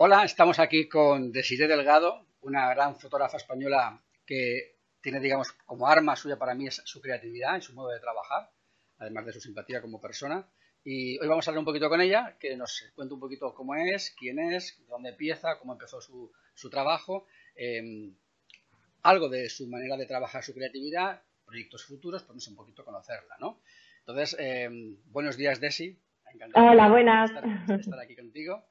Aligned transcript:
Hola, 0.00 0.22
estamos 0.22 0.60
aquí 0.60 0.88
con 0.88 1.32
Desiree 1.32 1.66
Delgado, 1.66 2.24
una 2.42 2.72
gran 2.72 2.94
fotógrafa 3.00 3.36
española 3.36 4.00
que 4.24 4.76
tiene, 5.00 5.18
digamos, 5.18 5.50
como 5.66 5.88
arma 5.88 6.14
suya 6.14 6.38
para 6.38 6.54
mí 6.54 6.68
es 6.68 6.80
su 6.84 7.00
creatividad 7.00 7.56
y 7.56 7.62
su 7.62 7.74
modo 7.74 7.88
de 7.88 7.98
trabajar, 7.98 8.48
además 8.98 9.26
de 9.26 9.32
su 9.32 9.40
simpatía 9.40 9.82
como 9.82 10.00
persona. 10.00 10.46
Y 10.84 11.18
hoy 11.18 11.26
vamos 11.26 11.48
a 11.48 11.50
hablar 11.50 11.58
un 11.58 11.64
poquito 11.64 11.88
con 11.88 12.00
ella, 12.00 12.36
que 12.38 12.56
nos 12.56 12.92
cuente 12.94 13.14
un 13.14 13.18
poquito 13.18 13.52
cómo 13.52 13.74
es, 13.74 14.14
quién 14.16 14.38
es, 14.38 14.80
dónde 14.86 15.08
empieza, 15.08 15.58
cómo 15.58 15.72
empezó 15.72 16.00
su, 16.00 16.30
su 16.54 16.70
trabajo, 16.70 17.26
em, 17.56 18.14
algo 19.02 19.28
de 19.28 19.50
su 19.50 19.66
manera 19.66 19.96
de 19.96 20.06
trabajar 20.06 20.44
su 20.44 20.54
creatividad, 20.54 21.22
proyectos 21.44 21.84
futuros, 21.84 22.22
pues 22.22 22.46
un 22.46 22.54
poquito 22.54 22.84
conocerla, 22.84 23.34
¿no? 23.40 23.58
Entonces, 24.06 24.36
em, 24.38 24.96
buenos 25.06 25.36
días, 25.36 25.58
Desi. 25.58 25.98
Hola, 26.54 26.88
buenas. 26.88 27.32
estar 27.80 27.98
aquí 27.98 28.14
contigo. 28.14 28.64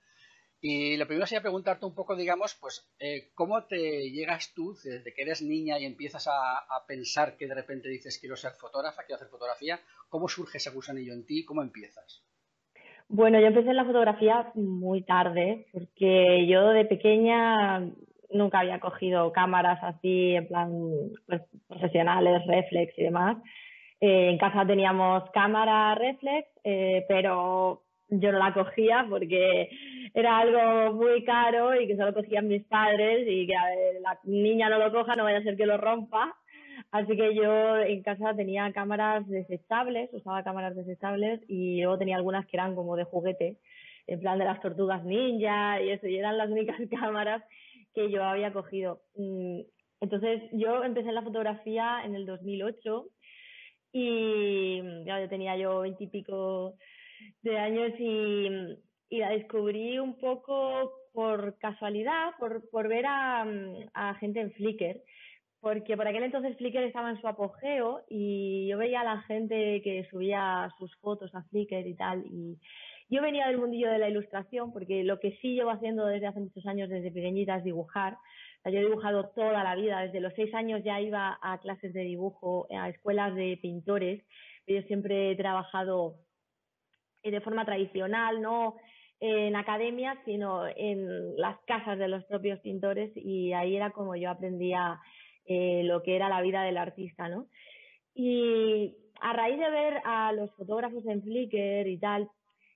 Y 0.59 0.97
lo 0.97 1.05
primero 1.05 1.27
sería 1.27 1.41
preguntarte 1.41 1.85
un 1.85 1.93
poco, 1.93 2.16
digamos, 2.16 2.57
pues, 2.59 2.89
eh, 2.99 3.29
¿cómo 3.35 3.66
te 3.66 4.09
llegas 4.09 4.53
tú 4.55 4.73
desde 4.73 5.13
que 5.13 5.21
eres 5.21 5.43
niña 5.43 5.80
y 5.80 5.85
empiezas 5.85 6.27
a, 6.27 6.66
pensar 6.88 7.38
que 7.38 7.47
de 7.47 7.53
repente 7.53 7.89
dices 7.89 8.17
quiero 8.20 8.35
ser 8.35 8.53
fotógrafa, 8.53 9.03
quiero 9.03 9.17
hacer 9.17 9.27
fotografía? 9.27 9.80
¿Cómo 10.09 10.27
surge 10.27 10.57
ese 10.57 10.71
gusanillo 10.71 11.13
en 11.13 11.25
ti? 11.25 11.45
¿Cómo 11.45 11.61
empiezas? 11.61 12.23
Bueno, 13.09 13.39
yo 13.39 13.47
empecé 13.47 13.70
en 13.70 13.75
la 13.75 13.85
fotografía 13.85 14.52
muy 14.55 15.03
tarde, 15.03 15.67
porque 15.71 16.47
yo 16.47 16.69
de 16.69 16.85
pequeña 16.85 17.80
nunca 18.31 18.59
había 18.59 18.80
cogido 18.80 19.31
cámaras 19.31 19.80
así, 19.83 20.35
en 20.35 20.47
plan, 20.47 20.71
pues, 21.27 21.41
profesionales, 21.67 22.41
reflex 22.47 22.97
y 22.97 23.03
demás. 23.03 23.38
Eh, 23.99 24.30
en 24.30 24.38
casa 24.38 24.66
teníamos 24.66 25.30
cámara 25.31 25.95
reflex, 25.95 26.47
eh, 26.63 27.05
pero 27.08 27.83
yo 28.09 28.31
no 28.31 28.39
la 28.39 28.53
cogía 28.53 29.05
porque 29.09 29.69
era 30.13 30.39
algo 30.39 30.94
muy 30.94 31.23
caro 31.23 31.80
y 31.80 31.88
que 31.88 31.97
solo 31.97 32.13
cogían 32.13 32.47
mis 32.47 32.63
padres 32.66 33.27
y 33.27 33.47
que 33.47 33.53
la 34.02 34.19
niña 34.23 34.69
no 34.69 34.80
lo 34.80 34.91
coja, 34.91 35.16
no 35.16 35.23
vaya 35.23 35.39
a 35.39 35.44
ser 35.44 35.58
que 35.58 35.66
lo 35.66 35.77
rompa. 35.77 36.35
Así 36.91 37.17
que 37.17 37.35
yo 37.35 37.78
en 37.78 38.02
casa 38.03 38.35
tenía 38.35 38.72
cámaras 38.72 39.28
desechables, 39.28 40.09
usaba 40.13 40.44
cámaras 40.44 40.75
desechables 40.75 41.41
y 41.47 41.81
luego 41.81 41.97
tenía 41.97 42.16
algunas 42.16 42.45
que 42.45 42.55
eran 42.55 42.75
como 42.75 42.95
de 42.95 43.03
juguete, 43.03 43.58
en 44.05 44.19
plan 44.19 44.39
de 44.39 44.45
las 44.45 44.61
tortugas 44.61 45.03
ninja 45.03 45.81
y 45.81 45.89
eso, 45.89 46.08
y 46.08 46.17
eran 46.17 46.38
las 46.38 46.50
únicas 46.50 46.78
cámaras 46.89 47.44
que 47.94 48.09
yo 48.11 48.23
había 48.23 48.53
cogido. 48.53 49.02
Mm, 49.16 49.61
entonces 50.00 50.44
yo 50.53 50.83
empecé 50.83 51.11
la 51.11 51.23
fotografía 51.23 52.02
en 52.05 52.16
el 52.16 52.25
2008 52.25 53.08
y 53.91 54.81
ya 55.05 55.19
yo 55.19 55.28
tenía 55.28 55.58
yo 55.58 55.81
veintipico 55.81 56.75
de 57.41 57.57
años 57.57 57.91
y, 57.99 58.47
y, 59.09 59.19
la 59.19 59.29
descubrí 59.31 59.99
un 59.99 60.17
poco 60.19 60.91
por 61.13 61.57
casualidad, 61.57 62.31
por, 62.39 62.69
por 62.69 62.87
ver 62.87 63.05
a, 63.05 63.45
a, 63.93 64.15
gente 64.15 64.41
en 64.41 64.51
Flickr, 64.51 65.01
porque 65.59 65.97
por 65.97 66.07
aquel 66.07 66.23
entonces 66.23 66.57
Flickr 66.57 66.83
estaba 66.83 67.09
en 67.09 67.19
su 67.19 67.27
apogeo 67.27 68.01
y 68.09 68.67
yo 68.67 68.77
veía 68.77 69.01
a 69.01 69.15
la 69.15 69.21
gente 69.23 69.81
que 69.83 70.07
subía 70.11 70.69
sus 70.77 70.95
fotos 70.97 71.33
a 71.33 71.43
Flickr 71.43 71.88
y 71.88 71.95
tal, 71.95 72.23
y 72.25 72.57
yo 73.09 73.21
venía 73.21 73.47
del 73.47 73.57
mundillo 73.57 73.89
de 73.89 73.99
la 73.99 74.09
ilustración, 74.09 74.73
porque 74.73 75.03
lo 75.03 75.19
que 75.19 75.38
sí 75.41 75.53
llevo 75.53 75.69
haciendo 75.69 76.05
desde 76.05 76.27
hace 76.27 76.41
muchos 76.41 76.65
años, 76.65 76.89
desde 76.89 77.11
pequeñita, 77.11 77.55
es 77.55 77.63
dibujar. 77.63 78.17
yo 78.65 78.71
he 78.79 78.83
dibujado 78.85 79.29
toda 79.29 79.63
la 79.63 79.75
vida, 79.75 80.01
desde 80.01 80.19
los 80.19 80.33
seis 80.33 80.53
años 80.53 80.83
ya 80.83 80.99
iba 80.99 81.39
a 81.41 81.57
clases 81.59 81.93
de 81.93 82.01
dibujo, 82.01 82.67
a 82.69 82.89
escuelas 82.89 83.33
de 83.33 83.57
pintores. 83.61 84.23
Yo 84.67 84.81
siempre 84.83 85.31
he 85.31 85.35
trabajado 85.38 86.15
de 87.31 87.42
forma 87.42 87.66
tradicional, 87.66 88.42
no 88.42 88.75
en 89.20 89.56
academia, 89.56 90.17
sino 90.25 90.67
en 90.67 91.35
las 91.38 91.57
casas 91.66 91.97
de 91.97 92.07
los 92.07 92.24
propios 92.25 92.59
pintores 92.59 93.12
y 93.16 93.53
ahí 93.53 93.75
era 93.75 93.91
como 93.91 94.16
yo 94.16 94.29
aprendía 94.29 95.00
eh, 95.46 95.81
lo 95.85 96.03
que 96.03 96.16
era 96.16 96.29
la 96.29 96.41
vida 96.41 96.63
del 96.63 96.78
artista, 96.78 97.29
¿no? 97.29 97.47
Y 98.13 98.96
a 99.22 99.34
raíz 99.34 99.57
de 99.57 99.69
ver 99.69 100.01
a 100.06 100.31
los 100.34 100.51
fotógrafos 100.56 101.06
en 101.06 101.24
Flickr 101.24 101.88
y 101.88 101.97
tal, 101.97 102.29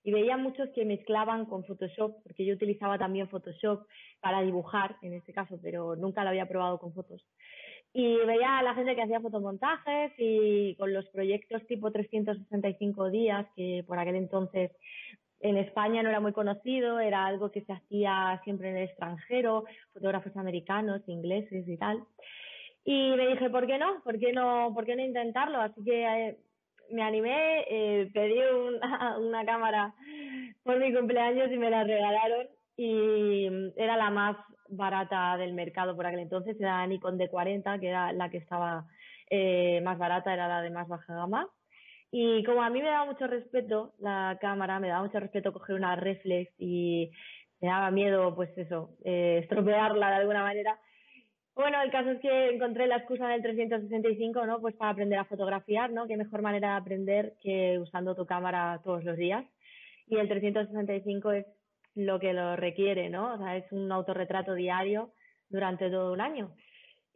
y 0.03 0.11
veía 0.11 0.37
muchos 0.37 0.69
que 0.73 0.85
mezclaban 0.85 1.45
con 1.45 1.63
Photoshop, 1.63 2.23
porque 2.23 2.45
yo 2.45 2.55
utilizaba 2.55 2.97
también 2.97 3.29
Photoshop 3.29 3.85
para 4.19 4.41
dibujar, 4.41 4.97
en 5.01 5.13
este 5.13 5.33
caso, 5.33 5.59
pero 5.61 5.95
nunca 5.95 6.23
lo 6.23 6.29
había 6.29 6.47
probado 6.47 6.79
con 6.79 6.93
fotos. 6.93 7.23
Y 7.93 8.15
veía 8.25 8.59
a 8.59 8.63
la 8.63 8.73
gente 8.73 8.95
que 8.95 9.01
hacía 9.01 9.19
fotomontajes 9.19 10.13
y 10.17 10.75
con 10.75 10.93
los 10.93 11.07
proyectos 11.09 11.65
tipo 11.67 11.91
365 11.91 13.09
días, 13.09 13.45
que 13.55 13.83
por 13.85 13.99
aquel 13.99 14.15
entonces 14.15 14.71
en 15.41 15.57
España 15.57 16.03
no 16.03 16.09
era 16.09 16.19
muy 16.19 16.31
conocido, 16.31 16.99
era 16.99 17.25
algo 17.25 17.51
que 17.51 17.61
se 17.61 17.73
hacía 17.73 18.39
siempre 18.43 18.69
en 18.69 18.77
el 18.77 18.83
extranjero, 18.83 19.65
fotógrafos 19.93 20.35
americanos, 20.37 21.01
ingleses 21.07 21.67
y 21.67 21.77
tal. 21.77 22.03
Y 22.83 23.13
me 23.15 23.27
dije, 23.27 23.49
¿por 23.49 23.67
qué 23.67 23.77
no? 23.77 24.01
¿Por 24.03 24.19
qué 24.19 24.31
no, 24.31 24.71
por 24.73 24.85
qué 24.85 24.95
no 24.95 25.03
intentarlo? 25.03 25.59
Así 25.59 25.83
que 25.83 26.03
eh, 26.03 26.37
me 26.91 27.03
animé, 27.03 27.65
eh, 27.69 28.09
pedí 28.13 28.39
una, 28.39 29.17
una 29.19 29.45
cámara 29.45 29.93
por 30.63 30.79
mi 30.79 30.93
cumpleaños 30.93 31.51
y 31.51 31.57
me 31.57 31.69
la 31.69 31.83
regalaron 31.83 32.47
y 32.77 33.47
era 33.75 33.97
la 33.97 34.09
más 34.09 34.37
barata 34.75 35.37
del 35.37 35.53
mercado 35.53 35.95
por 35.95 36.05
aquel 36.05 36.21
entonces, 36.21 36.59
era 36.59 36.85
Nikon 36.87 37.17
D40, 37.17 37.79
que 37.79 37.87
era 37.87 38.11
la 38.13 38.29
que 38.29 38.37
estaba 38.37 38.85
eh, 39.29 39.81
más 39.81 39.97
barata, 39.97 40.33
era 40.33 40.47
la 40.47 40.61
de 40.61 40.69
más 40.69 40.87
baja 40.87 41.15
gama. 41.15 41.49
Y 42.11 42.43
como 42.43 42.61
a 42.61 42.69
mí 42.69 42.81
me 42.81 42.89
daba 42.89 43.05
mucho 43.05 43.27
respeto 43.27 43.93
la 43.99 44.37
cámara, 44.41 44.79
me 44.79 44.89
daba 44.89 45.03
mucho 45.03 45.19
respeto 45.19 45.53
coger 45.53 45.75
una 45.75 45.95
reflex 45.95 46.51
y 46.59 47.09
me 47.61 47.69
daba 47.69 47.91
miedo, 47.91 48.35
pues 48.35 48.49
eso, 48.57 48.91
eh, 49.05 49.39
estropearla 49.43 50.09
de 50.09 50.15
alguna 50.15 50.43
manera. 50.43 50.77
Bueno, 51.55 51.81
el 51.81 51.91
caso 51.91 52.11
es 52.11 52.19
que 52.19 52.49
encontré 52.49 52.87
la 52.87 52.97
excusa 52.97 53.27
del 53.27 53.41
365, 53.41 54.45
¿no? 54.45 54.59
Pues 54.59 54.75
para 54.75 54.91
aprender 54.91 55.19
a 55.19 55.25
fotografiar, 55.25 55.91
¿no? 55.91 56.07
Qué 56.07 56.17
mejor 56.17 56.41
manera 56.41 56.71
de 56.71 56.75
aprender 56.75 57.33
que 57.41 57.77
usando 57.79 58.15
tu 58.15 58.25
cámara 58.25 58.81
todos 58.83 59.03
los 59.03 59.17
días. 59.17 59.45
Y 60.07 60.17
el 60.17 60.27
365 60.27 61.31
es 61.31 61.45
lo 61.95 62.19
que 62.19 62.33
lo 62.33 62.55
requiere, 62.55 63.09
¿no? 63.09 63.33
O 63.33 63.37
sea, 63.37 63.57
es 63.57 63.71
un 63.71 63.91
autorretrato 63.91 64.53
diario 64.53 65.13
durante 65.49 65.89
todo 65.89 66.13
un 66.13 66.21
año. 66.21 66.53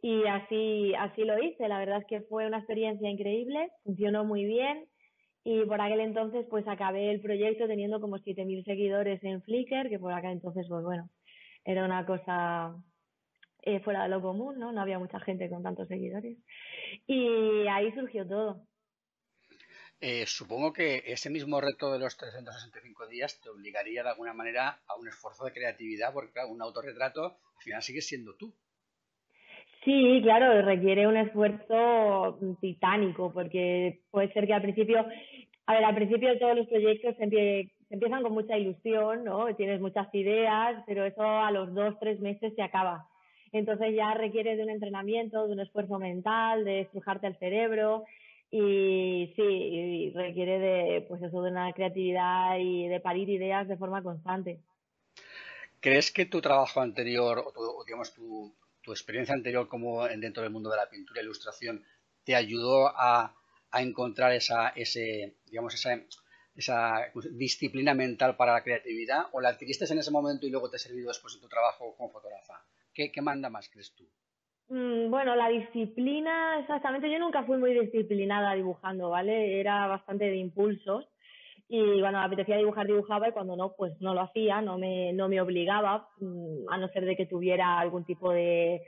Y 0.02 0.24
así, 0.26 0.94
así 0.94 1.24
lo 1.24 1.42
hice. 1.42 1.68
La 1.68 1.78
verdad 1.78 1.98
es 1.98 2.06
que 2.06 2.20
fue 2.22 2.46
una 2.46 2.58
experiencia 2.58 3.08
increíble, 3.08 3.70
funcionó 3.84 4.24
muy 4.24 4.44
bien. 4.44 4.86
Y 5.44 5.64
por 5.64 5.80
aquel 5.80 6.00
entonces, 6.00 6.46
pues 6.50 6.66
acabé 6.66 7.10
el 7.10 7.20
proyecto 7.20 7.66
teniendo 7.66 8.00
como 8.00 8.18
7.000 8.18 8.64
seguidores 8.64 9.22
en 9.22 9.42
Flickr, 9.42 9.88
que 9.88 9.98
por 9.98 10.12
aquel 10.12 10.32
entonces, 10.32 10.66
pues 10.68 10.82
bueno, 10.84 11.08
era 11.64 11.84
una 11.84 12.04
cosa 12.04 12.76
eh, 13.62 13.80
fuera 13.80 14.04
de 14.04 14.08
lo 14.08 14.20
común, 14.20 14.58
¿no? 14.58 14.72
No 14.72 14.80
había 14.80 14.98
mucha 14.98 15.20
gente 15.20 15.48
con 15.48 15.62
tantos 15.62 15.88
seguidores. 15.88 16.36
Y 17.06 17.66
ahí 17.68 17.92
surgió 17.92 18.26
todo. 18.26 18.62
Eh, 20.00 20.24
supongo 20.26 20.72
que 20.72 21.02
ese 21.06 21.30
mismo 21.30 21.60
reto 21.60 21.90
de 21.92 21.98
los 21.98 22.16
365 22.16 23.06
días 23.06 23.40
te 23.40 23.48
obligaría 23.48 24.02
de 24.02 24.10
alguna 24.10 24.34
manera 24.34 24.78
a 24.86 24.96
un 24.96 25.08
esfuerzo 25.08 25.44
de 25.44 25.52
creatividad, 25.52 26.12
porque 26.12 26.32
claro, 26.32 26.50
un 26.50 26.60
autorretrato 26.60 27.24
al 27.24 27.62
final 27.62 27.82
sigue 27.82 28.02
siendo 28.02 28.34
tú. 28.34 28.52
Sí, 29.84 30.20
claro, 30.22 30.62
requiere 30.62 31.06
un 31.06 31.16
esfuerzo 31.16 32.38
titánico, 32.60 33.32
porque 33.32 34.00
puede 34.10 34.32
ser 34.32 34.46
que 34.46 34.52
al 34.52 34.62
principio, 34.62 35.06
a 35.66 35.74
ver, 35.74 35.84
al 35.84 35.94
principio 35.94 36.38
todos 36.38 36.56
los 36.56 36.66
proyectos 36.66 37.14
empiezan 37.18 38.22
con 38.22 38.32
mucha 38.32 38.58
ilusión, 38.58 39.24
¿no? 39.24 39.54
Tienes 39.54 39.80
muchas 39.80 40.12
ideas, 40.12 40.82
pero 40.86 41.04
eso 41.04 41.22
a 41.22 41.52
los 41.52 41.72
dos, 41.72 41.94
tres 42.00 42.20
meses 42.20 42.52
se 42.54 42.62
acaba. 42.62 43.06
Entonces 43.52 43.94
ya 43.94 44.12
requiere 44.12 44.56
de 44.56 44.64
un 44.64 44.70
entrenamiento, 44.70 45.46
de 45.46 45.52
un 45.52 45.60
esfuerzo 45.60 45.98
mental, 45.98 46.64
de 46.64 46.80
estrujarte 46.80 47.28
el 47.28 47.38
cerebro, 47.38 48.04
y 48.50 49.32
sí, 49.34 50.12
requiere 50.14 50.58
de, 50.58 51.00
pues 51.02 51.22
eso, 51.22 51.42
de 51.42 51.50
una 51.50 51.72
creatividad 51.72 52.58
y 52.58 52.88
de 52.88 53.00
parir 53.00 53.28
ideas 53.28 53.66
de 53.68 53.76
forma 53.76 54.02
constante. 54.02 54.60
¿Crees 55.80 56.10
que 56.10 56.26
tu 56.26 56.40
trabajo 56.40 56.80
anterior, 56.80 57.52
o, 57.54 57.84
digamos 57.84 58.12
tu, 58.14 58.54
tu, 58.82 58.92
experiencia 58.92 59.34
anterior 59.34 59.68
como 59.68 60.06
dentro 60.06 60.42
del 60.42 60.52
mundo 60.52 60.70
de 60.70 60.76
la 60.76 60.88
pintura 60.88 61.20
e 61.20 61.24
ilustración, 61.24 61.84
te 62.24 62.34
ayudó 62.34 62.88
a, 62.88 63.34
a 63.70 63.82
encontrar 63.82 64.32
esa, 64.32 64.70
ese, 64.70 65.36
digamos, 65.46 65.74
esa, 65.74 66.00
esa 66.54 67.12
disciplina 67.32 67.94
mental 67.94 68.36
para 68.36 68.54
la 68.54 68.62
creatividad, 68.62 69.26
o 69.32 69.40
la 69.40 69.50
adquiriste 69.50 69.84
en 69.92 69.98
ese 69.98 70.10
momento 70.10 70.46
y 70.46 70.50
luego 70.50 70.70
te 70.70 70.76
ha 70.76 70.80
servido 70.80 71.08
después 71.08 71.34
en 71.34 71.40
tu 71.40 71.48
trabajo 71.48 71.94
como 71.96 72.10
fotógrafa? 72.10 72.64
¿Qué, 72.94 73.12
qué 73.12 73.20
manda 73.20 73.50
más, 73.50 73.68
crees 73.68 73.92
tú? 73.94 74.08
Mm, 74.68 75.10
bueno, 75.10 75.36
la 75.36 75.48
disciplina, 75.48 76.58
exactamente, 76.60 77.10
yo 77.10 77.18
nunca 77.18 77.44
fui 77.44 77.56
muy 77.58 77.72
disciplinada 77.72 78.54
dibujando, 78.54 79.10
¿vale? 79.10 79.60
Era 79.60 79.86
bastante 79.86 80.24
de 80.24 80.36
impulsos 80.36 81.06
y 81.68 82.00
cuando 82.00 82.18
me 82.18 82.24
apetecía 82.26 82.56
dibujar, 82.56 82.86
dibujaba 82.86 83.28
y 83.28 83.32
cuando 83.32 83.56
no, 83.56 83.74
pues 83.76 83.92
no 84.00 84.14
lo 84.14 84.22
hacía, 84.22 84.60
no 84.62 84.78
me, 84.78 85.12
no 85.12 85.28
me 85.28 85.40
obligaba, 85.40 86.08
mm, 86.20 86.68
a 86.68 86.78
no 86.78 86.88
ser 86.88 87.04
de 87.04 87.16
que 87.16 87.26
tuviera 87.26 87.78
algún 87.78 88.04
tipo 88.04 88.32
de, 88.32 88.82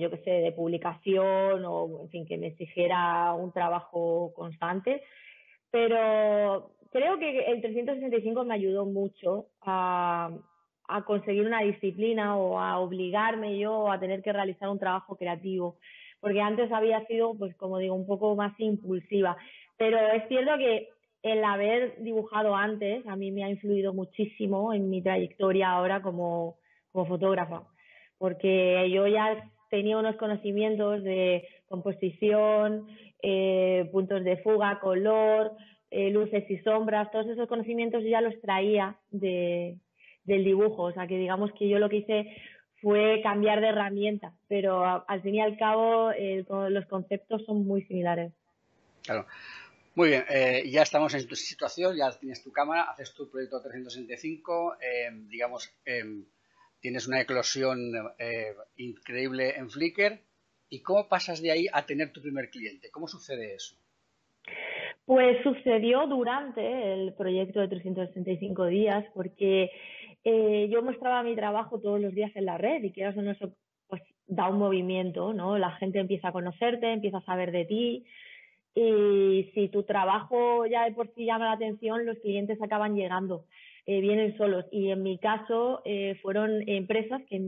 yo 0.00 0.10
qué 0.10 0.18
sé, 0.24 0.30
de 0.30 0.52
publicación 0.52 1.64
o, 1.64 2.02
en 2.02 2.08
fin, 2.10 2.26
que 2.26 2.38
me 2.38 2.48
exigiera 2.48 3.32
un 3.34 3.52
trabajo 3.52 4.32
constante. 4.34 5.02
Pero 5.70 6.72
creo 6.92 7.18
que 7.18 7.40
el 7.46 7.60
365 7.60 8.44
me 8.44 8.54
ayudó 8.54 8.86
mucho 8.86 9.46
a, 9.62 10.30
a 10.88 11.04
conseguir 11.04 11.46
una 11.46 11.62
disciplina 11.62 12.36
o 12.36 12.58
a 12.58 12.78
obligarme 12.78 13.58
yo 13.58 13.90
a 13.90 13.98
tener 13.98 14.22
que 14.22 14.32
realizar 14.32 14.68
un 14.68 14.78
trabajo 14.78 15.16
creativo, 15.16 15.78
porque 16.20 16.40
antes 16.40 16.70
había 16.72 17.04
sido, 17.06 17.34
pues 17.36 17.54
como 17.56 17.78
digo, 17.78 17.94
un 17.94 18.06
poco 18.06 18.34
más 18.36 18.52
impulsiva. 18.58 19.36
Pero 19.76 19.98
es 19.98 20.26
cierto 20.28 20.56
que 20.58 20.88
el 21.22 21.42
haber 21.42 21.96
dibujado 22.02 22.54
antes 22.54 23.06
a 23.06 23.16
mí 23.16 23.32
me 23.32 23.44
ha 23.44 23.50
influido 23.50 23.94
muchísimo 23.94 24.74
en 24.74 24.90
mi 24.90 25.02
trayectoria 25.02 25.70
ahora 25.70 26.02
como, 26.02 26.58
como 26.92 27.06
fotógrafa, 27.06 27.62
porque 28.18 28.88
yo 28.90 29.06
ya 29.06 29.50
tenía 29.70 29.98
unos 29.98 30.16
conocimientos 30.16 31.02
de 31.02 31.48
composición, 31.66 32.86
eh, 33.22 33.88
puntos 33.90 34.22
de 34.22 34.36
fuga, 34.38 34.78
color, 34.80 35.52
eh, 35.90 36.10
luces 36.10 36.48
y 36.50 36.58
sombras, 36.58 37.10
todos 37.10 37.26
esos 37.28 37.48
conocimientos 37.48 38.02
yo 38.02 38.10
ya 38.10 38.20
los 38.20 38.38
traía 38.40 38.96
de, 39.10 39.78
del 40.24 40.44
dibujo, 40.44 40.84
o 40.84 40.92
sea 40.92 41.06
que 41.06 41.18
digamos 41.18 41.52
que 41.52 41.68
yo 41.68 41.78
lo 41.78 41.88
que 41.88 41.98
hice 41.98 42.36
fue 42.80 43.20
cambiar 43.22 43.60
de 43.60 43.68
herramienta, 43.68 44.32
pero 44.48 45.04
al 45.08 45.22
fin 45.22 45.36
y 45.36 45.40
al 45.40 45.56
cabo 45.56 46.10
eh, 46.12 46.44
los 46.68 46.86
conceptos 46.86 47.44
son 47.46 47.66
muy 47.66 47.82
similares. 47.82 48.32
Claro. 49.02 49.26
Muy 49.96 50.08
bien, 50.08 50.24
eh, 50.28 50.64
ya 50.68 50.82
estamos 50.82 51.14
en 51.14 51.28
tu 51.28 51.36
situación, 51.36 51.96
ya 51.96 52.10
tienes 52.18 52.42
tu 52.42 52.50
cámara, 52.50 52.90
haces 52.90 53.14
tu 53.14 53.30
proyecto 53.30 53.62
365, 53.62 54.74
eh, 54.80 55.10
digamos, 55.28 55.72
em, 55.84 56.24
tienes 56.80 57.06
una 57.06 57.20
eclosión 57.20 57.92
eh, 58.18 58.54
increíble 58.76 59.54
en 59.56 59.70
Flickr. 59.70 60.18
¿Y 60.68 60.82
cómo 60.82 61.08
pasas 61.08 61.40
de 61.40 61.52
ahí 61.52 61.66
a 61.72 61.86
tener 61.86 62.12
tu 62.12 62.20
primer 62.20 62.50
cliente? 62.50 62.90
¿Cómo 62.90 63.06
sucede 63.06 63.54
eso? 63.54 63.76
Pues 65.04 65.40
sucedió 65.44 66.08
durante 66.08 66.94
el 66.94 67.12
proyecto 67.14 67.60
de 67.60 67.68
365 67.68 68.66
días, 68.66 69.04
porque 69.14 69.70
yo 70.24 70.82
mostraba 70.82 71.22
mi 71.22 71.36
trabajo 71.36 71.80
todos 71.80 72.00
los 72.00 72.14
días 72.14 72.32
en 72.34 72.46
la 72.46 72.58
red 72.58 72.82
y 72.82 72.92
que 72.92 73.06
eso 73.06 73.20
no 73.20 73.30
eso 73.30 73.54
pues 73.88 74.02
da 74.26 74.48
un 74.48 74.58
movimiento, 74.58 75.34
¿no? 75.34 75.58
La 75.58 75.72
gente 75.72 75.98
empieza 75.98 76.28
a 76.28 76.32
conocerte, 76.32 76.92
empieza 76.92 77.18
a 77.18 77.24
saber 77.24 77.52
de 77.52 77.64
ti, 77.66 78.06
y 78.74 79.50
si 79.54 79.68
tu 79.68 79.84
trabajo 79.84 80.66
ya 80.66 80.84
de 80.84 80.92
por 80.92 81.12
sí 81.14 81.24
llama 81.24 81.46
la 81.46 81.52
atención, 81.52 82.04
los 82.04 82.18
clientes 82.18 82.60
acaban 82.60 82.96
llegando, 82.96 83.44
eh, 83.86 84.00
vienen 84.00 84.36
solos. 84.36 84.64
Y 84.72 84.90
en 84.90 85.02
mi 85.02 85.18
caso 85.18 85.80
eh, 85.84 86.18
fueron 86.22 86.68
empresas 86.68 87.22
que 87.28 87.38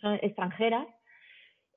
son 0.00 0.14
extranjeras. 0.20 0.86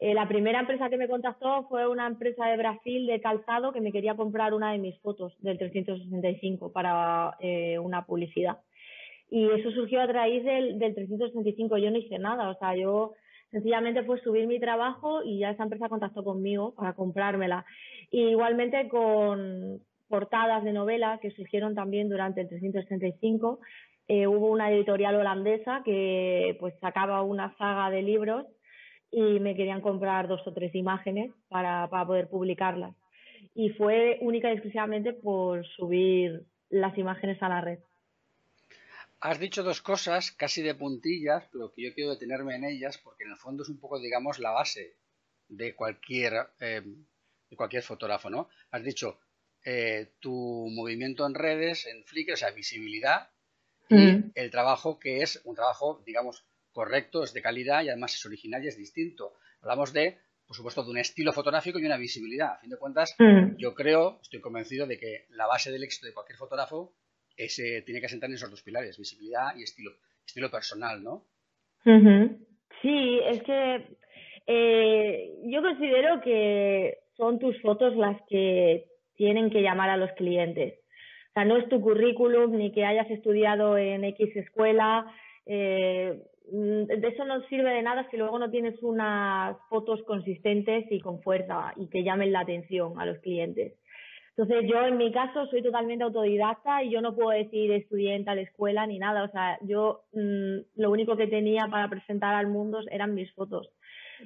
Eh, 0.01 0.13
la 0.13 0.27
primera 0.27 0.59
empresa 0.59 0.89
que 0.89 0.97
me 0.97 1.07
contactó 1.07 1.65
fue 1.69 1.87
una 1.87 2.07
empresa 2.07 2.45
de 2.47 2.57
Brasil 2.57 3.07
de 3.07 3.21
calzado 3.21 3.71
que 3.71 3.81
me 3.81 3.91
quería 3.91 4.15
comprar 4.15 4.53
una 4.53 4.73
de 4.73 4.79
mis 4.79 4.99
fotos 4.99 5.33
del 5.39 5.57
365 5.57 6.71
para 6.71 7.37
una 7.81 8.05
publicidad. 8.05 8.59
Y 9.29 9.49
eso 9.49 9.71
surgió 9.71 10.01
a 10.01 10.07
raíz 10.07 10.43
del, 10.43 10.79
del 10.79 10.95
365. 10.95 11.77
Yo 11.77 11.91
no 11.91 11.97
hice 11.97 12.17
nada, 12.19 12.49
o 12.49 12.57
sea, 12.57 12.75
yo 12.75 13.13
sencillamente 13.51 14.03
fue 14.03 14.19
subir 14.21 14.47
mi 14.47 14.59
trabajo 14.59 15.23
y 15.23 15.39
ya 15.39 15.51
esa 15.51 15.63
empresa 15.63 15.89
contactó 15.89 16.23
conmigo 16.23 16.73
para 16.75 16.93
comprármela. 16.93 17.65
Y 18.11 18.29
igualmente 18.29 18.87
con 18.89 19.81
portadas 20.09 20.63
de 20.63 20.73
novela 20.73 21.19
que 21.21 21.31
surgieron 21.31 21.75
también 21.75 22.09
durante 22.09 22.41
el 22.41 22.49
365. 22.49 23.59
Eh, 24.07 24.25
hubo 24.27 24.49
una 24.49 24.71
editorial 24.71 25.15
holandesa 25.15 25.83
que 25.85 26.57
pues 26.59 26.73
sacaba 26.81 27.21
una 27.21 27.55
saga 27.57 27.91
de 27.91 28.01
libros 28.01 28.47
y 29.11 29.39
me 29.39 29.55
querían 29.55 29.81
comprar 29.81 30.27
dos 30.27 30.45
o 30.47 30.53
tres 30.53 30.73
imágenes 30.73 31.31
para, 31.47 31.87
para 31.89 32.05
poder 32.05 32.27
publicarlas. 32.27 32.95
Y 33.53 33.69
fue 33.69 34.17
única 34.21 34.49
y 34.49 34.53
exclusivamente 34.53 35.13
por 35.13 35.65
subir 35.65 36.41
las 36.69 36.97
imágenes 36.97 37.41
a 37.41 37.49
la 37.49 37.61
red. 37.61 37.79
Has 39.21 39.39
dicho 39.39 39.63
dos 39.63 39.81
cosas 39.81 40.31
casi 40.31 40.62
de 40.62 40.75
puntillas, 40.75 41.44
pero 41.51 41.74
que 41.74 41.83
yo 41.83 41.94
quiero 41.94 42.12
detenerme 42.12 42.56
en 42.56 42.63
ellas 42.63 42.98
porque 42.98 43.25
en 43.25 43.31
el 43.31 43.38
fondo 43.38 43.63
es 43.63 43.69
un 43.69 43.80
poco, 43.80 44.00
digamos, 44.00 44.39
la 44.39 44.51
base 44.51 44.95
de 45.50 45.75
cualquier, 45.75 46.51
eh, 46.60 46.81
de 47.50 47.56
cualquier 47.56 47.83
fotógrafo, 47.83 48.30
¿no? 48.30 48.50
Has 48.71 48.83
dicho 48.83 49.19
eh, 49.66 50.13
tu 50.19 50.69
movimiento 50.71 51.25
en 51.27 51.33
redes, 51.33 51.86
en 51.86 52.04
Flickr, 52.06 52.33
o 52.33 52.38
sea, 52.38 52.51
visibilidad 52.51 53.30
y 53.89 53.95
mm. 53.95 54.31
el 54.36 54.51
trabajo 54.51 55.00
que 55.00 55.21
es 55.21 55.42
un 55.44 55.56
trabajo, 55.56 56.01
digamos, 56.06 56.45
correcto, 56.71 57.24
es 57.24 57.33
de 57.33 57.42
calidad 57.42 57.83
y 57.83 57.89
además 57.89 58.16
es 58.16 58.25
original 58.25 58.63
y 58.63 58.68
es 58.68 58.77
distinto. 58.77 59.33
Hablamos 59.62 59.92
de, 59.92 60.18
por 60.45 60.56
supuesto, 60.56 60.83
de 60.83 60.92
un 60.92 60.98
estilo 60.98 61.33
fotográfico 61.33 61.80
y 61.80 61.86
una 61.86 61.98
visibilidad. 61.98 62.54
A 62.54 62.60
fin 62.60 62.69
de 62.69 62.77
cuentas, 62.77 63.16
mm. 63.18 63.57
yo 63.57 63.74
creo, 63.74 64.19
estoy 64.21 64.39
convencido 64.39 64.88
de 64.88 64.98
que 64.98 65.25
la 65.31 65.48
base 65.48 65.71
del 65.71 65.83
éxito 65.83 66.06
de 66.06 66.13
cualquier 66.13 66.38
fotógrafo 66.38 66.94
ese, 67.39 67.81
tiene 67.83 68.01
que 68.01 68.07
asentar 68.07 68.30
en 68.30 68.36
esos 68.36 68.51
dos 68.51 68.62
pilares, 68.62 68.97
visibilidad 68.97 69.56
y 69.57 69.63
estilo, 69.63 69.91
estilo 70.25 70.51
personal, 70.51 71.01
¿no? 71.01 71.24
Sí, 72.81 73.19
es 73.25 73.41
que 73.44 73.88
eh, 74.45 75.31
yo 75.45 75.62
considero 75.62 76.21
que 76.21 76.97
son 77.15 77.39
tus 77.39 77.59
fotos 77.62 77.95
las 77.95 78.21
que 78.27 78.86
tienen 79.15 79.50
que 79.50 79.62
llamar 79.62 79.89
a 79.89 79.97
los 79.97 80.12
clientes. 80.12 80.80
O 81.30 81.33
sea, 81.33 81.45
no 81.45 81.57
es 81.57 81.69
tu 81.69 81.80
currículum 81.81 82.57
ni 82.57 82.71
que 82.71 82.86
hayas 82.86 83.09
estudiado 83.09 83.77
en 83.77 84.03
X 84.03 84.35
escuela. 84.35 85.06
Eh, 85.45 86.19
de 86.51 87.07
eso 87.07 87.25
no 87.25 87.42
sirve 87.47 87.71
de 87.71 87.83
nada 87.83 88.07
si 88.09 88.18
luego 88.18 88.39
no 88.39 88.50
tienes 88.50 88.81
unas 88.81 89.56
fotos 89.69 90.01
consistentes 90.03 90.85
y 90.89 91.00
con 91.00 91.21
fuerza 91.21 91.74
y 91.77 91.88
que 91.88 92.03
llamen 92.03 92.33
la 92.33 92.42
atención 92.42 93.00
a 93.00 93.06
los 93.06 93.19
clientes. 93.19 93.74
Entonces 94.39 94.71
yo 94.71 94.86
en 94.86 94.95
mi 94.95 95.12
caso 95.12 95.47
soy 95.47 95.62
totalmente 95.62 96.06
autodidacta 96.06 96.81
y 96.81 96.91
yo 96.91 97.01
no 97.01 97.13
puedo 97.13 97.31
decir 97.31 97.74
estudié 97.74 98.15
en 98.15 98.24
tal 98.24 98.39
escuela 98.39 98.88
ni 98.88 98.97
nada. 98.97 99.25
O 99.25 99.31
sea, 99.31 99.59
yo 99.63 100.06
mm, 100.13 100.80
lo 100.81 100.91
único 100.91 101.18
que 101.18 101.27
tenía 101.27 101.68
para 101.69 101.89
presentar 101.89 102.33
al 102.36 102.47
mundo 102.47 102.80
eran 102.89 103.15
mis 103.15 103.30
fotos 103.33 103.69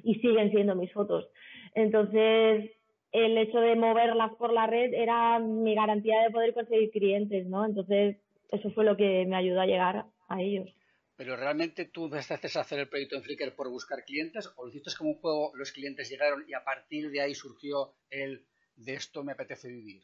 y 0.04 0.14
siguen 0.20 0.52
siendo 0.52 0.76
mis 0.76 0.92
fotos. 0.92 1.26
Entonces 1.74 2.70
el 3.10 3.36
hecho 3.38 3.58
de 3.58 3.74
moverlas 3.74 4.32
por 4.36 4.52
la 4.52 4.68
red 4.68 4.94
era 4.94 5.40
mi 5.40 5.74
garantía 5.74 6.22
de 6.22 6.30
poder 6.30 6.54
conseguir 6.54 6.92
clientes, 6.92 7.48
¿no? 7.48 7.66
Entonces 7.66 8.16
eso 8.52 8.70
fue 8.70 8.84
lo 8.84 8.96
que 8.96 9.26
me 9.26 9.34
ayudó 9.34 9.62
a 9.62 9.66
llegar 9.66 10.04
a 10.28 10.40
ellos. 10.40 10.70
Pero 11.16 11.34
realmente 11.34 11.86
tú 11.86 12.04
empezaste 12.04 12.46
a 12.56 12.60
hacer 12.60 12.78
el 12.78 12.88
proyecto 12.88 13.16
en 13.16 13.22
Flickr 13.22 13.56
por 13.56 13.68
buscar 13.68 14.04
clientes 14.04 14.48
o 14.56 14.64
lo 14.64 14.70
hiciste 14.70 14.92
como 14.96 15.10
un 15.10 15.16
juego, 15.16 15.50
los 15.56 15.72
clientes 15.72 16.08
llegaron 16.08 16.44
y 16.46 16.54
a 16.54 16.62
partir 16.62 17.10
de 17.10 17.20
ahí 17.20 17.34
surgió 17.34 17.94
el 18.10 18.46
de 18.76 18.94
esto 18.94 19.24
me 19.24 19.32
apetece 19.32 19.68
vivir. 19.68 20.02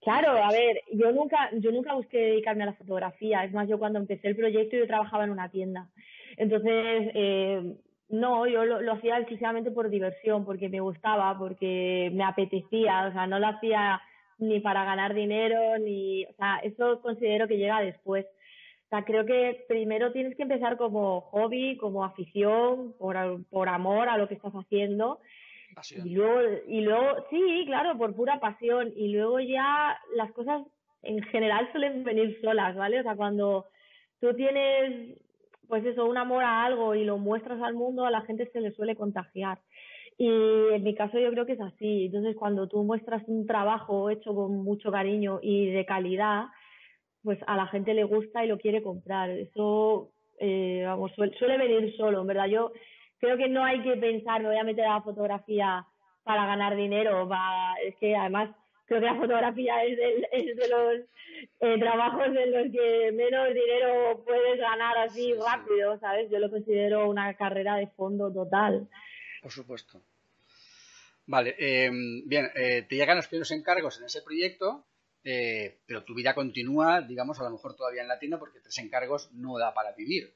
Claro, 0.00 0.30
a 0.30 0.50
ver, 0.52 0.82
yo 0.92 1.10
nunca, 1.12 1.50
yo 1.54 1.72
nunca 1.72 1.94
busqué 1.94 2.18
dedicarme 2.18 2.62
a 2.62 2.66
la 2.66 2.74
fotografía. 2.74 3.44
Es 3.44 3.52
más, 3.52 3.68
yo 3.68 3.78
cuando 3.78 3.98
empecé 3.98 4.28
el 4.28 4.36
proyecto 4.36 4.76
yo 4.76 4.86
trabajaba 4.86 5.24
en 5.24 5.30
una 5.30 5.50
tienda. 5.50 5.88
Entonces, 6.36 7.10
eh, 7.14 7.76
no, 8.08 8.46
yo 8.46 8.64
lo, 8.64 8.92
hacía 8.92 9.18
exclusivamente 9.18 9.70
por 9.70 9.90
diversión, 9.90 10.44
porque 10.44 10.68
me 10.68 10.80
gustaba, 10.80 11.36
porque 11.38 12.10
me 12.12 12.24
apetecía. 12.24 13.06
O 13.08 13.12
sea, 13.12 13.26
no 13.26 13.38
lo 13.38 13.48
hacía 13.48 14.00
ni 14.38 14.60
para 14.60 14.84
ganar 14.84 15.14
dinero, 15.14 15.78
ni, 15.78 16.24
o 16.26 16.32
sea, 16.34 16.58
eso 16.62 17.00
considero 17.00 17.48
que 17.48 17.56
llega 17.56 17.80
después. 17.80 18.26
O 18.26 18.88
sea, 18.90 19.04
creo 19.04 19.26
que 19.26 19.64
primero 19.66 20.12
tienes 20.12 20.36
que 20.36 20.42
empezar 20.42 20.76
como 20.76 21.22
hobby, 21.22 21.76
como 21.78 22.04
afición, 22.04 22.94
por, 22.98 23.16
por 23.46 23.68
amor 23.68 24.08
a 24.08 24.18
lo 24.18 24.28
que 24.28 24.34
estás 24.34 24.52
haciendo 24.52 25.18
y 26.04 26.10
luego, 26.10 26.40
y 26.66 26.80
luego, 26.80 27.26
sí, 27.30 27.64
claro, 27.66 27.96
por 27.98 28.14
pura 28.14 28.40
pasión. 28.40 28.92
Y 28.96 29.08
luego 29.08 29.40
ya 29.40 29.98
las 30.14 30.32
cosas 30.32 30.62
en 31.02 31.22
general 31.24 31.68
suelen 31.72 32.02
venir 32.04 32.38
solas, 32.42 32.74
¿vale? 32.76 33.00
O 33.00 33.02
sea, 33.02 33.14
cuando 33.14 33.66
tú 34.20 34.34
tienes, 34.34 35.18
pues 35.68 35.84
eso, 35.84 36.06
un 36.06 36.16
amor 36.16 36.44
a 36.44 36.64
algo 36.64 36.94
y 36.94 37.04
lo 37.04 37.18
muestras 37.18 37.60
al 37.62 37.74
mundo, 37.74 38.06
a 38.06 38.10
la 38.10 38.22
gente 38.22 38.48
se 38.52 38.60
le 38.60 38.72
suele 38.72 38.96
contagiar. 38.96 39.58
Y 40.18 40.28
en 40.28 40.82
mi 40.82 40.94
caso 40.94 41.18
yo 41.18 41.30
creo 41.30 41.44
que 41.44 41.52
es 41.52 41.60
así. 41.60 42.06
Entonces, 42.06 42.34
cuando 42.36 42.68
tú 42.68 42.82
muestras 42.82 43.22
un 43.26 43.46
trabajo 43.46 44.08
hecho 44.08 44.34
con 44.34 44.64
mucho 44.64 44.90
cariño 44.90 45.40
y 45.42 45.70
de 45.70 45.84
calidad, 45.84 46.46
pues 47.22 47.38
a 47.46 47.56
la 47.56 47.66
gente 47.66 47.92
le 47.92 48.04
gusta 48.04 48.44
y 48.44 48.48
lo 48.48 48.56
quiere 48.56 48.82
comprar. 48.82 49.30
Eso, 49.30 50.10
eh, 50.38 50.84
vamos, 50.86 51.12
suele, 51.14 51.36
suele 51.36 51.58
venir 51.58 51.94
solo, 51.96 52.22
en 52.22 52.26
verdad. 52.26 52.46
Yo 52.46 52.72
creo 53.18 53.36
que 53.36 53.48
no 53.48 53.64
hay 53.64 53.82
que 53.82 53.96
pensar, 53.96 54.42
me 54.42 54.48
voy 54.48 54.58
a 54.58 54.64
meter 54.64 54.84
a 54.84 54.94
la 54.94 55.02
fotografía 55.02 55.86
para 56.24 56.46
ganar 56.46 56.76
dinero, 56.76 57.28
es 57.84 57.94
que 57.96 58.16
además 58.16 58.50
creo 58.86 59.00
que 59.00 59.06
la 59.06 59.16
fotografía 59.16 59.84
es, 59.84 59.96
de 59.96 60.68
los 60.68 61.08
eh, 61.60 61.78
trabajos 61.78 62.26
en 62.28 62.52
los 62.52 62.72
que 62.72 63.12
menos 63.12 63.48
dinero 63.48 64.24
puedes 64.24 64.58
ganar 64.58 64.98
así 64.98 65.34
rápido, 65.34 65.98
¿sabes? 66.00 66.30
Yo 66.30 66.38
lo 66.38 66.50
considero 66.50 67.08
una 67.08 67.34
carrera 67.34 67.76
de 67.76 67.88
fondo 67.88 68.32
total. 68.32 68.88
Por 69.42 69.52
supuesto. 69.52 70.02
Vale, 71.26 71.56
eh, 71.58 71.90
bien, 72.24 72.50
eh, 72.54 72.82
te 72.88 72.96
llegan 72.96 73.16
los 73.16 73.26
primeros 73.26 73.50
encargos 73.50 73.98
en 73.98 74.06
ese 74.06 74.22
proyecto, 74.22 74.86
pero 75.22 76.04
tu 76.04 76.14
vida 76.14 76.36
continúa, 76.36 77.02
digamos, 77.02 77.40
a 77.40 77.42
lo 77.44 77.50
mejor 77.50 77.74
todavía 77.74 78.02
en 78.02 78.08
la 78.08 78.18
tienda 78.18 78.38
porque 78.38 78.60
tres 78.60 78.78
encargos 78.78 79.32
no 79.32 79.58
da 79.58 79.74
para 79.74 79.92
vivir 79.92 80.32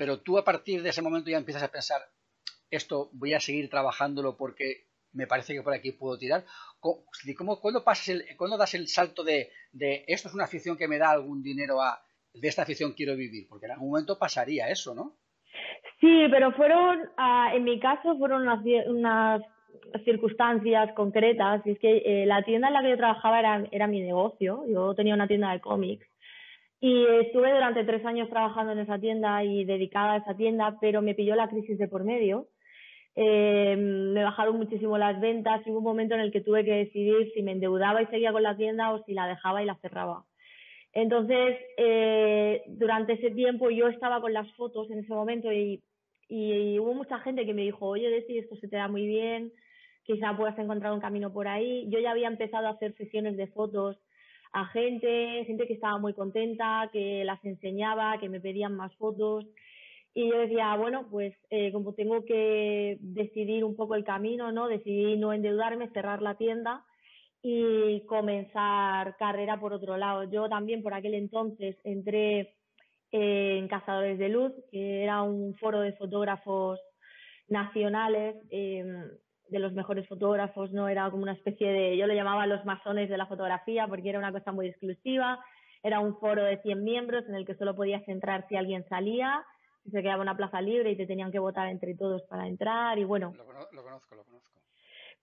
pero 0.00 0.22
tú 0.22 0.38
a 0.38 0.44
partir 0.44 0.82
de 0.82 0.88
ese 0.88 1.02
momento 1.02 1.28
ya 1.28 1.36
empiezas 1.36 1.62
a 1.62 1.70
pensar, 1.70 2.00
esto 2.70 3.10
voy 3.12 3.34
a 3.34 3.38
seguir 3.38 3.68
trabajándolo 3.68 4.34
porque 4.38 4.86
me 5.12 5.26
parece 5.26 5.52
que 5.52 5.60
por 5.60 5.74
aquí 5.74 5.92
puedo 5.92 6.16
tirar. 6.16 6.46
¿Cómo, 6.80 7.60
cuándo, 7.60 7.84
pasas 7.84 8.08
el, 8.08 8.24
das 8.58 8.72
el 8.72 8.88
salto 8.88 9.24
de, 9.24 9.50
esto 10.06 10.28
es 10.28 10.34
una 10.34 10.44
afición 10.44 10.78
que 10.78 10.88
me 10.88 10.96
da 10.96 11.10
algún 11.10 11.42
dinero 11.42 11.82
a 11.82 12.02
de 12.32 12.48
esta 12.48 12.62
afición 12.62 12.94
quiero 12.94 13.14
vivir, 13.14 13.46
porque 13.46 13.66
en 13.66 13.72
algún 13.72 13.90
momento 13.90 14.18
pasaría 14.18 14.70
eso, 14.70 14.94
¿no? 14.94 15.18
Sí, 16.00 16.28
pero 16.30 16.52
fueron, 16.52 17.10
ah, 17.18 17.50
en 17.54 17.64
mi 17.64 17.78
caso, 17.78 18.16
fueron 18.16 18.48
unas, 18.88 19.42
circunstancias 20.06 20.94
concretas. 20.94 21.60
Y 21.66 21.72
es 21.72 21.78
que 21.78 21.98
eh, 22.06 22.24
la 22.24 22.42
tienda 22.42 22.68
en 22.68 22.74
la 22.74 22.80
que 22.80 22.88
yo 22.88 22.96
trabajaba 22.96 23.38
era, 23.38 23.68
era 23.70 23.86
mi 23.86 24.00
negocio. 24.00 24.64
Yo 24.66 24.94
tenía 24.94 25.12
una 25.12 25.28
tienda 25.28 25.52
de 25.52 25.60
cómics. 25.60 26.09
Y 26.80 27.04
estuve 27.04 27.52
durante 27.52 27.84
tres 27.84 28.04
años 28.06 28.30
trabajando 28.30 28.72
en 28.72 28.78
esa 28.78 28.98
tienda 28.98 29.44
y 29.44 29.64
dedicada 29.64 30.14
a 30.14 30.16
esa 30.18 30.34
tienda, 30.34 30.78
pero 30.80 31.02
me 31.02 31.14
pilló 31.14 31.34
la 31.36 31.48
crisis 31.48 31.76
de 31.78 31.88
por 31.88 32.04
medio. 32.04 32.48
Eh, 33.16 33.76
me 33.76 34.22
bajaron 34.24 34.56
muchísimo 34.56 34.96
las 34.96 35.20
ventas 35.20 35.60
y 35.66 35.70
hubo 35.70 35.78
un 35.78 35.84
momento 35.84 36.14
en 36.14 36.20
el 36.20 36.32
que 36.32 36.40
tuve 36.40 36.64
que 36.64 36.72
decidir 36.72 37.30
si 37.34 37.42
me 37.42 37.52
endeudaba 37.52 38.00
y 38.00 38.06
seguía 38.06 38.32
con 38.32 38.42
la 38.42 38.56
tienda 38.56 38.92
o 38.92 39.04
si 39.04 39.12
la 39.12 39.26
dejaba 39.26 39.62
y 39.62 39.66
la 39.66 39.76
cerraba. 39.76 40.24
Entonces, 40.92 41.58
eh, 41.76 42.62
durante 42.66 43.12
ese 43.12 43.30
tiempo 43.30 43.70
yo 43.70 43.88
estaba 43.88 44.20
con 44.20 44.32
las 44.32 44.50
fotos 44.56 44.90
en 44.90 45.00
ese 45.00 45.12
momento 45.12 45.52
y 45.52 45.82
hubo 46.78 46.94
mucha 46.94 47.18
gente 47.18 47.44
que 47.44 47.52
me 47.54 47.62
dijo, 47.62 47.86
oye, 47.86 48.08
Desi, 48.08 48.38
esto 48.38 48.56
se 48.56 48.68
te 48.68 48.76
da 48.76 48.88
muy 48.88 49.06
bien, 49.06 49.52
quizá 50.04 50.36
puedas 50.36 50.58
encontrar 50.58 50.92
un 50.92 51.00
camino 51.00 51.32
por 51.32 51.46
ahí. 51.46 51.86
Yo 51.90 51.98
ya 51.98 52.12
había 52.12 52.28
empezado 52.28 52.68
a 52.68 52.70
hacer 52.70 52.94
sesiones 52.96 53.36
de 53.36 53.48
fotos 53.48 53.98
a 54.52 54.66
gente, 54.66 55.44
gente 55.46 55.66
que 55.66 55.74
estaba 55.74 55.98
muy 55.98 56.14
contenta, 56.14 56.88
que 56.92 57.24
las 57.24 57.44
enseñaba, 57.44 58.18
que 58.18 58.28
me 58.28 58.40
pedían 58.40 58.74
más 58.74 58.94
fotos. 58.96 59.46
Y 60.12 60.28
yo 60.28 60.38
decía, 60.38 60.74
bueno, 60.76 61.06
pues 61.10 61.34
eh, 61.50 61.70
como 61.72 61.94
tengo 61.94 62.24
que 62.24 62.98
decidir 63.00 63.64
un 63.64 63.76
poco 63.76 63.94
el 63.94 64.04
camino, 64.04 64.50
¿no? 64.50 64.66
Decidí 64.66 65.16
no 65.16 65.32
endeudarme, 65.32 65.90
cerrar 65.90 66.20
la 66.20 66.36
tienda 66.36 66.84
y 67.42 68.04
comenzar 68.06 69.16
carrera 69.16 69.58
por 69.60 69.72
otro 69.72 69.96
lado. 69.96 70.24
Yo 70.24 70.48
también 70.48 70.82
por 70.82 70.94
aquel 70.94 71.14
entonces 71.14 71.76
entré 71.84 72.56
en 73.12 73.68
Cazadores 73.68 74.18
de 74.18 74.28
Luz, 74.28 74.52
que 74.70 75.02
era 75.02 75.22
un 75.22 75.54
foro 75.56 75.80
de 75.80 75.92
fotógrafos 75.92 76.80
nacionales, 77.48 78.36
em, 78.50 79.10
de 79.50 79.58
los 79.58 79.72
mejores 79.72 80.06
fotógrafos, 80.08 80.72
no 80.72 80.88
era 80.88 81.10
como 81.10 81.22
una 81.22 81.32
especie 81.32 81.70
de, 81.70 81.96
yo 81.96 82.06
lo 82.06 82.14
llamaba 82.14 82.46
los 82.46 82.64
masones 82.64 83.08
de 83.08 83.18
la 83.18 83.26
fotografía 83.26 83.86
porque 83.86 84.08
era 84.08 84.18
una 84.18 84.32
cosa 84.32 84.52
muy 84.52 84.68
exclusiva, 84.68 85.44
era 85.82 86.00
un 86.00 86.18
foro 86.18 86.44
de 86.44 86.58
100 86.58 86.84
miembros 86.84 87.24
en 87.28 87.34
el 87.34 87.46
que 87.46 87.54
solo 87.54 87.74
podías 87.74 88.06
entrar 88.08 88.46
si 88.48 88.56
alguien 88.56 88.86
salía, 88.88 89.44
si 89.84 89.90
se 89.90 90.02
quedaba 90.02 90.22
una 90.22 90.36
plaza 90.36 90.60
libre 90.60 90.90
y 90.90 90.96
te 90.96 91.06
tenían 91.06 91.32
que 91.32 91.38
votar 91.38 91.68
entre 91.68 91.94
todos 91.94 92.22
para 92.22 92.46
entrar 92.46 92.98
y 92.98 93.04
bueno. 93.04 93.32
Lo, 93.36 93.44
conozco, 93.44 93.74
lo 93.74 93.82
conozco. 93.82 94.16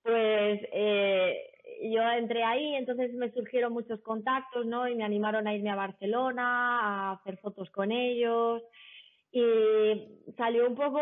Pues 0.03 0.61
eh, 0.71 1.51
yo 1.91 2.01
entré 2.01 2.43
ahí, 2.43 2.75
entonces 2.75 3.13
me 3.13 3.31
surgieron 3.31 3.73
muchos 3.73 3.99
contactos, 4.01 4.65
¿no? 4.65 4.87
Y 4.87 4.95
me 4.95 5.03
animaron 5.03 5.47
a 5.47 5.53
irme 5.53 5.69
a 5.69 5.75
Barcelona, 5.75 6.79
a 6.79 7.11
hacer 7.13 7.37
fotos 7.37 7.69
con 7.71 7.91
ellos. 7.91 8.63
Y 9.31 9.43
salió 10.37 10.67
un 10.67 10.75
poco 10.75 11.01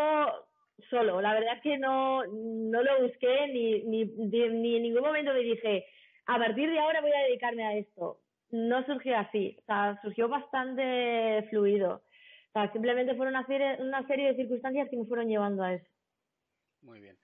solo. 0.90 1.20
La 1.20 1.34
verdad 1.34 1.56
es 1.56 1.62
que 1.62 1.78
no, 1.78 2.26
no 2.26 2.82
lo 2.82 3.02
busqué 3.02 3.48
ni, 3.48 3.82
ni, 3.82 4.04
ni 4.04 4.76
en 4.76 4.82
ningún 4.82 5.02
momento 5.02 5.32
me 5.32 5.40
dije, 5.40 5.86
a 6.26 6.38
partir 6.38 6.70
de 6.70 6.78
ahora 6.78 7.00
voy 7.00 7.12
a 7.12 7.26
dedicarme 7.26 7.64
a 7.64 7.74
esto. 7.76 8.20
No 8.50 8.84
surgió 8.86 9.16
así, 9.18 9.56
o 9.60 9.64
sea, 9.66 9.98
surgió 10.02 10.28
bastante 10.28 11.46
fluido. 11.50 11.94
O 11.94 12.52
sea, 12.52 12.72
simplemente 12.72 13.14
fueron 13.14 13.34
una 13.34 13.46
serie, 13.46 13.76
una 13.80 14.06
serie 14.06 14.28
de 14.28 14.36
circunstancias 14.36 14.88
que 14.88 14.96
me 14.96 15.06
fueron 15.06 15.28
llevando 15.28 15.62
a 15.62 15.74
eso. 15.74 15.86
Muy 16.82 17.00
bien. 17.00 17.16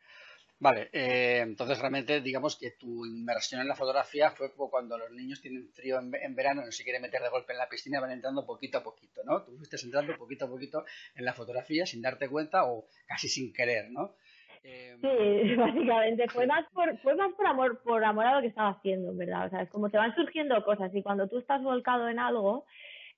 Vale, 0.63 0.91
eh, 0.93 1.41
entonces 1.41 1.77
realmente 1.81 2.21
digamos 2.21 2.57
que 2.57 2.71
tu 2.79 3.05
inmersión 3.05 3.61
en 3.61 3.67
la 3.67 3.75
fotografía 3.75 4.31
fue 4.31 4.53
como 4.53 4.71
cuando 4.71 4.97
los 4.97 5.11
niños 5.11 5.41
tienen 5.41 5.69
frío 5.73 5.99
en, 5.99 6.37
verano 6.37 6.63
y 6.63 6.67
no 6.67 6.71
se 6.71 6.85
quieren 6.85 7.03
meter 7.03 7.21
de 7.21 7.31
golpe 7.31 7.53
en 7.53 7.59
la 7.59 7.69
piscina, 7.69 7.99
van 7.99 8.13
entrando 8.13 8.47
poquito 8.47 8.79
a 8.79 8.85
poquito, 8.85 9.23
¿no? 9.25 9.43
Tú 9.43 9.57
fuiste 9.57 9.77
entrando 9.83 10.17
poquito 10.17 10.45
a 10.45 10.49
poquito 10.49 10.85
en 11.17 11.25
la 11.25 11.33
fotografía 11.33 11.85
sin 11.85 12.01
darte 12.01 12.29
cuenta 12.29 12.63
o 12.65 12.85
casi 13.09 13.27
sin 13.27 13.53
querer, 13.53 13.91
¿no? 13.91 14.15
Eh, 14.63 14.95
sí, 15.01 15.55
básicamente 15.57 16.29
fue 16.29 16.47
más 16.47 16.65
por 16.73 16.97
fue 17.01 17.17
más 17.17 17.33
por 17.35 17.45
amor 17.49 17.83
por 17.83 18.05
amor 18.05 18.27
a 18.27 18.37
lo 18.37 18.43
que 18.43 18.47
estaba 18.47 18.71
haciendo, 18.71 19.17
¿verdad? 19.17 19.49
O 19.49 19.51
sea, 19.51 19.63
es 19.63 19.69
como 19.69 19.91
te 19.91 19.97
van 19.97 20.15
surgiendo 20.15 20.65
cosas 20.65 20.95
y 20.95 21.03
cuando 21.03 21.27
tú 21.27 21.39
estás 21.39 21.61
volcado 21.61 22.09
en 22.09 22.21
algo, 22.21 22.67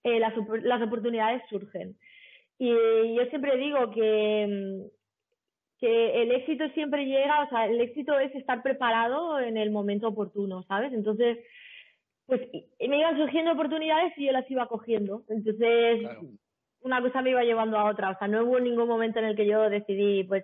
eh, 0.03 0.19
las, 0.19 0.33
las 0.63 0.81
oportunidades 0.81 1.43
surgen. 1.51 1.95
Y 2.57 2.71
yo 2.71 3.27
siempre 3.29 3.59
digo 3.59 3.91
que 3.91 4.47
mm, 4.49 5.04
que 5.85 6.23
el 6.23 6.33
éxito 6.33 6.67
siempre 6.71 7.05
llega, 7.05 7.43
o 7.43 7.49
sea, 7.51 7.67
el 7.67 7.79
éxito 7.79 8.19
es 8.19 8.35
estar 8.35 8.63
preparado 8.63 9.39
en 9.39 9.59
el 9.59 9.71
momento 9.71 10.09
oportuno, 10.09 10.63
¿sabes? 10.63 10.95
Entonces, 10.95 11.37
pues 12.25 12.41
me 12.89 12.99
iban 12.99 13.19
surgiendo 13.19 13.53
oportunidades 13.53 14.15
y 14.17 14.25
yo 14.25 14.33
las 14.33 14.51
iba 14.51 14.67
cogiendo. 14.67 15.25
Entonces, 15.29 16.09
una 16.81 17.03
cosa 17.03 17.21
me 17.21 17.31
iba 17.31 17.43
llevando 17.43 17.77
a 17.77 17.91
otra. 17.91 18.13
O 18.13 18.19
sea, 18.19 18.29
no 18.29 18.45
hubo 18.45 18.59
ningún 18.61 18.89
momento 18.89 19.19
en 19.19 19.27
el 19.27 19.37
que 19.37 19.47
yo 19.47 19.69
decidí, 19.69 20.25
pues, 20.25 20.43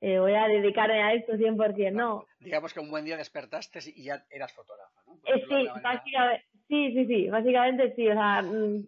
eh, 0.00 0.20
voy 0.20 0.34
a 0.34 0.46
dedicarme 0.46 1.02
a 1.02 1.12
esto 1.12 1.32
100%, 1.32 1.90
no. 1.90 2.24
Digamos 2.38 2.72
que 2.72 2.78
un 2.78 2.90
buen 2.90 3.04
día 3.04 3.16
despertaste 3.16 3.80
y 3.96 4.04
ya 4.04 4.22
eras 4.30 4.52
fotógrafa, 4.52 5.02
¿no? 5.08 5.14
Eh, 5.26 5.44
sí, 5.48 5.66
básicamente, 5.82 6.44
sí, 6.68 6.92
sí, 6.92 7.06
sí, 7.06 7.28
básicamente 7.30 7.94
sí. 7.96 8.08
O 8.08 8.12
sea, 8.12 8.42
mm, 8.42 8.84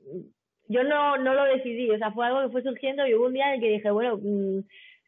yo 0.69 0.85
no, 0.85 1.17
no 1.17 1.35
lo 1.35 1.45
decidí, 1.47 1.91
o 1.91 1.99
sea, 1.99 2.13
fue 2.13 2.27
algo 2.27 2.43
que 2.43 2.53
fue 2.53 2.63
surgiendo 2.63 3.05
y 3.09 3.15
hubo 3.15 3.27
un 3.27 3.33
día 3.33 3.49
en 3.49 3.55
el 3.55 3.61
que 3.61 3.71
dije, 3.71 3.91
bueno, 3.91 4.19
mm, 4.23 4.61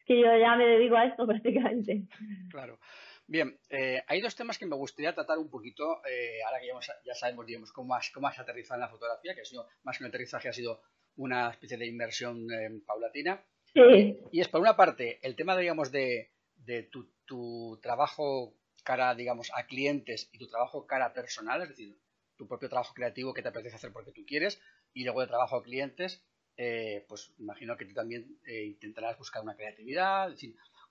que 0.05 0.19
yo 0.19 0.37
ya 0.37 0.55
me 0.55 0.65
dedico 0.65 0.95
a 0.95 1.05
esto 1.05 1.25
prácticamente. 1.27 2.03
Claro. 2.49 2.79
Bien, 3.25 3.57
eh, 3.69 4.03
hay 4.07 4.21
dos 4.21 4.35
temas 4.35 4.57
que 4.57 4.65
me 4.65 4.75
gustaría 4.75 5.13
tratar 5.13 5.37
un 5.37 5.49
poquito, 5.49 6.01
eh, 6.05 6.43
ahora 6.45 6.59
que 6.59 6.67
ya, 7.05 7.15
sabemos, 7.15 7.45
digamos, 7.45 7.71
cómo 7.71 7.95
has, 7.95 8.11
cómo 8.11 8.27
has 8.27 8.37
aterrizado 8.37 8.75
en 8.75 8.81
la 8.81 8.89
fotografía, 8.89 9.33
que 9.33 9.41
ha 9.41 9.45
sido 9.45 9.67
más 9.83 9.97
que 9.97 10.03
un 10.03 10.09
aterrizaje, 10.09 10.49
ha 10.49 10.53
sido 10.53 10.81
una 11.15 11.49
especie 11.51 11.77
de 11.77 11.87
inversión 11.87 12.51
eh, 12.51 12.81
paulatina. 12.85 13.41
Sí. 13.73 14.19
Y 14.31 14.41
es, 14.41 14.49
por 14.49 14.61
una 14.61 14.75
parte, 14.75 15.19
el 15.23 15.35
tema, 15.35 15.57
digamos, 15.57 15.91
de, 15.91 16.31
de 16.55 16.83
tu, 16.83 17.13
tu, 17.25 17.79
trabajo 17.81 18.55
cara, 18.83 19.15
digamos, 19.15 19.51
a 19.55 19.65
clientes 19.65 20.29
y 20.33 20.37
tu 20.37 20.47
trabajo 20.49 20.85
cara 20.85 21.13
personal, 21.13 21.61
es 21.61 21.69
decir, 21.69 21.97
tu 22.35 22.47
propio 22.47 22.67
trabajo 22.67 22.93
creativo 22.93 23.33
que 23.33 23.41
te 23.41 23.47
apetece 23.47 23.77
hacer 23.77 23.93
porque 23.93 24.11
tú 24.11 24.25
quieres, 24.25 24.61
y 24.93 25.05
luego 25.05 25.21
de 25.21 25.27
trabajo 25.27 25.55
a 25.55 25.63
clientes, 25.63 26.25
eh, 26.55 27.05
pues 27.07 27.33
imagino 27.39 27.75
que 27.75 27.85
tú 27.85 27.93
también 27.93 28.39
eh, 28.45 28.63
intentarás 28.65 29.17
buscar 29.17 29.41
una 29.41 29.55
creatividad, 29.55 30.35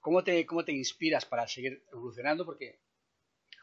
¿cómo 0.00 0.24
te, 0.24 0.44
¿cómo 0.44 0.64
te 0.64 0.72
inspiras 0.72 1.24
para 1.24 1.46
seguir 1.46 1.84
evolucionando? 1.92 2.44
Porque 2.44 2.80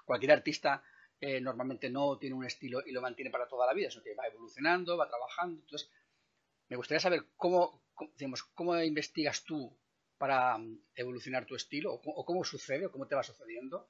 cualquier 0.06 0.32
artista 0.32 0.84
eh, 1.20 1.42
normalmente 1.42 1.90
no 1.90 2.18
tiene 2.18 2.36
un 2.36 2.46
estilo 2.46 2.82
y 2.86 2.92
lo 2.92 3.02
mantiene 3.02 3.32
para 3.32 3.48
toda 3.48 3.68
la 3.68 3.74
vida, 3.74 3.92
sino 3.92 4.04
que 4.04 4.16
va 4.16 4.28
evolucionando, 4.28 4.98
va 4.98 5.10
trabajando. 5.10 5.60
Entonces, 5.62 5.92
me 6.70 6.78
gustaría 6.78 7.02
saber 7.02 7.26
cómo, 7.36 7.84
digamos, 8.16 8.44
cómo 8.44 8.82
investigas 8.82 9.44
tú 9.44 9.78
para 10.18 10.58
mm, 10.58 10.82
evolucionar 10.96 11.46
tu 11.46 11.56
estilo, 11.56 11.94
o, 11.94 12.26
cómo 12.26 12.46
sucede, 12.46 12.86
o 12.86 12.92
cómo 12.92 13.08
te 13.08 13.16
va 13.16 13.24
sucediendo. 13.24 13.88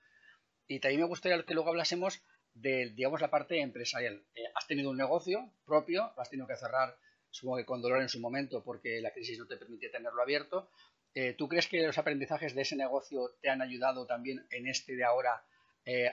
Y 0.67 0.79
también 0.79 1.01
me 1.01 1.07
gustaría 1.07 1.43
que 1.43 1.53
luego 1.53 1.69
hablásemos 1.69 2.23
de, 2.55 2.89
digamos, 2.89 3.21
la 3.21 3.29
parte 3.29 3.61
empresarial. 3.61 4.25
has 4.55 4.67
tenido 4.67 4.89
un 4.89 4.97
negocio 4.97 5.53
propio, 5.65 6.11
lo 6.15 6.21
has 6.21 6.29
tenido 6.29 6.47
que 6.47 6.55
cerrar 6.55 6.97
supongo 7.31 7.57
que 7.57 7.65
con 7.65 7.81
dolor 7.81 8.01
en 8.01 8.09
su 8.09 8.19
momento 8.19 8.63
porque 8.63 9.01
la 9.01 9.11
crisis 9.11 9.39
no 9.39 9.47
te 9.47 9.57
permitía 9.57 9.91
tenerlo 9.91 10.21
abierto. 10.21 10.69
Eh, 11.13 11.33
¿Tú 11.37 11.47
crees 11.47 11.67
que 11.67 11.85
los 11.85 11.97
aprendizajes 11.97 12.53
de 12.53 12.61
ese 12.61 12.75
negocio 12.75 13.31
te 13.41 13.49
han 13.49 13.61
ayudado 13.61 14.05
también 14.05 14.45
en 14.51 14.67
este 14.67 14.95
de 14.95 15.03
ahora 15.03 15.43
eh, 15.85 16.11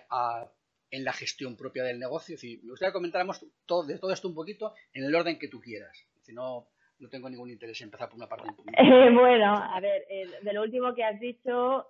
en 0.91 1.05
la 1.05 1.13
gestión 1.13 1.57
propia 1.57 1.85
del 1.85 1.99
negocio? 1.99 2.37
me 2.43 2.71
gustaría 2.71 2.91
que 2.91 2.95
comentáramos 2.95 3.45
todo, 3.67 3.87
de 3.87 3.99
todo 3.99 4.13
esto 4.13 4.29
un 4.29 4.35
poquito 4.35 4.75
en 4.93 5.05
el 5.05 5.15
orden 5.15 5.39
que 5.39 5.49
tú 5.49 5.61
quieras. 5.61 5.97
Si 6.23 6.33
no, 6.33 6.69
no 6.99 7.09
tengo 7.09 7.29
ningún 7.29 7.51
interés 7.51 7.81
en 7.81 7.87
empezar 7.87 8.09
por 8.09 8.17
una 8.17 8.29
parte. 8.29 8.49
Eh, 8.79 9.11
bueno, 9.13 9.55
a 9.55 9.79
ver, 9.81 10.07
de 10.43 10.53
lo 10.53 10.63
último 10.63 10.95
que 10.95 11.05
has 11.05 11.21
dicho, 11.21 11.89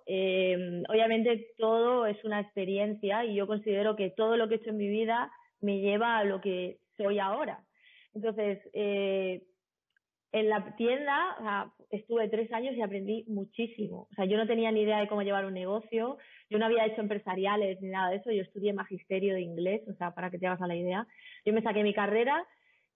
obviamente 0.89 1.53
todo 1.57 2.05
es 2.05 2.21
una 2.23 2.41
experiencia 2.41 3.23
y 3.25 3.35
yo 3.35 3.47
considero 3.47 3.95
que 3.95 4.09
todo 4.09 4.35
lo 4.35 4.47
que 4.47 4.55
he 4.55 4.57
hecho 4.57 4.71
en 4.71 4.77
mi 4.77 4.89
vida 4.89 5.31
me 5.61 5.79
lleva 5.79 6.17
a 6.17 6.23
lo 6.23 6.41
que 6.41 6.79
soy 6.97 7.19
ahora. 7.19 7.66
Entonces, 8.13 8.59
eh, 8.73 9.43
en 10.31 10.49
la 10.49 10.75
tienda 10.75 11.71
estuve 11.89 12.27
tres 12.29 12.51
años 12.51 12.75
y 12.75 12.81
aprendí 12.81 13.23
muchísimo. 13.27 14.07
O 14.11 14.13
sea, 14.15 14.25
yo 14.25 14.37
no 14.37 14.47
tenía 14.47 14.71
ni 14.71 14.81
idea 14.81 14.99
de 14.99 15.07
cómo 15.07 15.21
llevar 15.21 15.45
un 15.45 15.53
negocio, 15.53 16.17
yo 16.49 16.57
no 16.57 16.65
había 16.65 16.85
hecho 16.85 17.01
empresariales 17.01 17.81
ni 17.81 17.89
nada 17.89 18.09
de 18.09 18.17
eso, 18.17 18.31
yo 18.31 18.41
estudié 18.41 18.73
magisterio 18.73 19.33
de 19.33 19.41
inglés, 19.41 19.81
o 19.87 19.93
sea, 19.93 20.11
para 20.13 20.29
que 20.29 20.37
te 20.37 20.47
hagas 20.47 20.67
la 20.67 20.75
idea. 20.75 21.07
Yo 21.45 21.53
me 21.53 21.61
saqué 21.61 21.83
mi 21.83 21.93
carrera, 21.93 22.45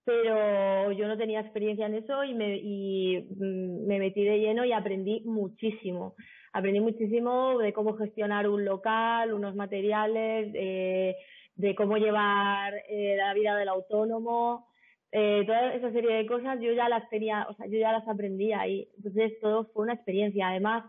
pero 0.03 0.91
yo 0.91 1.07
no 1.07 1.17
tenía 1.17 1.41
experiencia 1.41 1.85
en 1.85 1.95
eso 1.95 2.23
y 2.23 2.33
me, 2.33 2.57
y 2.57 3.27
mm, 3.37 3.87
me 3.87 3.99
metí 3.99 4.23
de 4.23 4.39
lleno 4.39 4.65
y 4.65 4.73
aprendí 4.73 5.21
muchísimo. 5.25 6.15
Aprendí 6.53 6.81
muchísimo 6.81 7.57
de 7.59 7.71
cómo 7.71 7.95
gestionar 7.95 8.47
un 8.49 8.65
local, 8.65 9.33
unos 9.33 9.55
materiales, 9.55 10.51
eh, 10.53 11.15
de 11.55 11.75
cómo 11.75 11.97
llevar 11.97 12.73
eh, 12.89 13.15
la 13.17 13.33
vida 13.33 13.55
del 13.55 13.69
autónomo, 13.69 14.67
eh, 15.11 15.43
toda 15.45 15.73
esa 15.73 15.91
serie 15.91 16.15
de 16.15 16.25
cosas 16.25 16.59
yo 16.61 16.71
ya 16.73 16.87
las 16.87 17.09
tenía, 17.09 17.45
o 17.49 17.53
sea, 17.55 17.67
yo 17.67 17.77
ya 17.77 17.91
las 17.91 18.07
aprendía 18.07 18.67
y 18.67 18.87
entonces 18.95 19.39
todo 19.41 19.65
fue 19.73 19.83
una 19.83 19.93
experiencia. 19.93 20.49
Además, 20.49 20.85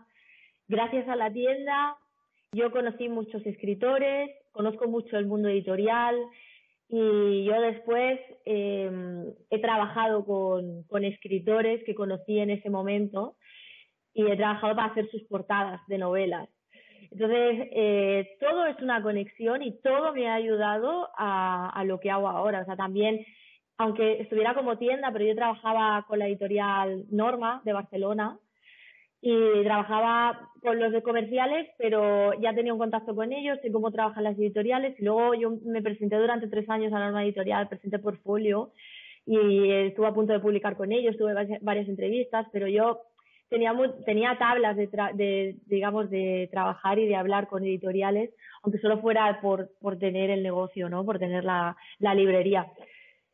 gracias 0.67 1.07
a 1.07 1.15
la 1.15 1.31
tienda, 1.31 1.97
yo 2.53 2.71
conocí 2.71 3.09
muchos 3.09 3.45
escritores, 3.45 4.29
conozco 4.51 4.87
mucho 4.87 5.17
el 5.17 5.25
mundo 5.25 5.49
editorial, 5.49 6.15
Y 6.89 7.45
yo 7.45 7.59
después 7.61 8.19
em, 8.45 9.33
he 9.49 9.59
trabajado 9.59 10.25
con, 10.25 10.83
con 10.83 11.03
escritores 11.03 11.83
que 11.85 11.95
conocí 11.95 12.37
en 12.39 12.51
ese 12.51 12.69
momento 12.69 13.35
y 14.13 14.21
he 14.27 14.37
trabajado 14.37 14.75
para 14.75 14.91
hacer 14.91 15.09
sus 15.09 15.23
portadas 15.23 15.81
de 15.87 15.97
novelas. 15.97 16.49
Entonces, 17.11 17.67
eh, 17.71 18.37
todo 18.39 18.65
es 18.67 18.79
una 18.81 19.01
conexión 19.01 19.61
y 19.61 19.79
todo 19.81 20.13
me 20.13 20.27
ha 20.27 20.35
ayudado 20.35 21.09
a, 21.17 21.69
a, 21.69 21.83
lo 21.83 21.99
que 21.99 22.11
hago 22.11 22.27
ahora. 22.27 22.61
O 22.61 22.65
sea, 22.65 22.75
también, 22.75 23.25
aunque 23.77 24.21
estuviera 24.21 24.53
como 24.53 24.77
tienda, 24.77 25.11
pero 25.11 25.25
yo 25.25 25.35
trabajaba 25.35 26.05
con 26.07 26.19
la 26.19 26.27
editorial 26.27 27.05
Norma 27.09 27.61
de 27.65 27.73
Barcelona 27.73 28.37
y 29.21 29.63
trabajaba 29.63 30.49
con 30.61 30.79
los 30.79 31.01
comerciales, 31.01 31.69
pero 31.77 32.33
ya 32.41 32.53
tenía 32.53 32.73
un 32.73 32.79
contacto 32.79 33.15
con 33.15 33.31
ellos, 33.31 33.57
sé 33.61 33.71
cómo 33.71 33.91
trabajan 33.91 34.25
las 34.25 34.37
editoriales 34.37 34.99
y 34.99 35.05
luego 35.05 35.33
yo 35.33 35.53
me 35.65 35.81
presenté 35.81 36.17
durante 36.17 36.47
tres 36.47 36.69
años 36.69 36.91
a 36.93 36.99
Norma 36.99 37.23
Editorial, 37.23 37.69
presenté 37.69 37.99
portfolio 37.99 38.71
y 39.25 39.71
estuve 39.71 40.07
a 40.07 40.13
punto 40.13 40.33
de 40.33 40.39
publicar 40.39 40.75
con 40.75 40.91
ellos, 40.91 41.17
tuve 41.17 41.33
varias 41.61 41.87
entrevistas, 41.87 42.47
pero 42.51 42.67
yo 42.67 42.99
tenía, 43.49 43.73
tenía 44.05 44.37
tablas 44.37 44.75
de, 44.75 44.87
de, 45.13 45.55
digamos, 45.67 46.09
de 46.09 46.49
trabajar 46.51 46.99
y 46.99 47.07
de 47.07 47.15
hablar 47.15 47.47
con 47.47 47.63
editoriales, 47.63 48.31
aunque 48.61 48.79
solo 48.79 48.99
fuera 48.99 49.39
por, 49.41 49.69
tener 49.99 50.31
el 50.31 50.43
negocio, 50.43 50.89
¿no? 50.89 51.05
Por 51.05 51.17
tener 51.17 51.45
la 51.45 51.75
librería. 52.13 52.67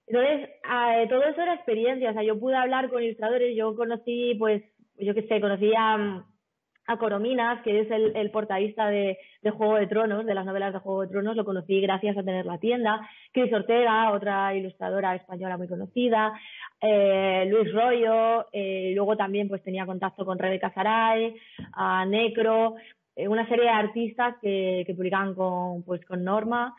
Entonces, 0.10 0.50
eh, 0.50 1.08
todo 1.08 1.24
eso 1.24 1.42
era 1.42 1.54
experiencia, 1.54 2.10
o 2.10 2.14
sea, 2.14 2.24
yo 2.24 2.40
pude 2.40 2.56
hablar 2.56 2.90
con 2.90 3.04
ilustradores, 3.04 3.56
yo 3.56 3.76
conocí, 3.76 4.36
pues, 4.40 4.64
yo 4.98 5.14
qué 5.14 5.22
sé, 5.28 5.40
conocí 5.40 5.72
a, 5.78 6.26
a 6.90 6.98
Corominas, 6.98 7.62
que 7.62 7.82
es 7.82 7.92
el, 7.92 8.16
el 8.16 8.32
portadista 8.32 8.90
de, 8.90 9.20
Juego 9.56 9.76
de 9.76 9.86
Tronos, 9.86 10.26
de 10.26 10.34
las 10.34 10.48
novelas 10.48 10.74
de 10.74 10.80
Juego 10.80 11.02
de 11.02 11.10
Tronos, 11.10 11.36
lo 11.36 11.46
conocí 11.46 11.80
gracias 11.80 12.18
a 12.18 12.24
tener 12.24 12.48
la 12.48 12.58
tienda. 12.58 13.08
Cris 13.32 13.54
Ortega, 13.54 14.12
otra 14.12 14.56
ilustradora 14.56 15.14
española 15.14 15.58
muy 15.58 15.68
conocida. 15.68 16.34
Eh, 16.82 17.46
Luis 17.48 17.72
Rollo, 17.72 18.48
eh, 18.52 18.92
luego 18.96 19.16
también 19.16 19.48
pues 19.48 19.62
tenía 19.62 19.86
contacto 19.86 20.26
con 20.26 20.40
Rebeca 20.40 20.74
Saray, 20.74 21.36
a 21.74 22.04
Necro, 22.08 22.74
eh, 23.16 23.28
una 23.28 23.48
serie 23.48 23.66
de 23.66 23.70
artistas 23.70 24.38
que, 24.42 24.84
que 24.88 24.96
publicaban 24.96 25.36
con, 25.36 25.84
pues, 25.84 26.04
con 26.06 26.24
Norma. 26.24 26.76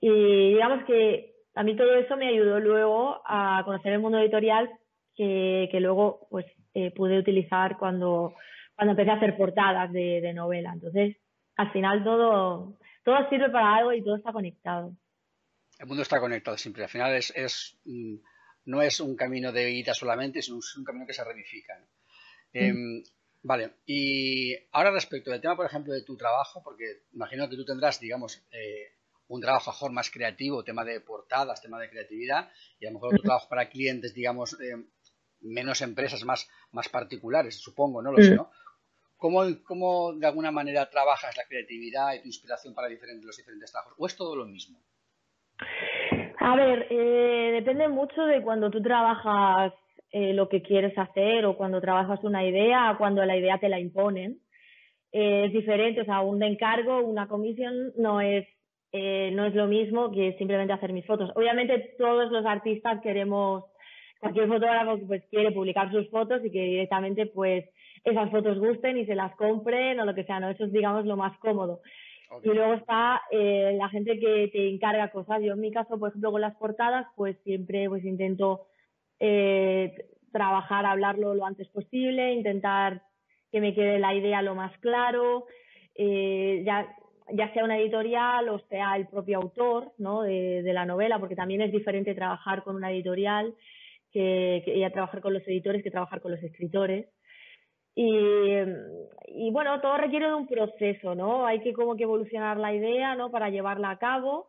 Y 0.00 0.54
digamos 0.54 0.84
que 0.84 1.31
a 1.54 1.62
mí 1.62 1.76
todo 1.76 1.94
eso 1.94 2.16
me 2.16 2.28
ayudó 2.28 2.60
luego 2.60 3.22
a 3.26 3.62
conocer 3.64 3.92
el 3.92 4.00
mundo 4.00 4.18
editorial 4.18 4.70
que, 5.14 5.68
que 5.70 5.80
luego 5.80 6.26
pues 6.30 6.46
eh, 6.74 6.90
pude 6.92 7.18
utilizar 7.18 7.76
cuando 7.78 8.34
cuando 8.74 8.92
empecé 8.92 9.10
a 9.10 9.16
hacer 9.16 9.36
portadas 9.36 9.92
de, 9.92 10.20
de 10.20 10.32
novela. 10.32 10.72
Entonces, 10.72 11.16
al 11.56 11.70
final 11.72 12.02
todo, 12.02 12.78
todo 13.04 13.28
sirve 13.28 13.50
para 13.50 13.76
algo 13.76 13.92
y 13.92 14.02
todo 14.02 14.16
está 14.16 14.32
conectado. 14.32 14.96
El 15.78 15.86
mundo 15.86 16.02
está 16.02 16.20
conectado 16.20 16.56
siempre. 16.56 16.84
Al 16.84 16.88
final 16.88 17.14
es, 17.14 17.32
es 17.36 17.78
mm, 17.84 18.16
no 18.66 18.82
es 18.82 19.00
un 19.00 19.16
camino 19.16 19.52
de 19.52 19.70
ida 19.70 19.94
solamente, 19.94 20.38
es 20.38 20.48
un, 20.48 20.60
un 20.78 20.84
camino 20.84 21.06
que 21.06 21.12
se 21.12 21.24
ramifica. 21.24 21.78
¿no? 21.78 21.86
Eh, 22.52 23.02
vale, 23.42 23.72
y 23.86 24.54
ahora 24.72 24.90
respecto 24.90 25.30
del 25.30 25.40
tema, 25.40 25.56
por 25.56 25.66
ejemplo, 25.66 25.92
de 25.92 26.04
tu 26.04 26.16
trabajo, 26.16 26.62
porque 26.62 27.02
imagino 27.12 27.48
que 27.48 27.56
tú 27.56 27.64
tendrás, 27.64 28.00
digamos, 28.00 28.44
eh, 28.52 28.92
un 29.28 29.40
trabajo 29.40 29.70
mejor 29.70 29.92
más 29.92 30.10
creativo, 30.10 30.64
tema 30.64 30.84
de 30.84 31.00
portadas, 31.00 31.62
tema 31.62 31.78
de 31.80 31.88
creatividad, 31.90 32.50
y 32.78 32.86
a 32.86 32.90
lo 32.90 32.94
mejor 32.94 33.14
otro 33.14 33.22
trabajo 33.22 33.48
para 33.48 33.68
clientes, 33.68 34.14
digamos, 34.14 34.58
eh, 34.60 34.76
menos 35.40 35.80
empresas, 35.80 36.24
más, 36.24 36.48
más 36.70 36.88
particulares, 36.88 37.56
supongo, 37.56 38.02
no 38.02 38.12
lo 38.12 38.22
sé, 38.22 38.34
¿no? 38.34 38.50
¿Cómo, 39.16 39.42
¿Cómo, 39.64 40.14
de 40.14 40.26
alguna 40.26 40.50
manera 40.50 40.90
trabajas 40.90 41.36
la 41.36 41.44
creatividad 41.44 42.14
y 42.14 42.22
tu 42.22 42.26
inspiración 42.26 42.74
para 42.74 42.88
diferentes, 42.88 43.24
los 43.24 43.36
diferentes 43.36 43.70
trabajos? 43.70 43.94
¿O 43.96 44.06
es 44.06 44.16
todo 44.16 44.34
lo 44.34 44.46
mismo? 44.46 44.80
A 46.40 46.56
ver, 46.56 46.88
eh, 46.90 47.52
depende 47.52 47.88
mucho 47.88 48.22
de 48.24 48.42
cuando 48.42 48.68
tú 48.70 48.82
trabajas 48.82 49.72
eh, 50.10 50.32
lo 50.34 50.48
que 50.48 50.60
quieres 50.60 50.96
hacer 50.98 51.46
o 51.46 51.56
cuando 51.56 51.80
trabajas 51.80 52.22
una 52.24 52.44
idea, 52.44 52.96
cuando 52.98 53.24
la 53.24 53.36
idea 53.36 53.58
te 53.58 53.68
la 53.68 53.78
imponen. 53.78 54.40
Eh, 55.12 55.44
es 55.46 55.52
diferente, 55.52 56.00
o 56.00 56.04
sea, 56.04 56.20
un 56.20 56.42
encargo, 56.42 57.00
una 57.02 57.28
comisión 57.28 57.92
no 57.96 58.20
es, 58.20 58.46
eh, 58.92 59.30
no 59.32 59.46
es 59.46 59.54
lo 59.54 59.66
mismo 59.66 60.12
que 60.12 60.34
simplemente 60.38 60.72
hacer 60.72 60.92
mis 60.92 61.06
fotos. 61.06 61.30
Obviamente 61.34 61.94
todos 61.98 62.30
los 62.30 62.44
artistas 62.44 63.00
queremos, 63.02 63.64
cualquier 64.20 64.48
fotógrafo 64.48 64.98
pues 65.06 65.24
quiere 65.30 65.50
publicar 65.52 65.90
sus 65.90 66.08
fotos 66.10 66.44
y 66.44 66.50
que 66.50 66.62
directamente 66.62 67.26
pues 67.26 67.64
esas 68.04 68.30
fotos 68.30 68.58
gusten 68.58 68.98
y 68.98 69.06
se 69.06 69.14
las 69.14 69.34
compren 69.36 69.98
o 70.00 70.04
lo 70.04 70.14
que 70.14 70.24
sea, 70.24 70.40
¿no? 70.40 70.50
Eso 70.50 70.64
es, 70.64 70.72
digamos, 70.72 71.06
lo 71.06 71.16
más 71.16 71.36
cómodo. 71.38 71.80
Y 72.42 72.48
luego 72.48 72.74
está 72.74 73.20
eh, 73.30 73.76
la 73.78 73.88
gente 73.90 74.18
que 74.18 74.48
te 74.52 74.68
encarga 74.70 75.10
cosas. 75.10 75.42
Yo 75.42 75.52
en 75.52 75.60
mi 75.60 75.70
caso, 75.70 75.98
por 75.98 76.08
ejemplo, 76.08 76.32
con 76.32 76.40
las 76.40 76.56
portadas, 76.56 77.06
pues 77.14 77.36
siempre 77.44 77.88
pues 77.88 78.04
intento 78.04 78.66
eh, 79.20 79.92
trabajar, 80.32 80.86
hablarlo 80.86 81.34
lo 81.34 81.44
antes 81.44 81.68
posible, 81.68 82.32
intentar 82.32 83.02
que 83.50 83.60
me 83.60 83.74
quede 83.74 83.98
la 83.98 84.14
idea 84.14 84.40
lo 84.40 84.54
más 84.54 84.76
claro, 84.78 85.44
eh, 85.94 86.62
ya, 86.64 86.96
ya 87.32 87.52
sea 87.52 87.64
una 87.64 87.78
editorial 87.78 88.48
o 88.48 88.58
sea 88.68 88.96
el 88.96 89.08
propio 89.08 89.38
autor 89.38 89.92
¿no? 89.98 90.22
de, 90.22 90.62
de 90.62 90.72
la 90.72 90.84
novela, 90.86 91.18
porque 91.18 91.36
también 91.36 91.62
es 91.62 91.72
diferente 91.72 92.14
trabajar 92.14 92.62
con 92.62 92.76
una 92.76 92.90
editorial 92.90 93.54
que, 94.12 94.62
que, 94.64 94.90
trabajar 94.90 95.20
con 95.20 95.32
los 95.32 95.46
editores 95.48 95.82
que 95.82 95.90
trabajar 95.90 96.20
con 96.20 96.32
los 96.32 96.42
escritores. 96.42 97.08
Y, 97.94 98.10
y 99.28 99.50
bueno, 99.50 99.80
todo 99.80 99.96
requiere 99.98 100.26
de 100.28 100.34
un 100.34 100.46
proceso, 100.46 101.14
¿no? 101.14 101.46
Hay 101.46 101.60
que 101.60 101.72
como 101.72 101.96
que 101.96 102.04
evolucionar 102.04 102.56
la 102.56 102.74
idea, 102.74 103.14
¿no? 103.14 103.30
Para 103.30 103.50
llevarla 103.50 103.90
a 103.90 103.98
cabo. 103.98 104.48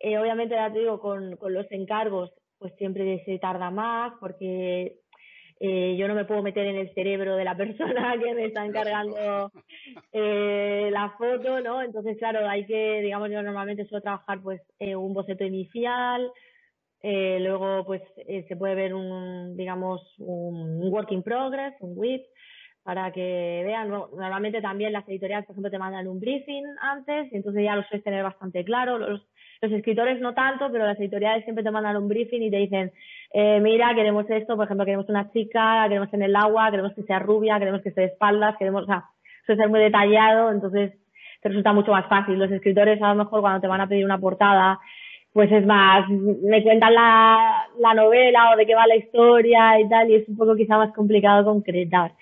Eh, 0.00 0.18
obviamente, 0.18 0.54
ya 0.54 0.72
te 0.72 0.80
digo, 0.80 1.00
con, 1.00 1.36
con 1.36 1.54
los 1.54 1.66
encargos, 1.72 2.30
pues 2.58 2.72
siempre 2.76 3.22
se 3.24 3.38
tarda 3.38 3.70
más 3.70 4.12
porque 4.20 4.98
eh, 5.60 5.96
yo 5.98 6.06
no 6.06 6.14
me 6.14 6.24
puedo 6.24 6.42
meter 6.42 6.66
en 6.66 6.76
el 6.76 6.94
cerebro 6.94 7.36
de 7.36 7.44
la 7.44 7.56
persona 7.56 8.14
que 8.22 8.34
me 8.34 8.46
está 8.46 8.64
encargando 8.64 9.50
eh, 10.12 10.88
la 10.92 11.10
foto, 11.18 11.60
¿no? 11.60 11.82
Entonces, 11.82 12.16
claro, 12.18 12.48
hay 12.48 12.64
que, 12.66 13.00
digamos, 13.02 13.30
yo 13.30 13.42
normalmente 13.42 13.86
suelo 13.86 14.02
trabajar 14.02 14.40
pues 14.42 14.60
eh, 14.78 14.94
un 14.94 15.14
boceto 15.14 15.44
inicial, 15.44 16.30
eh, 17.02 17.38
luego 17.40 17.84
pues 17.84 18.02
eh, 18.26 18.44
se 18.48 18.56
puede 18.56 18.74
ver 18.74 18.94
un, 18.94 19.56
digamos, 19.56 20.00
un, 20.18 20.80
un 20.80 20.92
work 20.92 21.10
in 21.12 21.22
progress, 21.22 21.74
un 21.80 21.92
WIP, 21.96 22.22
para 22.82 23.12
que 23.12 23.62
vean. 23.64 23.88
Normalmente 23.90 24.60
también 24.62 24.92
las 24.92 25.08
editoriales, 25.08 25.46
por 25.46 25.54
ejemplo, 25.54 25.70
te 25.70 25.78
mandan 25.78 26.08
un 26.08 26.20
briefing 26.20 26.64
antes, 26.80 27.32
y 27.32 27.36
entonces 27.36 27.64
ya 27.64 27.76
lo 27.76 27.82
sueles 27.84 28.04
tener 28.04 28.22
bastante 28.22 28.64
claro. 28.64 28.98
Los, 28.98 29.28
los 29.60 29.72
escritores 29.72 30.20
no 30.20 30.34
tanto, 30.34 30.70
pero 30.70 30.86
las 30.86 30.98
editoriales 30.98 31.44
siempre 31.44 31.64
te 31.64 31.70
mandan 31.70 31.96
un 31.96 32.08
briefing 32.08 32.42
y 32.42 32.50
te 32.50 32.56
dicen, 32.56 32.92
eh, 33.32 33.60
mira, 33.60 33.94
queremos 33.94 34.28
esto, 34.28 34.56
por 34.56 34.64
ejemplo, 34.64 34.84
queremos 34.84 35.08
una 35.08 35.30
chica, 35.32 35.84
queremos 35.88 36.12
en 36.12 36.22
el 36.22 36.36
agua, 36.36 36.70
queremos 36.70 36.94
que 36.94 37.02
sea 37.02 37.18
rubia, 37.18 37.58
queremos 37.58 37.82
que 37.82 37.90
esté 37.90 38.02
de 38.02 38.06
espaldas, 38.08 38.56
queremos, 38.56 38.84
o 38.84 38.86
sea, 38.86 39.04
suele 39.46 39.60
ser 39.60 39.70
muy 39.70 39.80
detallado, 39.80 40.50
entonces 40.50 40.92
te 41.42 41.48
resulta 41.48 41.72
mucho 41.72 41.92
más 41.92 42.06
fácil. 42.06 42.38
Los 42.38 42.50
escritores 42.50 43.00
a 43.02 43.14
lo 43.14 43.24
mejor 43.24 43.40
cuando 43.40 43.60
te 43.60 43.68
van 43.68 43.80
a 43.80 43.88
pedir 43.88 44.04
una 44.04 44.18
portada, 44.18 44.78
pues 45.32 45.52
es 45.52 45.64
más, 45.66 46.08
me 46.08 46.62
cuentan 46.62 46.94
la, 46.94 47.66
la 47.78 47.94
novela 47.94 48.52
o 48.52 48.56
de 48.56 48.66
qué 48.66 48.74
va 48.74 48.86
la 48.86 48.96
historia 48.96 49.78
y 49.80 49.88
tal, 49.88 50.10
y 50.10 50.16
es 50.16 50.28
un 50.28 50.36
poco 50.36 50.56
quizá 50.56 50.76
más 50.78 50.92
complicado 50.94 51.44
concretar 51.44 52.12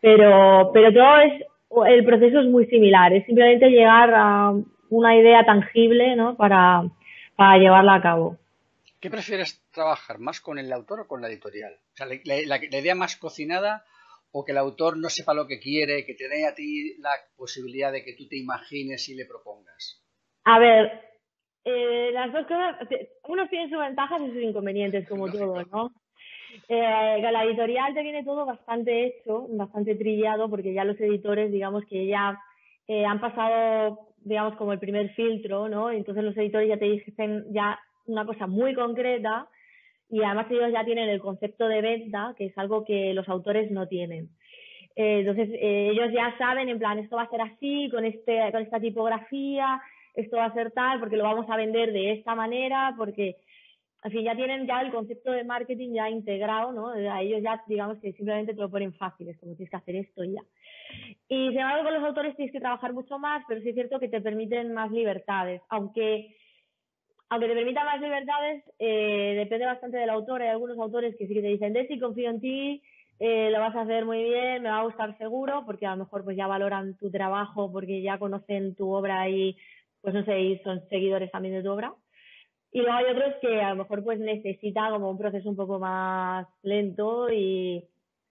pero, 0.00 0.70
pero 0.72 0.92
todo 0.92 1.18
es, 1.18 1.44
el 1.88 2.04
proceso 2.04 2.40
es 2.40 2.46
muy 2.46 2.66
similar, 2.66 3.12
es 3.12 3.24
simplemente 3.26 3.68
llegar 3.68 4.12
a 4.14 4.52
una 4.88 5.16
idea 5.16 5.44
tangible, 5.44 6.16
¿no? 6.16 6.36
Para, 6.36 6.84
para 7.36 7.58
llevarla 7.58 7.94
a 7.94 8.02
cabo. 8.02 8.36
¿Qué 8.98 9.10
prefieres 9.10 9.59
trabajar, 9.80 10.18
más 10.18 10.40
con 10.40 10.58
el 10.58 10.72
autor 10.72 11.00
o 11.00 11.08
con 11.08 11.20
la 11.20 11.28
editorial? 11.28 11.72
O 11.72 11.96
sea, 11.96 12.06
la, 12.06 12.14
la, 12.24 12.60
la 12.70 12.78
idea 12.78 12.94
más 12.94 13.16
cocinada 13.16 13.84
o 14.32 14.44
que 14.44 14.52
el 14.52 14.58
autor 14.58 14.96
no 14.96 15.08
sepa 15.08 15.34
lo 15.34 15.46
que 15.46 15.58
quiere, 15.58 16.04
que 16.04 16.14
te 16.14 16.28
dé 16.28 16.46
a 16.46 16.54
ti 16.54 16.96
la 16.98 17.10
posibilidad 17.36 17.92
de 17.92 18.04
que 18.04 18.14
tú 18.14 18.28
te 18.28 18.36
imagines 18.36 19.08
y 19.08 19.14
le 19.14 19.26
propongas. 19.26 20.04
A 20.44 20.58
ver, 20.58 21.10
eh, 21.64 22.10
las 22.12 22.32
dos 22.32 22.46
cosas, 22.46 22.76
unos 23.28 23.50
tienen 23.50 23.70
sus 23.70 23.78
ventajas 23.78 24.20
y 24.22 24.30
sus 24.30 24.42
inconvenientes, 24.42 25.08
como 25.08 25.30
todo, 25.30 25.62
¿no? 25.72 25.92
Eh, 26.68 27.20
la 27.20 27.44
editorial 27.44 27.94
te 27.94 28.02
viene 28.02 28.24
todo 28.24 28.46
bastante 28.46 29.06
hecho, 29.06 29.46
bastante 29.50 29.94
trillado, 29.94 30.48
porque 30.48 30.72
ya 30.72 30.84
los 30.84 31.00
editores, 31.00 31.52
digamos 31.52 31.84
que 31.88 32.06
ya 32.06 32.38
eh, 32.86 33.04
han 33.04 33.20
pasado, 33.20 34.14
digamos, 34.18 34.56
como 34.56 34.72
el 34.72 34.78
primer 34.78 35.10
filtro, 35.14 35.68
¿no? 35.68 35.90
Entonces 35.90 36.24
los 36.24 36.36
editores 36.36 36.68
ya 36.68 36.78
te 36.78 36.86
dicen 36.86 37.46
ya 37.52 37.78
una 38.06 38.24
cosa 38.26 38.46
muy 38.46 38.74
concreta 38.74 39.48
y 40.10 40.22
además 40.22 40.46
ellos 40.50 40.72
ya 40.72 40.84
tienen 40.84 41.08
el 41.08 41.20
concepto 41.20 41.68
de 41.68 41.80
venta, 41.80 42.34
que 42.36 42.46
es 42.46 42.58
algo 42.58 42.84
que 42.84 43.14
los 43.14 43.28
autores 43.28 43.70
no 43.70 43.86
tienen. 43.86 44.28
Eh, 44.96 45.20
entonces 45.20 45.48
eh, 45.52 45.90
ellos 45.92 46.12
ya 46.12 46.36
saben, 46.36 46.68
en 46.68 46.78
plan, 46.78 46.98
esto 46.98 47.16
va 47.16 47.22
a 47.22 47.30
ser 47.30 47.40
así, 47.40 47.88
con, 47.90 48.04
este, 48.04 48.50
con 48.52 48.62
esta 48.62 48.80
tipografía, 48.80 49.80
esto 50.14 50.36
va 50.36 50.46
a 50.46 50.54
ser 50.54 50.72
tal, 50.72 50.98
porque 50.98 51.16
lo 51.16 51.24
vamos 51.24 51.46
a 51.48 51.56
vender 51.56 51.92
de 51.92 52.12
esta 52.12 52.34
manera, 52.34 52.94
porque 52.96 53.36
en 54.02 54.10
fin, 54.10 54.24
ya 54.24 54.34
tienen 54.34 54.66
ya 54.66 54.80
el 54.80 54.90
concepto 54.90 55.30
de 55.30 55.44
marketing 55.44 55.92
ya 55.92 56.08
integrado, 56.08 56.72
¿no? 56.72 56.88
A 56.88 57.20
ellos 57.20 57.42
ya, 57.42 57.62
digamos 57.66 57.98
que 57.98 58.12
simplemente 58.12 58.54
te 58.54 58.60
lo 58.60 58.70
ponen 58.70 58.94
fácil, 58.94 59.28
es 59.28 59.38
como 59.38 59.54
tienes 59.54 59.70
que 59.70 59.76
hacer 59.76 59.96
esto 59.96 60.24
y 60.24 60.32
ya. 60.32 60.42
Y 61.28 61.48
sin 61.50 61.58
embargo, 61.58 61.84
con 61.84 61.94
los 61.94 62.04
autores 62.04 62.34
tienes 62.34 62.52
que 62.52 62.60
trabajar 62.60 62.94
mucho 62.94 63.18
más, 63.18 63.44
pero 63.46 63.60
sí 63.60 63.68
es 63.68 63.74
cierto 63.74 64.00
que 64.00 64.08
te 64.08 64.22
permiten 64.22 64.72
más 64.72 64.90
libertades, 64.90 65.60
aunque 65.68 66.34
aunque 67.30 67.46
te 67.46 67.54
permita 67.54 67.84
más 67.84 68.00
libertades, 68.00 68.64
eh, 68.80 69.34
depende 69.36 69.64
bastante 69.64 69.98
del 69.98 70.10
autor. 70.10 70.42
Hay 70.42 70.48
algunos 70.48 70.76
autores 70.78 71.14
que 71.16 71.28
sí 71.28 71.34
que 71.34 71.42
te 71.42 71.46
dicen, 71.46 71.72
Desi, 71.72 71.98
confío 71.98 72.28
en 72.28 72.40
ti, 72.40 72.82
eh, 73.20 73.50
lo 73.52 73.60
vas 73.60 73.74
a 73.76 73.82
hacer 73.82 74.04
muy 74.04 74.24
bien, 74.24 74.62
me 74.62 74.70
va 74.70 74.80
a 74.80 74.84
gustar 74.84 75.16
seguro, 75.16 75.62
porque 75.64 75.86
a 75.86 75.92
lo 75.92 76.04
mejor 76.04 76.24
pues 76.24 76.36
ya 76.36 76.48
valoran 76.48 76.96
tu 76.98 77.08
trabajo, 77.08 77.70
porque 77.70 78.02
ya 78.02 78.18
conocen 78.18 78.74
tu 78.74 78.90
obra 78.92 79.28
y 79.28 79.56
pues 80.00 80.12
no 80.12 80.24
sé, 80.24 80.40
y 80.40 80.58
son 80.60 80.82
seguidores 80.88 81.30
también 81.30 81.54
de 81.54 81.62
tu 81.62 81.70
obra. 81.70 81.94
Y 82.72 82.80
luego 82.80 82.96
hay 82.96 83.04
otros 83.04 83.34
que 83.40 83.60
a 83.60 83.70
lo 83.70 83.76
mejor 83.76 84.02
pues 84.02 84.18
necesita 84.18 84.90
como 84.90 85.10
un 85.10 85.18
proceso 85.18 85.48
un 85.48 85.56
poco 85.56 85.78
más 85.78 86.48
lento 86.62 87.30
y, 87.32 87.84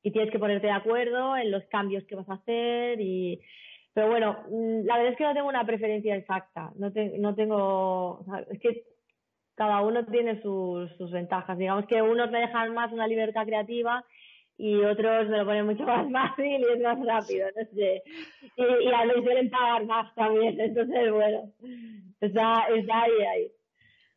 y 0.04 0.12
tienes 0.12 0.32
que 0.32 0.40
ponerte 0.40 0.68
de 0.68 0.74
acuerdo 0.74 1.38
en 1.38 1.52
los 1.52 1.64
cambios 1.66 2.04
que 2.04 2.16
vas 2.16 2.28
a 2.30 2.34
hacer 2.34 3.00
y 3.00 3.40
pero 3.94 4.10
bueno, 4.10 4.44
mm, 4.50 4.86
la 4.86 4.98
verdad 4.98 5.12
es 5.12 5.18
que 5.18 5.24
no 5.24 5.34
tengo 5.34 5.48
una 5.48 5.66
preferencia 5.66 6.16
exacta, 6.16 6.72
no, 6.76 6.92
no 7.20 7.36
tengo, 7.36 8.26
es 8.50 8.60
que 8.60 8.84
cada 9.56 9.82
uno 9.82 10.06
tiene 10.06 10.42
sus, 10.42 10.90
sus 10.98 11.12
ventajas. 11.12 11.58
Digamos 11.58 11.86
que 11.86 12.02
unos 12.02 12.32
me 12.32 12.40
dejan 12.40 12.74
más 12.74 12.94
una 12.94 13.08
libertad 13.08 13.46
creativa 13.46 14.06
y 14.58 14.76
otros 14.84 15.28
me 15.28 15.38
lo 15.38 15.46
ponen 15.46 15.66
mucho 15.66 15.84
más 15.86 16.10
fácil 16.12 16.62
y 16.62 16.74
es 16.74 16.82
más 16.82 16.98
rápido, 17.06 17.48
no 17.56 17.66
sé. 17.74 18.04
Y, 18.56 18.88
a 18.88 19.06
mí 19.06 19.24
suelen 19.24 19.50
pagar 19.50 19.86
más 19.86 20.16
también, 20.16 20.60
entonces 20.62 21.12
bueno, 21.12 21.52
está, 22.22 22.68
está 22.74 23.02
ahí, 23.02 23.22
ahí. 23.34 23.52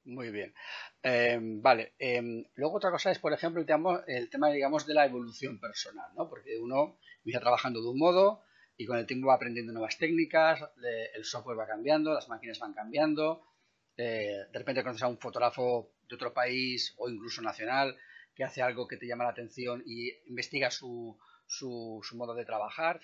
Muy 0.05 0.31
bien. 0.31 0.55
Eh, 1.03 1.39
vale. 1.41 1.93
Eh, 1.99 2.45
luego 2.55 2.77
otra 2.77 2.93
cosa 2.93 3.11
es, 3.11 3.19
por 3.19 3.33
ejemplo, 3.33 3.61
el 3.61 3.67
tema, 3.67 4.03
el 4.07 4.31
tema, 4.31 4.51
digamos, 4.51 4.87
de 4.87 4.95
la 4.95 5.07
evolución 5.07 5.59
personal, 5.59 6.11
¿no? 6.17 6.29
Porque 6.29 6.59
uno 6.61 6.99
empieza 7.19 7.41
trabajando 7.41 7.81
de 7.83 7.89
un 7.89 7.99
modo, 7.99 8.43
y 8.77 8.87
con 8.87 8.99
el 8.99 9.07
tiempo 9.07 9.29
va 9.29 9.35
aprendiendo 9.35 9.73
nuevas 9.73 9.99
técnicas, 9.99 10.61
el 11.15 11.25
software 11.25 11.59
va 11.59 11.67
cambiando, 11.67 12.15
las 12.15 12.29
máquinas 12.29 12.59
van 12.59 12.75
cambiando, 12.75 13.45
eh, 13.97 14.47
de 14.51 14.59
repente 14.59 14.83
conoces 14.83 15.03
a 15.03 15.09
un 15.09 15.19
fotógrafo 15.19 15.93
de 16.09 16.15
otro 16.15 16.33
país 16.33 16.95
o 16.97 17.09
incluso 17.09 17.43
nacional 17.43 17.97
que 18.35 18.45
hace 18.45 18.63
algo 18.63 18.89
que 18.89 18.97
te 18.97 19.07
llama 19.07 19.25
la 19.25 19.31
atención 19.31 19.83
y 19.85 20.11
investiga 20.27 20.71
su, 20.71 21.19
su, 21.47 22.03
modo 22.15 22.35
de 22.35 22.45
trabajar. 22.45 23.01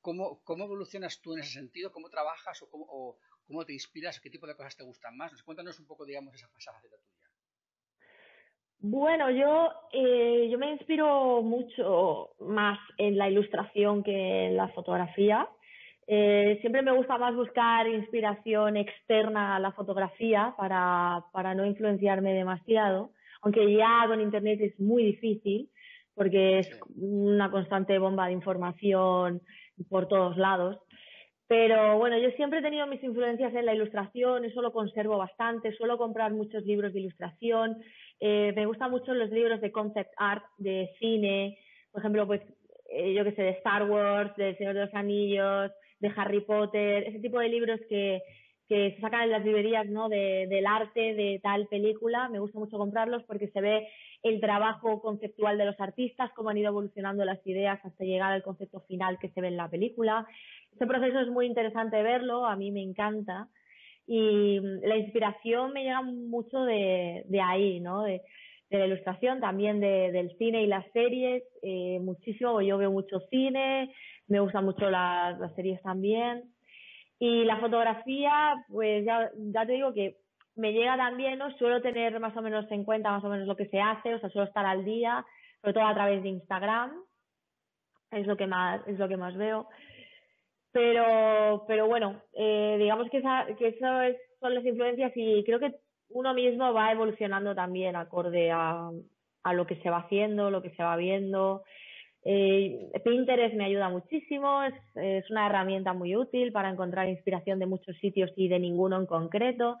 ¿cómo, 0.00 0.42
¿cómo, 0.44 0.64
evolucionas 0.64 1.20
tú 1.20 1.34
en 1.34 1.40
ese 1.40 1.52
sentido? 1.52 1.92
¿Cómo 1.92 2.08
trabajas 2.08 2.62
o 2.62 2.70
cómo, 2.70 3.18
cómo 3.46 3.66
te 3.66 3.74
inspiras? 3.74 4.20
¿Qué 4.20 4.30
tipo 4.30 4.46
de 4.46 4.56
cosas 4.56 4.76
te 4.76 4.84
gustan 4.84 5.16
más? 5.16 5.42
Cuéntanos 5.42 5.78
un 5.78 5.86
poco, 5.86 6.06
digamos, 6.06 6.34
esa, 6.34 6.48
esa 6.58 6.72
faceta 6.72 6.96
tuya. 6.96 7.15
Bueno, 8.78 9.30
yo, 9.30 9.70
eh, 9.92 10.48
yo 10.50 10.58
me 10.58 10.70
inspiro 10.72 11.42
mucho 11.42 12.30
más 12.40 12.78
en 12.98 13.16
la 13.16 13.28
ilustración 13.28 14.02
que 14.02 14.46
en 14.46 14.56
la 14.56 14.68
fotografía. 14.68 15.48
Eh, 16.06 16.58
siempre 16.60 16.82
me 16.82 16.92
gusta 16.92 17.18
más 17.18 17.34
buscar 17.34 17.88
inspiración 17.88 18.76
externa 18.76 19.56
a 19.56 19.60
la 19.60 19.72
fotografía 19.72 20.54
para, 20.56 21.24
para 21.32 21.54
no 21.54 21.66
influenciarme 21.66 22.32
demasiado, 22.32 23.10
aunque 23.42 23.74
ya 23.74 24.04
con 24.06 24.20
Internet 24.20 24.60
es 24.60 24.78
muy 24.78 25.04
difícil 25.04 25.68
porque 26.14 26.60
es 26.60 26.80
una 26.96 27.50
constante 27.50 27.98
bomba 27.98 28.26
de 28.26 28.32
información 28.32 29.42
por 29.90 30.08
todos 30.08 30.36
lados. 30.36 30.78
Pero 31.46 31.96
bueno, 31.98 32.18
yo 32.18 32.30
siempre 32.30 32.58
he 32.58 32.62
tenido 32.62 32.86
mis 32.88 33.02
influencias 33.04 33.54
en 33.54 33.66
la 33.66 33.74
ilustración, 33.74 34.44
eso 34.44 34.62
lo 34.62 34.72
conservo 34.72 35.16
bastante, 35.16 35.76
suelo 35.76 35.96
comprar 35.96 36.32
muchos 36.32 36.64
libros 36.64 36.92
de 36.92 37.00
ilustración, 37.00 37.76
eh, 38.20 38.52
me 38.54 38.66
gustan 38.66 38.90
mucho 38.90 39.14
los 39.14 39.30
libros 39.30 39.60
de 39.60 39.72
concept 39.72 40.12
art, 40.16 40.44
de 40.58 40.90
cine, 40.98 41.58
por 41.92 42.00
ejemplo, 42.00 42.26
pues 42.26 42.42
eh, 42.90 43.14
yo 43.14 43.24
que 43.24 43.32
sé, 43.32 43.42
de 43.42 43.50
Star 43.50 43.88
Wars, 43.90 44.34
de 44.36 44.56
Señor 44.56 44.74
de 44.74 44.86
los 44.86 44.94
Anillos, 44.94 45.72
de 46.00 46.12
Harry 46.16 46.40
Potter, 46.40 47.04
ese 47.04 47.20
tipo 47.20 47.40
de 47.40 47.48
libros 47.48 47.80
que, 47.88 48.22
que 48.68 48.92
se 48.94 49.00
sacan 49.00 49.22
en 49.22 49.30
las 49.30 49.44
librerías 49.44 49.86
¿no? 49.88 50.08
De, 50.08 50.46
del 50.48 50.66
arte 50.66 51.14
de 51.14 51.40
tal 51.42 51.66
película. 51.68 52.28
Me 52.28 52.38
gusta 52.38 52.58
mucho 52.58 52.78
comprarlos 52.78 53.22
porque 53.24 53.48
se 53.48 53.60
ve 53.60 53.88
el 54.22 54.40
trabajo 54.40 55.00
conceptual 55.00 55.58
de 55.58 55.66
los 55.66 55.80
artistas, 55.80 56.30
cómo 56.34 56.50
han 56.50 56.58
ido 56.58 56.68
evolucionando 56.68 57.24
las 57.24 57.44
ideas 57.46 57.80
hasta 57.84 58.04
llegar 58.04 58.32
al 58.32 58.42
concepto 58.42 58.80
final 58.80 59.18
que 59.18 59.28
se 59.30 59.40
ve 59.40 59.48
en 59.48 59.56
la 59.56 59.68
película. 59.68 60.26
Este 60.72 60.86
proceso 60.86 61.20
es 61.20 61.28
muy 61.28 61.46
interesante 61.46 62.02
verlo, 62.02 62.46
a 62.46 62.56
mí 62.56 62.70
me 62.70 62.82
encanta. 62.82 63.48
Y 64.06 64.60
la 64.60 64.96
inspiración 64.96 65.72
me 65.72 65.82
llega 65.82 66.02
mucho 66.02 66.62
de, 66.64 67.24
de 67.26 67.40
ahí, 67.40 67.80
¿no? 67.80 68.02
De, 68.02 68.22
de 68.70 68.78
la 68.78 68.86
ilustración, 68.86 69.40
también 69.40 69.80
de, 69.80 70.10
del 70.12 70.36
cine 70.38 70.62
y 70.62 70.66
las 70.66 70.84
series, 70.92 71.42
eh, 71.62 71.98
muchísimo, 72.00 72.60
yo 72.60 72.78
veo 72.78 72.90
mucho 72.90 73.20
cine, 73.30 73.94
me 74.28 74.40
gustan 74.40 74.64
mucho 74.64 74.90
las, 74.90 75.54
series 75.54 75.80
también. 75.82 76.52
Y 77.18 77.44
la 77.44 77.58
fotografía, 77.58 78.54
pues 78.68 79.04
ya, 79.04 79.30
ya 79.36 79.64
te 79.64 79.72
digo 79.72 79.94
que 79.94 80.16
me 80.56 80.72
llega 80.72 80.96
también. 80.96 81.38
Suelo 81.58 81.80
tener 81.80 82.18
más 82.20 82.36
o 82.36 82.42
menos 82.42 82.70
en 82.70 82.84
cuenta 82.84 83.10
más 83.10 83.24
o 83.24 83.28
menos 83.28 83.46
lo 83.46 83.56
que 83.56 83.68
se 83.68 83.80
hace, 83.80 84.14
o 84.14 84.18
sea, 84.18 84.28
suelo 84.30 84.48
estar 84.48 84.66
al 84.66 84.84
día, 84.84 85.24
sobre 85.60 85.74
todo 85.74 85.86
a 85.86 85.94
través 85.94 86.22
de 86.22 86.28
Instagram, 86.28 86.92
es 88.10 88.26
lo 88.26 88.36
que 88.36 88.46
más, 88.46 88.86
es 88.86 88.98
lo 88.98 89.08
que 89.08 89.16
más 89.16 89.36
veo. 89.36 89.68
Pero, 90.76 91.64
pero 91.66 91.86
bueno, 91.86 92.20
eh, 92.34 92.76
digamos 92.78 93.08
que, 93.08 93.16
esa, 93.16 93.44
eso 93.48 94.00
es, 94.02 94.16
son 94.38 94.54
las 94.54 94.62
influencias 94.62 95.10
y 95.16 95.42
creo 95.44 95.58
que 95.58 95.74
uno 96.10 96.34
mismo 96.34 96.70
va 96.74 96.92
evolucionando 96.92 97.54
también 97.54 97.96
acorde 97.96 98.50
a, 98.50 98.90
a 99.42 99.52
lo 99.54 99.66
que 99.66 99.76
se 99.76 99.88
va 99.88 100.00
haciendo, 100.00 100.50
lo 100.50 100.60
que 100.60 100.74
se 100.74 100.82
va 100.82 100.94
viendo. 100.98 101.62
Eh, 102.26 102.90
Pinterest 103.02 103.54
me 103.54 103.64
ayuda 103.64 103.88
muchísimo, 103.88 104.64
es, 104.64 104.74
es, 104.96 105.30
una 105.30 105.46
herramienta 105.46 105.94
muy 105.94 106.14
útil 106.14 106.52
para 106.52 106.68
encontrar 106.68 107.08
inspiración 107.08 107.58
de 107.58 107.64
muchos 107.64 107.96
sitios 107.96 108.30
y 108.36 108.48
de 108.48 108.58
ninguno 108.58 108.98
en 109.00 109.06
concreto. 109.06 109.78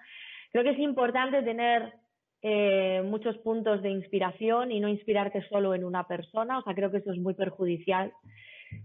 Creo 0.50 0.64
que 0.64 0.70
es 0.70 0.78
importante 0.78 1.42
tener 1.42 1.92
eh, 2.40 3.02
muchos 3.04 3.36
puntos 3.36 3.82
de 3.82 3.90
inspiración 3.90 4.72
y 4.72 4.80
no 4.80 4.88
inspirarte 4.88 5.46
solo 5.50 5.74
en 5.74 5.84
una 5.84 6.08
persona, 6.08 6.58
o 6.58 6.62
sea, 6.62 6.74
creo 6.74 6.90
que 6.90 6.98
eso 6.98 7.12
es 7.12 7.18
muy 7.18 7.34
perjudicial 7.34 8.14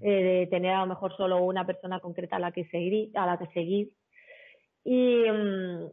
eh, 0.01 0.23
de 0.23 0.47
tener 0.47 0.71
a 0.71 0.81
lo 0.81 0.87
mejor 0.87 1.15
solo 1.15 1.41
una 1.43 1.65
persona 1.65 1.99
concreta 1.99 2.37
a 2.37 2.39
la 2.39 2.51
que 2.51 2.65
seguir, 2.65 3.11
a 3.15 3.25
la 3.25 3.37
que 3.37 3.47
seguir. 3.47 3.89
Y, 4.83 5.23
mm, 5.29 5.89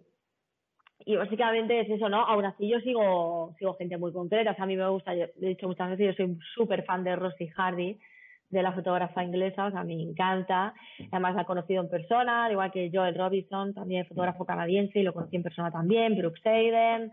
y 1.06 1.16
básicamente 1.16 1.80
es 1.80 1.90
eso, 1.90 2.08
¿no? 2.08 2.24
Aún 2.24 2.44
así 2.44 2.68
yo 2.68 2.80
sigo, 2.80 3.54
sigo 3.58 3.74
gente 3.74 3.96
muy 3.96 4.12
concreta, 4.12 4.50
o 4.50 4.54
sea, 4.54 4.64
a 4.64 4.66
mí 4.66 4.76
me 4.76 4.88
gusta, 4.88 5.14
yo, 5.14 5.26
he 5.40 5.46
dicho 5.48 5.66
muchas 5.66 5.90
veces, 5.90 6.06
yo 6.06 6.24
soy 6.24 6.38
súper 6.54 6.84
fan 6.84 7.04
de 7.04 7.16
Rosie 7.16 7.50
Hardy, 7.56 7.98
de 8.50 8.62
la 8.62 8.72
fotógrafa 8.72 9.22
inglesa, 9.22 9.66
o 9.66 9.70
sea, 9.70 9.84
me 9.84 9.94
encanta. 9.94 10.74
Además 11.10 11.34
la 11.34 11.42
he 11.42 11.46
conocido 11.46 11.82
en 11.82 11.90
persona, 11.90 12.50
igual 12.50 12.72
que 12.72 12.90
Joel 12.92 13.14
Robinson, 13.14 13.74
también 13.74 14.06
fotógrafo 14.06 14.44
canadiense, 14.44 15.00
y 15.00 15.02
lo 15.02 15.12
conocí 15.12 15.36
en 15.36 15.42
persona 15.42 15.70
también, 15.70 16.16
Brooks 16.16 16.44
Hayden, 16.44 17.12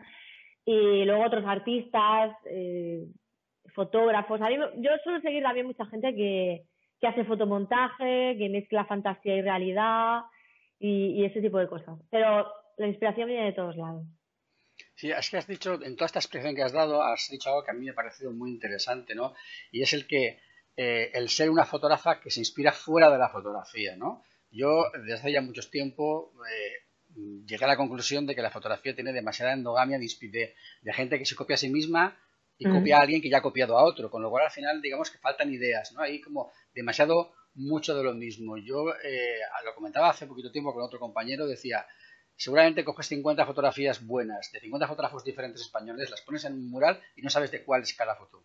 y 0.66 1.06
luego 1.06 1.26
otros 1.26 1.46
artistas, 1.46 2.36
eh, 2.50 3.06
fotógrafos. 3.74 4.42
A 4.42 4.50
mí, 4.50 4.58
yo 4.78 4.92
suelo 5.04 5.22
seguir 5.22 5.44
también 5.44 5.68
mucha 5.68 5.86
gente 5.86 6.14
que, 6.16 6.64
hace 7.08 7.24
fotomontaje, 7.24 8.36
que 8.36 8.50
mezcla 8.50 8.86
fantasía 8.86 9.36
y 9.36 9.42
realidad 9.44 10.22
y, 10.80 11.24
ese 11.24 11.40
tipo 11.40 11.60
de 11.60 11.68
cosas. 11.68 12.00
Pero 12.10 12.48
la 12.78 12.88
inspiración 12.88 13.28
viene 13.28 13.46
de 13.46 13.54
todos 13.54 13.78
lados. 13.78 14.06
Sí, 14.96 15.12
es 15.12 15.30
que 15.30 15.38
has 15.38 15.46
dicho, 15.46 15.76
en 15.84 15.96
toda 15.96 16.08
esta 16.08 16.20
expresión 16.20 16.56
que 16.56 16.64
has 16.64 16.74
dado, 16.74 17.04
has 17.04 17.28
dicho 17.30 17.50
algo 17.50 17.64
que 17.64 17.70
a 17.70 17.74
mí 17.76 17.86
me 17.86 17.92
ha 17.92 17.96
parecido 17.96 18.32
muy 18.32 18.50
interesante, 18.50 19.14
¿no? 19.14 19.36
Y 19.72 19.84
es 19.84 19.94
el 19.94 20.08
que 20.08 20.40
eh, 20.76 21.12
el 21.14 21.30
ser 21.30 21.52
una 21.52 21.66
fotógrafa 21.66 22.20
que 22.20 22.32
se 22.32 22.40
inspira 22.40 22.72
fuera 22.72 23.12
de 23.12 23.20
la 23.20 23.30
fotografía, 23.30 23.96
¿no? 23.96 24.24
Yo 24.50 24.86
desde 24.94 25.14
hace 25.14 25.32
ya 25.32 25.42
mucho 25.42 25.62
tiempo 25.70 26.34
eh, 26.50 26.86
llegué 27.46 27.66
a 27.66 27.68
la 27.68 27.78
conclusión 27.78 28.26
de 28.26 28.36
que 28.36 28.42
la 28.42 28.52
fotografía 28.52 28.96
tiene 28.96 29.14
demasiada 29.14 29.54
endogamia 29.54 30.00
de, 30.00 30.56
de 30.82 30.94
gente 30.94 31.20
que 31.20 31.26
se 31.26 31.36
copia 31.36 31.54
a 31.54 31.58
sí 31.58 31.70
misma 31.70 32.18
y 32.58 32.70
copia 32.70 32.98
a 32.98 33.02
alguien 33.02 33.22
que 33.22 33.30
ya 33.30 33.40
ha 33.40 33.42
copiado 33.42 33.78
a 33.78 33.84
otro, 33.84 34.10
con 34.10 34.22
lo 34.22 34.30
cual 34.30 34.46
al 34.46 34.52
final 34.52 34.82
digamos 34.82 35.10
que 35.10 35.18
faltan 35.18 35.52
ideas, 35.52 35.92
¿no? 35.92 36.02
Hay 36.02 36.22
como 36.22 36.52
demasiado 36.74 37.34
mucho 37.56 37.96
de 37.96 38.04
lo 38.04 38.14
mismo. 38.14 38.58
Yo 38.58 38.94
eh, 39.04 39.40
lo 39.64 39.76
comentaba 39.76 40.10
hace 40.10 40.28
poquito 40.28 40.52
tiempo 40.52 40.74
con 40.74 40.84
otro 40.84 41.00
compañero, 41.00 41.48
decía, 41.48 41.86
seguramente 42.36 42.84
coges 42.84 43.08
50 43.08 43.46
fotografías 43.46 44.06
buenas 44.06 44.52
de 44.52 44.60
50 44.60 44.88
fotógrafos 44.88 45.24
diferentes 45.24 45.62
españoles, 45.62 46.10
las 46.10 46.22
pones 46.22 46.46
en 46.46 46.54
un 46.54 46.70
mural 46.70 47.02
y 47.16 47.22
no 47.22 47.30
sabes 47.30 47.52
de 47.52 47.64
cuál 47.64 47.82
es 47.82 47.94
cada 47.94 48.16
foto. 48.16 48.44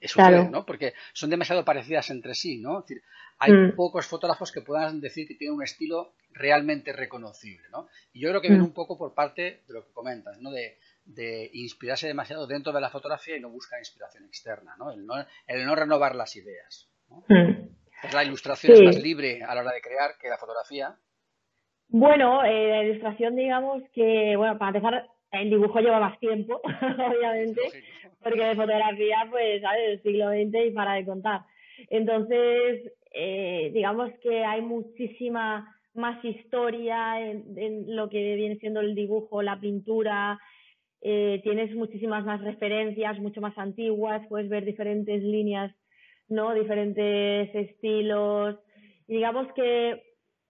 Eso 0.00 0.14
claro. 0.14 0.50
¿no? 0.50 0.66
Porque 0.66 0.94
son 1.12 1.30
demasiado 1.30 1.64
parecidas 1.64 2.10
entre 2.10 2.34
sí, 2.34 2.58
¿no? 2.58 2.80
Es 2.80 2.86
decir, 2.86 3.04
hay 3.38 3.52
mm. 3.52 3.76
pocos 3.76 4.06
fotógrafos 4.06 4.50
que 4.50 4.60
puedan 4.60 5.00
decir 5.00 5.28
que 5.28 5.36
tienen 5.36 5.56
un 5.56 5.62
estilo 5.62 6.14
realmente 6.30 6.92
reconocible, 6.92 7.68
¿no? 7.70 7.88
Y 8.12 8.20
yo 8.20 8.30
creo 8.30 8.40
que 8.40 8.48
viene 8.48 8.62
mm. 8.62 8.66
un 8.66 8.72
poco 8.72 8.98
por 8.98 9.14
parte 9.14 9.62
de 9.66 9.74
lo 9.74 9.86
que 9.86 9.92
comentas, 9.92 10.40
¿no? 10.40 10.50
De, 10.50 10.78
de 11.04 11.50
inspirarse 11.52 12.06
demasiado 12.06 12.46
dentro 12.46 12.72
de 12.72 12.80
la 12.80 12.90
fotografía 12.90 13.36
y 13.36 13.40
no 13.40 13.50
buscar 13.50 13.78
inspiración 13.78 14.24
externa, 14.24 14.76
¿no? 14.78 14.92
El 14.92 15.04
no, 15.04 15.14
el 15.46 15.66
no 15.66 15.74
renovar 15.74 16.14
las 16.14 16.36
ideas. 16.36 16.90
¿no? 17.08 17.24
Hmm. 17.28 17.68
La 18.12 18.24
ilustración 18.24 18.72
es 18.72 18.82
más 18.82 19.02
libre 19.02 19.42
a 19.42 19.54
la 19.54 19.60
hora 19.60 19.72
de 19.72 19.80
crear 19.80 20.12
que 20.20 20.28
la 20.28 20.38
fotografía. 20.38 20.96
Bueno, 21.88 22.44
eh, 22.44 22.68
la 22.68 22.84
ilustración, 22.84 23.36
digamos 23.36 23.82
que, 23.92 24.34
bueno, 24.36 24.58
para 24.58 24.70
empezar, 24.70 25.06
el 25.30 25.50
dibujo 25.50 25.80
lleva 25.80 26.00
más 26.00 26.18
tiempo, 26.18 26.60
obviamente, 27.08 27.60
porque 28.22 28.44
de 28.44 28.56
fotografía, 28.56 29.26
pues, 29.30 29.62
¿sabes? 29.62 29.80
El 29.88 30.02
siglo 30.02 30.30
XX 30.30 30.66
y 30.66 30.70
para 30.70 30.94
de 30.94 31.04
contar. 31.04 31.42
Entonces, 31.90 32.92
eh, 33.12 33.70
digamos 33.72 34.10
que 34.22 34.44
hay 34.44 34.62
muchísima 34.62 35.68
más 35.94 36.24
historia 36.24 37.20
en, 37.20 37.94
lo 37.94 38.08
que 38.08 38.34
viene 38.36 38.56
siendo 38.56 38.80
el 38.80 38.94
dibujo, 38.94 39.42
la 39.42 39.60
pintura, 39.60 40.38
eh, 41.02 41.40
tienes 41.42 41.74
muchísimas 41.74 42.24
más 42.24 42.40
referencias, 42.40 43.18
mucho 43.18 43.40
más 43.40 43.56
antiguas, 43.58 44.26
puedes 44.28 44.48
ver 44.48 44.64
diferentes 44.64 45.22
líneas, 45.22 45.74
¿no? 46.28 46.54
Diferentes 46.54 47.54
estilos. 47.54 48.56
Y 49.08 49.14
digamos 49.14 49.52
que 49.54 50.02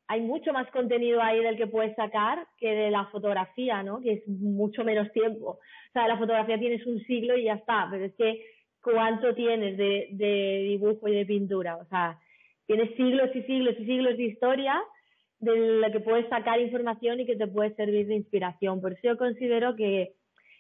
hay 0.09 0.21
mucho 0.21 0.53
más 0.53 0.71
contenido 0.71 1.23
ahí 1.23 1.43
del 1.43 1.57
que 1.57 1.67
puedes 1.67 1.97
sacar 1.97 2.47
que 2.59 2.69
de 2.69 2.91
la 2.91 3.07
fotografía, 3.07 3.83
¿no? 3.83 4.01
Que 4.01 4.13
es 4.13 4.29
mucho 4.29 4.85
menos 4.85 5.11
tiempo. 5.13 5.53
O 5.53 5.93
sea, 5.93 6.07
la 6.07 6.19
fotografía 6.19 6.59
tienes 6.59 6.87
un 6.87 7.01
siglo 7.05 7.37
y 7.37 7.45
ya 7.45 7.55
está, 7.55 7.89
pero 7.91 8.05
es 8.05 8.15
que 8.15 8.45
¿cuánto 8.83 9.35
tienes 9.35 9.79
de, 9.79 10.09
de 10.11 10.65
dibujo 10.69 11.09
y 11.09 11.15
de 11.15 11.25
pintura? 11.25 11.77
O 11.77 11.87
sea, 11.87 12.19
tienes 12.67 12.95
siglos 12.97 13.31
y 13.35 13.43
siglos 13.43 13.75
y 13.79 13.87
siglos 13.87 14.17
de 14.19 14.25
historia 14.25 14.83
de 15.39 15.57
la 15.81 15.91
que 15.91 16.01
puedes 16.01 16.29
sacar 16.29 16.61
información 16.61 17.21
y 17.21 17.27
que 17.27 17.37
te 17.37 17.47
puede 17.47 17.75
servir 17.75 18.07
de 18.07 18.17
inspiración. 18.17 18.81
Por 18.81 18.93
eso 18.93 19.01
yo 19.03 19.17
considero 19.17 19.75
que, 19.77 20.13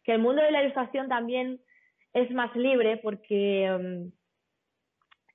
que 0.04 0.12
el 0.12 0.18
mundo 0.20 0.42
de 0.42 0.50
la 0.50 0.62
ilustración 0.62 1.08
también 1.08 1.60
es 2.12 2.30
más 2.30 2.54
libre 2.56 2.98
porque 2.98 3.70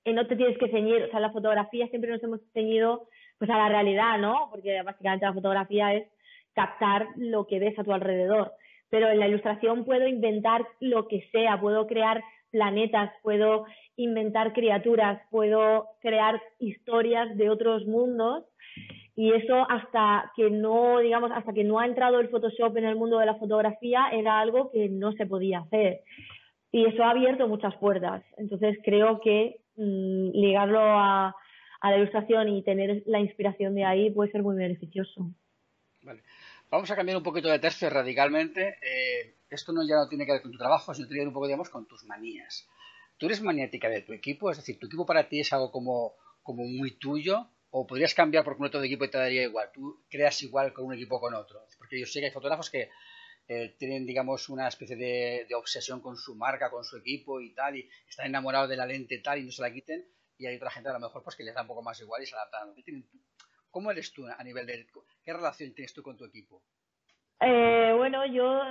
um, 0.06 0.14
no 0.14 0.28
te 0.28 0.36
tienes 0.36 0.58
que 0.58 0.70
ceñir, 0.70 1.04
o 1.04 1.10
sea, 1.10 1.20
la 1.20 1.32
fotografía 1.32 1.88
siempre 1.88 2.12
nos 2.12 2.24
hemos 2.24 2.42
ceñido 2.54 3.08
pues 3.38 3.50
a 3.50 3.58
la 3.58 3.70
realidad, 3.70 4.18
¿no? 4.18 4.48
Porque 4.52 4.82
básicamente 4.82 5.26
la 5.26 5.34
fotografía 5.34 5.94
es 5.94 6.08
captar 6.54 7.08
lo 7.18 7.46
que 7.46 7.60
ves 7.60 7.78
a 7.78 7.84
tu 7.84 7.94
alrededor. 7.94 8.54
Pero 8.90 9.10
en 9.10 9.20
la 9.20 9.28
ilustración 9.28 9.86
puedo 9.86 10.08
inventar 10.08 10.66
lo 10.80 11.08
que 11.08 11.28
sea, 11.32 11.60
puedo 11.60 11.88
crear 11.88 12.24
planetas, 12.52 13.12
puedo 13.22 13.66
inventar 13.96 14.54
criaturas, 14.54 15.22
puedo 15.30 15.90
crear 16.02 16.42
historias 16.60 17.36
de 17.38 17.50
otros 17.50 17.86
mundos 17.86 18.46
y 19.16 19.34
eso 19.34 19.66
hasta 19.68 20.32
que 20.36 20.52
no, 20.52 21.00
digamos, 21.00 21.32
hasta 21.34 21.52
que 21.52 21.64
no 21.64 21.80
ha 21.80 21.88
entrado 21.88 22.20
el 22.20 22.30
Photoshop 22.30 22.78
en 22.78 22.86
el 22.86 22.96
mundo 22.96 23.18
de 23.18 23.26
la 23.26 23.36
fotografía 23.36 24.10
era 24.14 24.40
algo 24.40 24.70
que 24.70 24.90
no 24.90 25.12
se 25.14 25.26
podía 25.26 25.62
hacer. 25.62 26.02
Y 26.72 26.86
eso 26.86 27.04
ha 27.04 27.10
abierto 27.10 27.48
muchas 27.48 27.76
puertas. 27.78 28.24
Entonces 28.38 28.78
creo 28.84 29.20
que 29.20 29.62
mm, 29.76 30.30
ligarlo 30.34 30.82
a, 30.82 31.36
a, 31.82 31.92
la 31.92 31.98
ilustración 31.98 32.50
y 32.50 32.62
tener 32.62 33.02
la 33.08 33.20
inspiración 33.20 33.74
de 33.74 33.86
ahí 33.86 34.12
puede 34.12 34.32
ser 34.32 34.44
muy 34.44 34.56
beneficioso. 34.56 35.32
Vale. 36.04 36.22
Vamos 36.70 36.92
a 36.92 36.96
cambiar 36.96 37.18
un 37.18 37.24
poquito 37.24 37.50
de 37.50 37.58
tercio 37.58 37.90
radicalmente. 37.90 38.76
Eh, 38.84 39.38
esto 39.50 39.72
no 39.72 39.82
ya 39.82 39.96
no 39.96 40.08
tiene 40.08 40.28
que 40.28 40.34
ver 40.34 40.42
con 40.44 40.52
tu 40.52 40.60
trabajo, 40.60 40.94
sino 40.94 41.08
tiene 41.08 41.22
que 41.22 41.22
ver 41.22 41.28
un 41.30 41.34
poco, 41.34 41.48
digamos, 41.48 41.70
con 41.70 41.88
tus 41.88 42.04
manías. 42.06 42.70
¿Tú 43.18 43.26
eres 43.26 43.42
maniática 43.42 43.90
de 43.90 44.02
tu 44.02 44.14
equipo? 44.14 44.52
Es 44.52 44.58
decir, 44.58 44.78
¿tu 44.78 44.86
equipo 44.86 45.08
para 45.08 45.28
ti 45.28 45.40
es 45.40 45.52
algo 45.54 45.72
como, 45.72 46.14
como 46.44 46.66
muy 46.66 46.92
tuyo? 47.00 47.48
O 47.72 47.86
podrías 47.86 48.14
cambiar 48.14 48.44
por 48.44 48.54
completo 48.54 48.80
de 48.80 48.88
equipo 48.88 49.06
y 49.06 49.10
te 49.10 49.18
daría 49.18 49.44
igual. 49.44 49.70
Tú 49.74 50.04
creas 50.10 50.42
igual 50.44 50.74
con 50.74 50.86
un 50.86 50.94
equipo 50.94 51.18
o 51.18 51.20
con 51.20 51.34
otro. 51.34 51.66
Porque 51.78 52.00
yo 52.00 52.06
sé 52.06 52.20
que 52.20 52.28
hay 52.28 52.32
fotógrafos 52.32 52.70
que 52.70 52.90
eh, 53.48 53.76
tienen, 53.78 54.06
digamos, 54.06 54.50
una 54.50 54.68
especie 54.68 54.96
de, 54.96 55.48
obsesión 55.56 56.02
con 56.02 56.16
su 56.16 56.36
marca, 56.36 56.70
con 56.70 56.84
su 56.84 56.98
equipo 56.98 57.40
y 57.40 57.54
tal, 57.54 57.78
y 57.78 57.90
están 58.08 58.28
enamorados 58.28 58.70
de 58.70 58.78
la 58.78 58.86
lente 58.86 59.20
tal 59.20 59.40
y 59.40 59.46
no 59.46 59.52
se 59.52 59.62
la 59.62 59.72
quiten. 59.72 60.06
Y 60.38 60.46
hay 60.46 60.56
otra 60.56 60.70
gente 60.70 60.90
a 60.90 60.94
lo 60.94 61.00
mejor 61.00 61.24
pues 61.24 61.36
que 61.36 61.44
les 61.44 61.56
da 61.56 61.62
un 61.62 61.68
poco 61.68 61.82
más 61.82 62.00
igual 62.00 62.22
y 62.22 62.26
se 62.26 62.36
adaptan. 62.36 62.74
¿Cómo 63.72 63.92
eres 63.92 64.14
tú 64.14 64.26
a 64.28 64.44
nivel 64.44 64.66
de... 64.66 64.88
¿Qué 65.24 65.34
relación 65.34 65.74
tienes 65.74 65.94
tú 65.94 66.04
con 66.04 66.18
tu 66.18 66.26
equipo? 66.26 66.62
Eh, 67.42 67.94
bueno, 67.96 68.26
yo 68.26 68.62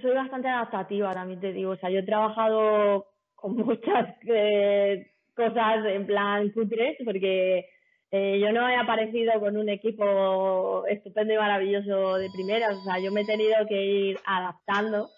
soy 0.00 0.14
bastante 0.14 0.48
adaptativa, 0.48 1.14
también 1.14 1.40
te 1.40 1.52
digo. 1.52 1.72
O 1.72 1.76
sea, 1.76 1.90
yo 1.90 2.00
he 2.00 2.04
trabajado 2.04 3.06
con 3.34 3.56
muchas 3.56 4.16
eh, 4.26 5.12
cosas 5.34 5.84
en 5.86 6.06
plan 6.06 6.52
Q3 6.52 7.04
porque 7.04 7.68
eh, 8.12 8.38
yo 8.40 8.52
no 8.52 8.68
he 8.68 8.76
aparecido 8.76 9.38
con 9.40 9.56
un 9.56 9.68
equipo 9.68 10.86
estupendo 10.86 11.34
y 11.34 11.38
maravilloso 11.38 12.16
de 12.16 12.30
primeras, 12.30 12.76
o 12.76 12.82
sea, 12.84 13.00
yo 13.00 13.10
me 13.10 13.22
he 13.22 13.24
tenido 13.24 13.66
que 13.66 13.84
ir 13.84 14.18
adaptando 14.24 15.10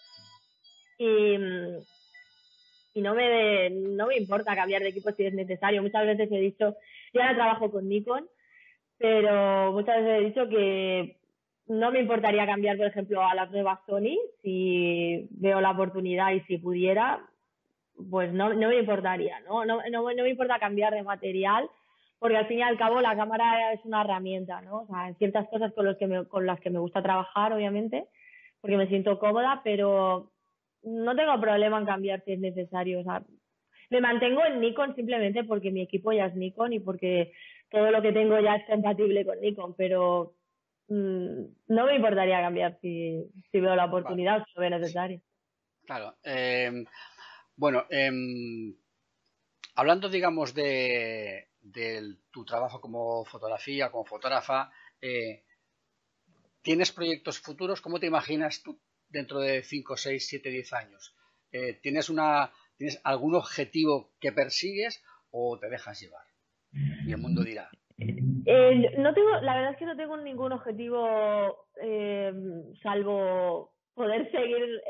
y, 0.97 1.35
y 2.95 3.01
no, 3.01 3.13
me, 3.13 3.69
no 3.69 4.07
me 4.07 4.17
importa 4.17 4.55
cambiar 4.55 4.81
de 4.81 4.89
equipo 4.89 5.11
si 5.11 5.25
es 5.25 5.33
necesario. 5.33 5.81
Muchas 5.83 6.05
veces 6.05 6.31
he 6.31 6.39
dicho, 6.39 6.75
yo 7.13 7.21
ahora 7.21 7.35
trabajo 7.35 7.71
con 7.71 7.87
Nikon, 7.87 8.27
pero 8.97 9.71
muchas 9.71 9.97
veces 9.97 10.19
he 10.19 10.25
dicho 10.25 10.49
que 10.49 11.17
no 11.67 11.91
me 11.91 11.99
importaría 11.99 12.47
cambiar, 12.47 12.77
por 12.77 12.87
ejemplo, 12.87 13.23
a 13.23 13.35
las 13.35 13.51
nuevas 13.51 13.79
Sony 13.85 14.17
si 14.41 15.27
veo 15.29 15.61
la 15.61 15.71
oportunidad 15.71 16.31
y 16.31 16.41
si 16.41 16.57
pudiera, 16.57 17.23
pues 18.09 18.33
no, 18.33 18.53
no 18.55 18.69
me 18.69 18.79
importaría, 18.79 19.39
¿no? 19.41 19.63
No, 19.63 19.79
no, 19.89 20.01
no 20.01 20.23
me 20.23 20.29
importa 20.29 20.57
cambiar 20.57 20.93
de 20.93 21.03
material 21.03 21.69
porque 22.19 22.37
al 22.37 22.47
fin 22.47 22.59
y 22.59 22.61
al 22.61 22.77
cabo 22.77 23.01
la 23.01 23.15
cámara 23.15 23.73
es 23.73 23.79
una 23.85 24.01
herramienta, 24.01 24.61
¿no? 24.61 24.81
O 24.81 24.87
sea, 24.87 25.05
hay 25.05 25.13
ciertas 25.15 25.47
cosas 25.47 25.73
con, 25.73 25.85
los 25.85 25.97
que 25.97 26.07
me, 26.07 26.25
con 26.25 26.45
las 26.45 26.59
que 26.59 26.69
me 26.69 26.79
gusta 26.79 27.01
trabajar, 27.01 27.53
obviamente, 27.53 28.05
porque 28.61 28.77
me 28.77 28.87
siento 28.87 29.17
cómoda, 29.19 29.61
pero 29.63 30.31
no 30.83 31.15
tengo 31.15 31.39
problema 31.39 31.79
en 31.79 31.85
cambiar 31.85 32.21
si 32.25 32.33
es 32.33 32.39
necesario. 32.39 32.99
O 32.99 33.03
sea, 33.03 33.23
me 33.89 34.01
mantengo 34.01 34.45
en 34.45 34.59
Nikon 34.59 34.95
simplemente 34.95 35.45
porque 35.45 35.71
mi 35.71 35.81
equipo 35.81 36.11
ya 36.11 36.25
es 36.25 36.35
Nikon 36.35 36.73
y 36.73 36.79
porque 36.79 37.31
todo 37.71 37.89
lo 37.89 38.01
que 38.01 38.11
tengo 38.11 38.39
ya 38.39 38.55
es 38.55 38.65
compatible 38.67 39.25
con 39.25 39.39
Nikon, 39.39 39.75
pero 39.75 40.35
mm, 40.89 41.41
no 41.69 41.85
me 41.85 41.95
importaría 41.95 42.41
cambiar 42.41 42.77
si, 42.81 43.23
si 43.51 43.59
veo 43.59 43.75
la 43.75 43.85
oportunidad 43.85 44.41
o 44.41 44.45
si 44.45 44.51
lo 44.55 44.61
veo 44.61 44.69
necesario. 44.71 45.21
Claro. 45.85 46.15
Eh, 46.23 46.83
bueno, 47.55 47.85
em, 47.89 48.75
hablando, 49.75 50.09
digamos, 50.09 50.53
de, 50.53 51.48
de 51.71 52.15
tu 52.31 52.45
trabajo 52.45 52.81
como 52.81 53.25
fotografía, 53.25 53.91
como 53.91 54.05
fotógrafa, 54.05 54.71
eh, 55.01 55.43
¿tienes 56.61 56.91
proyectos 56.91 57.39
futuros? 57.39 57.81
¿Cómo 57.81 57.99
te 57.99 58.07
imaginas 58.07 58.63
tú 58.63 58.79
dentro 59.07 59.39
de 59.39 59.63
5, 59.63 59.97
6, 59.97 60.27
7, 60.27 60.49
10 60.49 60.73
años? 60.73 61.15
Eh, 61.51 61.79
¿tienes, 61.81 62.09
una, 62.09 62.51
¿Tienes 62.77 62.99
algún 63.03 63.35
objetivo 63.35 64.11
que 64.19 64.31
persigues 64.31 65.03
o 65.31 65.57
te 65.59 65.69
dejas 65.69 65.99
llevar? 66.01 66.25
Y 66.71 67.11
el 67.11 67.17
mundo 67.17 67.43
dirá. 67.43 67.69
Eh, 67.97 68.95
no 68.97 69.13
tengo, 69.13 69.29
la 69.41 69.55
verdad 69.55 69.71
es 69.73 69.77
que 69.77 69.85
no 69.85 69.95
tengo 69.97 70.17
ningún 70.17 70.51
objetivo 70.53 71.67
salvo 72.81 73.73
poder 73.93 74.29
seguir 74.31 74.81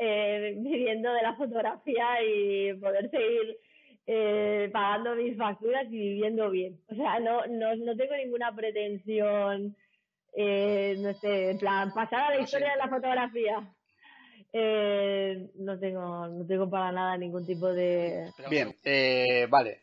viviendo 0.58 1.12
de 1.12 1.22
la 1.22 1.34
fotografía 1.36 2.22
y 2.22 2.74
poder 2.74 3.10
seguir 3.10 3.58
eh, 4.12 4.68
pagando 4.72 5.14
mis 5.14 5.36
facturas 5.36 5.86
y 5.86 5.96
viviendo 5.96 6.50
bien. 6.50 6.80
O 6.88 6.96
sea, 6.96 7.20
no, 7.20 7.46
no, 7.46 7.76
no 7.76 7.96
tengo 7.96 8.16
ninguna 8.16 8.52
pretensión, 8.52 9.76
eh, 10.32 10.96
no 10.98 11.14
sé, 11.14 11.50
en 11.50 11.58
plan, 11.58 11.94
pasar 11.94 12.24
a 12.24 12.34
la 12.34 12.40
historia 12.40 12.72
de 12.72 12.76
la 12.76 12.88
fotografía. 12.88 13.72
Eh, 14.52 15.50
no 15.54 15.78
tengo, 15.78 16.26
no 16.26 16.44
tengo 16.44 16.68
para 16.68 16.90
nada 16.90 17.16
ningún 17.16 17.46
tipo 17.46 17.68
de. 17.68 18.32
Bien, 18.50 18.74
eh, 18.82 19.46
vale. 19.48 19.82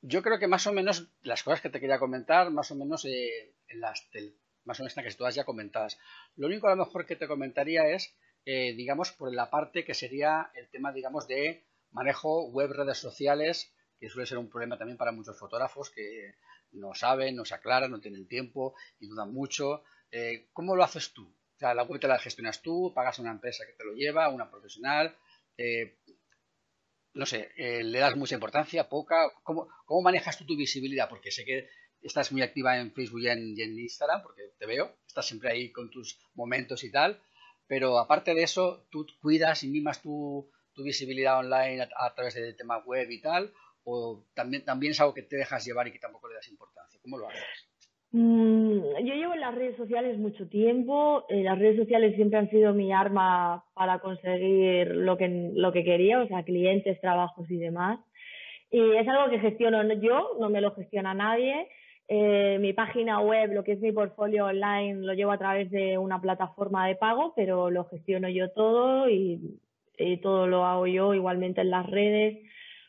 Yo 0.00 0.22
creo 0.22 0.38
que 0.38 0.46
más 0.46 0.68
o 0.68 0.72
menos 0.72 1.10
las 1.22 1.42
cosas 1.42 1.60
que 1.60 1.70
te 1.70 1.80
quería 1.80 1.98
comentar, 1.98 2.52
más 2.52 2.70
o 2.70 2.76
menos 2.76 3.04
eh, 3.04 3.54
las 3.74 4.08
más 4.64 4.78
o 4.78 4.84
menos 4.84 4.94
que 4.94 5.18
todas 5.18 5.34
ya 5.34 5.42
comentadas. 5.42 5.98
Lo 6.36 6.46
único 6.46 6.68
a 6.68 6.76
lo 6.76 6.84
mejor 6.84 7.04
que 7.04 7.16
te 7.16 7.26
comentaría 7.26 7.88
es, 7.88 8.16
eh, 8.44 8.74
digamos, 8.76 9.10
por 9.10 9.34
la 9.34 9.50
parte 9.50 9.84
que 9.84 9.94
sería 9.94 10.52
el 10.54 10.68
tema, 10.68 10.92
digamos, 10.92 11.26
de 11.26 11.64
Manejo 11.94 12.48
web, 12.50 12.72
redes 12.72 12.98
sociales, 12.98 13.72
que 13.98 14.10
suele 14.10 14.26
ser 14.26 14.38
un 14.38 14.50
problema 14.50 14.76
también 14.76 14.98
para 14.98 15.12
muchos 15.12 15.38
fotógrafos 15.38 15.90
que 15.90 16.34
no 16.72 16.92
saben, 16.92 17.36
no 17.36 17.44
se 17.44 17.54
aclaran, 17.54 17.90
no 17.90 18.00
tienen 18.00 18.26
tiempo 18.26 18.74
y 18.98 19.06
dudan 19.06 19.32
mucho. 19.32 19.84
Eh, 20.10 20.48
¿Cómo 20.52 20.74
lo 20.74 20.82
haces 20.82 21.12
tú? 21.12 21.24
O 21.24 21.58
sea, 21.58 21.72
la 21.72 21.84
web 21.84 22.00
te 22.00 22.08
la 22.08 22.18
gestionas 22.18 22.60
tú, 22.62 22.92
pagas 22.92 23.18
a 23.18 23.22
una 23.22 23.30
empresa 23.30 23.64
que 23.64 23.74
te 23.74 23.84
lo 23.84 23.92
lleva, 23.92 24.28
una 24.28 24.50
profesional. 24.50 25.16
Eh, 25.56 25.98
no 27.14 27.26
sé, 27.26 27.52
eh, 27.56 27.84
le 27.84 28.00
das 28.00 28.16
mucha 28.16 28.34
importancia, 28.34 28.88
poca. 28.88 29.30
¿Cómo, 29.44 29.68
¿Cómo, 29.86 30.02
manejas 30.02 30.36
tú 30.36 30.44
tu 30.44 30.56
visibilidad? 30.56 31.08
Porque 31.08 31.30
sé 31.30 31.44
que 31.44 31.68
estás 32.02 32.32
muy 32.32 32.42
activa 32.42 32.76
en 32.76 32.92
Facebook 32.92 33.20
y 33.20 33.28
en, 33.28 33.56
y 33.56 33.62
en 33.62 33.78
Instagram, 33.78 34.22
porque 34.22 34.42
te 34.58 34.66
veo, 34.66 34.96
estás 35.06 35.26
siempre 35.26 35.50
ahí 35.50 35.70
con 35.70 35.90
tus 35.90 36.18
momentos 36.34 36.82
y 36.82 36.90
tal. 36.90 37.22
Pero 37.68 37.98
aparte 37.98 38.34
de 38.34 38.42
eso, 38.42 38.88
tú 38.90 39.06
cuidas 39.22 39.62
y 39.62 39.68
mimas 39.68 40.02
tu, 40.02 40.50
tu 40.74 40.82
visibilidad 40.82 41.38
online 41.38 41.86
a, 41.96 42.14
través 42.14 42.34
del 42.34 42.56
tema 42.56 42.78
web 42.78 43.10
y 43.10 43.20
tal? 43.20 43.52
¿O 43.84 44.24
también, 44.34 44.64
también 44.64 44.92
es 44.92 45.00
algo 45.00 45.14
que 45.14 45.22
te 45.22 45.36
dejas 45.36 45.64
llevar 45.64 45.88
y 45.88 45.92
que 45.92 45.98
tampoco 45.98 46.28
le 46.28 46.34
das 46.34 46.48
importancia? 46.48 47.00
¿Cómo 47.02 47.18
lo 47.18 47.28
haces? 47.28 47.68
Mm, 48.16 48.78
yo 49.04 49.14
llevo 49.14 49.34
en 49.34 49.40
las 49.40 49.54
redes 49.54 49.76
sociales 49.76 50.18
mucho 50.18 50.48
tiempo. 50.48 51.26
Eh, 51.28 51.42
las 51.42 51.58
redes 51.58 51.76
sociales 51.78 52.14
siempre 52.14 52.38
han 52.38 52.48
sido 52.48 52.72
mi 52.72 52.92
arma 52.92 53.64
para 53.74 53.98
conseguir 53.98 54.94
lo 54.94 55.16
que, 55.16 55.50
lo 55.54 55.72
que 55.72 55.82
quería, 55.82 56.20
o 56.20 56.28
sea, 56.28 56.44
clientes, 56.44 57.00
trabajos 57.00 57.50
y 57.50 57.56
demás. 57.56 57.98
Y 58.70 58.96
es 58.96 59.06
algo 59.08 59.30
que 59.30 59.40
gestiono 59.40 59.82
yo, 59.94 60.36
no 60.38 60.48
me 60.48 60.60
lo 60.60 60.74
gestiona 60.74 61.12
nadie. 61.12 61.68
Eh, 62.06 62.58
mi 62.60 62.72
página 62.72 63.20
web, 63.20 63.52
lo 63.52 63.64
que 63.64 63.72
es 63.72 63.80
mi 63.80 63.90
portfolio 63.90 64.46
online, 64.46 65.06
lo 65.06 65.14
llevo 65.14 65.32
a 65.32 65.38
través 65.38 65.70
de 65.70 65.96
una 65.96 66.20
plataforma 66.20 66.86
de 66.86 66.96
pago, 66.96 67.32
pero 67.34 67.70
lo 67.70 67.84
gestiono 67.86 68.28
yo 68.28 68.50
todo 68.50 69.08
y 69.08 69.40
y 69.98 70.16
todo 70.18 70.46
lo 70.46 70.64
hago 70.64 70.86
yo 70.86 71.14
igualmente 71.14 71.60
en 71.60 71.70
las 71.70 71.86
redes, 71.86 72.42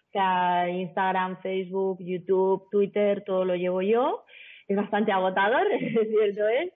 o 0.09 0.11
sea, 0.11 0.69
Instagram, 0.69 1.41
Facebook, 1.41 1.99
YouTube, 1.99 2.69
Twitter, 2.71 3.23
todo 3.25 3.45
lo 3.45 3.55
llevo 3.55 3.81
yo. 3.81 4.23
es 4.67 4.77
bastante 4.77 5.11
agotador, 5.11 5.67
es 5.71 6.09
cierto 6.09 6.47
es. 6.47 6.71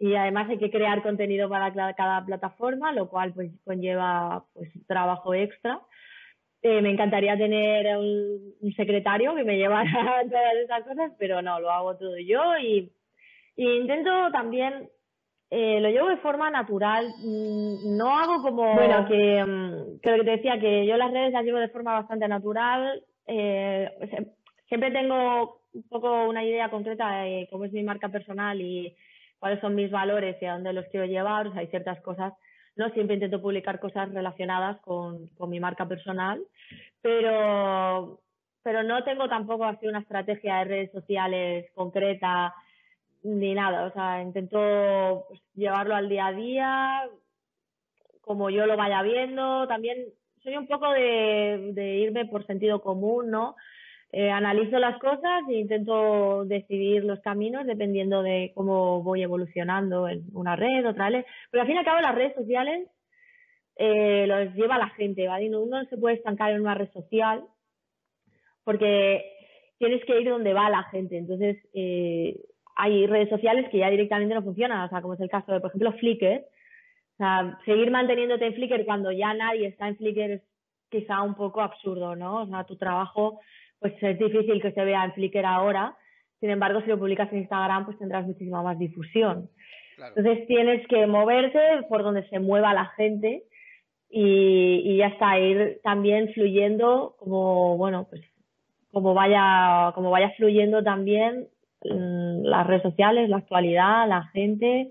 Y 0.00 0.14
además 0.14 0.48
hay 0.48 0.58
que 0.58 0.70
crear 0.70 1.02
contenido 1.02 1.48
para 1.48 1.72
cada 1.94 2.24
plataforma, 2.24 2.92
lo 2.92 3.08
cual 3.08 3.32
pues 3.32 3.50
conlleva 3.64 4.44
pues 4.54 4.70
trabajo 4.86 5.34
extra. 5.34 5.80
Eh, 6.62 6.80
me 6.82 6.90
encantaría 6.90 7.36
tener 7.36 7.96
un, 7.96 8.74
secretario 8.76 9.34
que 9.34 9.44
me 9.44 9.56
llevara 9.56 9.90
todas 10.28 10.54
esas 10.62 10.82
cosas, 10.84 11.12
pero 11.18 11.42
no, 11.42 11.60
lo 11.60 11.70
hago 11.70 11.96
todo 11.96 12.16
yo 12.18 12.58
y 12.58 12.92
intento 13.56 14.10
también 14.30 14.88
eh, 15.50 15.80
lo 15.80 15.88
llevo 15.88 16.08
de 16.08 16.18
forma 16.18 16.50
natural. 16.50 17.06
Mm, 17.18 17.96
no 17.96 18.18
hago 18.18 18.42
como. 18.42 18.74
Bueno, 18.74 19.06
que, 19.06 19.44
mm, 19.44 20.00
que 20.00 20.10
lo 20.10 20.18
que 20.18 20.24
te 20.24 20.30
decía, 20.36 20.60
que 20.60 20.86
yo 20.86 20.96
las 20.96 21.10
redes 21.10 21.32
las 21.32 21.44
llevo 21.44 21.58
de 21.58 21.68
forma 21.68 21.94
bastante 21.94 22.28
natural. 22.28 23.02
Eh, 23.26 23.90
siempre 24.68 24.90
tengo 24.90 25.60
un 25.72 25.82
poco 25.84 26.28
una 26.28 26.44
idea 26.44 26.70
concreta 26.70 27.22
de 27.22 27.48
cómo 27.50 27.64
es 27.64 27.72
mi 27.72 27.82
marca 27.82 28.08
personal 28.08 28.60
y 28.60 28.94
cuáles 29.38 29.60
son 29.60 29.74
mis 29.74 29.90
valores 29.90 30.36
y 30.40 30.46
a 30.46 30.52
dónde 30.54 30.72
los 30.72 30.86
quiero 30.86 31.06
llevar. 31.06 31.46
O 31.46 31.52
sea, 31.52 31.60
hay 31.60 31.68
ciertas 31.68 32.00
cosas. 32.02 32.34
No 32.76 32.90
siempre 32.90 33.14
intento 33.14 33.40
publicar 33.40 33.80
cosas 33.80 34.12
relacionadas 34.12 34.78
con, 34.82 35.28
con 35.28 35.50
mi 35.50 35.58
marca 35.60 35.88
personal, 35.88 36.40
pero, 37.02 38.20
pero 38.62 38.82
no 38.84 39.02
tengo 39.02 39.28
tampoco 39.28 39.64
así 39.64 39.86
una 39.86 40.00
estrategia 40.00 40.58
de 40.58 40.64
redes 40.64 40.92
sociales 40.92 41.70
concreta 41.74 42.54
ni 43.22 43.54
nada, 43.54 43.86
o 43.86 43.92
sea, 43.92 44.22
intento 44.22 45.24
pues, 45.28 45.40
llevarlo 45.54 45.94
al 45.94 46.08
día 46.08 46.26
a 46.26 46.32
día, 46.32 47.10
como 48.20 48.50
yo 48.50 48.66
lo 48.66 48.76
vaya 48.76 49.02
viendo, 49.02 49.66
también 49.66 50.06
soy 50.42 50.56
un 50.56 50.66
poco 50.66 50.90
de, 50.92 51.98
irme 52.02 52.26
por 52.26 52.46
sentido 52.46 52.80
común, 52.80 53.30
¿no? 53.30 53.56
Eh, 54.10 54.30
analizo 54.30 54.78
las 54.78 54.98
cosas 55.00 55.42
e 55.48 55.54
intento 55.54 56.44
decidir 56.46 57.04
los 57.04 57.20
caminos 57.20 57.66
dependiendo 57.66 58.22
de 58.22 58.52
cómo 58.54 59.02
voy 59.02 59.22
evolucionando 59.22 60.08
en 60.08 60.24
una 60.32 60.56
red, 60.56 60.86
otra 60.86 61.10
red. 61.10 61.24
Pero 61.50 61.60
al 61.60 61.66
fin 61.66 61.76
y 61.76 61.78
al 61.78 61.84
cabo 61.84 62.00
las 62.00 62.14
redes 62.14 62.34
sociales 62.34 62.88
eh, 63.76 64.26
los 64.26 64.54
lleva 64.54 64.78
la 64.78 64.88
gente, 64.90 65.28
¿vale? 65.28 65.48
Uno 65.48 65.82
no 65.82 65.84
se 65.88 65.98
puede 65.98 66.16
estancar 66.16 66.52
en 66.52 66.62
una 66.62 66.74
red 66.74 66.90
social 66.92 67.44
porque 68.64 69.24
tienes 69.78 70.04
que 70.04 70.20
ir 70.20 70.28
donde 70.28 70.52
va 70.52 70.70
la 70.70 70.84
gente. 70.84 71.16
Entonces, 71.16 71.56
eh, 71.72 72.38
hay 72.78 73.08
redes 73.08 73.28
sociales 73.28 73.68
que 73.70 73.78
ya 73.78 73.90
directamente 73.90 74.36
no 74.36 74.42
funcionan, 74.42 74.84
o 74.84 74.88
sea, 74.88 75.02
como 75.02 75.14
es 75.14 75.20
el 75.20 75.28
caso 75.28 75.52
de, 75.52 75.60
por 75.60 75.70
ejemplo, 75.70 75.92
Flickr. 75.94 76.44
O 76.44 77.16
sea, 77.18 77.58
seguir 77.64 77.90
manteniéndote 77.90 78.46
en 78.46 78.54
Flickr 78.54 78.84
cuando 78.84 79.10
ya 79.10 79.34
nadie 79.34 79.66
está 79.66 79.88
en 79.88 79.96
Flickr 79.96 80.30
es 80.30 80.42
quizá 80.88 81.22
un 81.22 81.34
poco 81.34 81.60
absurdo, 81.60 82.14
¿no? 82.14 82.42
O 82.42 82.46
sea, 82.46 82.62
tu 82.64 82.76
trabajo, 82.76 83.40
pues 83.80 83.94
es 84.00 84.16
difícil 84.16 84.62
que 84.62 84.70
se 84.70 84.84
vea 84.84 85.04
en 85.04 85.12
Flickr 85.12 85.44
ahora. 85.44 85.96
Sin 86.38 86.50
embargo, 86.50 86.80
si 86.80 86.86
lo 86.86 86.98
publicas 87.00 87.32
en 87.32 87.38
Instagram, 87.38 87.84
pues 87.84 87.98
tendrás 87.98 88.24
muchísima 88.24 88.62
más 88.62 88.78
difusión. 88.78 89.50
Entonces 89.98 90.46
tienes 90.46 90.86
que 90.86 91.08
moverte 91.08 91.58
por 91.88 92.04
donde 92.04 92.28
se 92.28 92.38
mueva 92.38 92.72
la 92.72 92.86
gente 92.96 93.42
y, 94.08 94.82
y 94.84 94.98
ya 94.98 95.08
está, 95.08 95.36
ir 95.40 95.80
también 95.82 96.32
fluyendo 96.32 97.16
como, 97.18 97.76
bueno, 97.76 98.06
pues 98.08 98.22
como 98.92 99.14
vaya, 99.14 99.90
como 99.96 100.12
vaya 100.12 100.30
fluyendo 100.36 100.84
también 100.84 101.48
las 101.82 102.66
redes 102.66 102.82
sociales, 102.82 103.28
la 103.28 103.38
actualidad, 103.38 104.08
la 104.08 104.24
gente. 104.32 104.90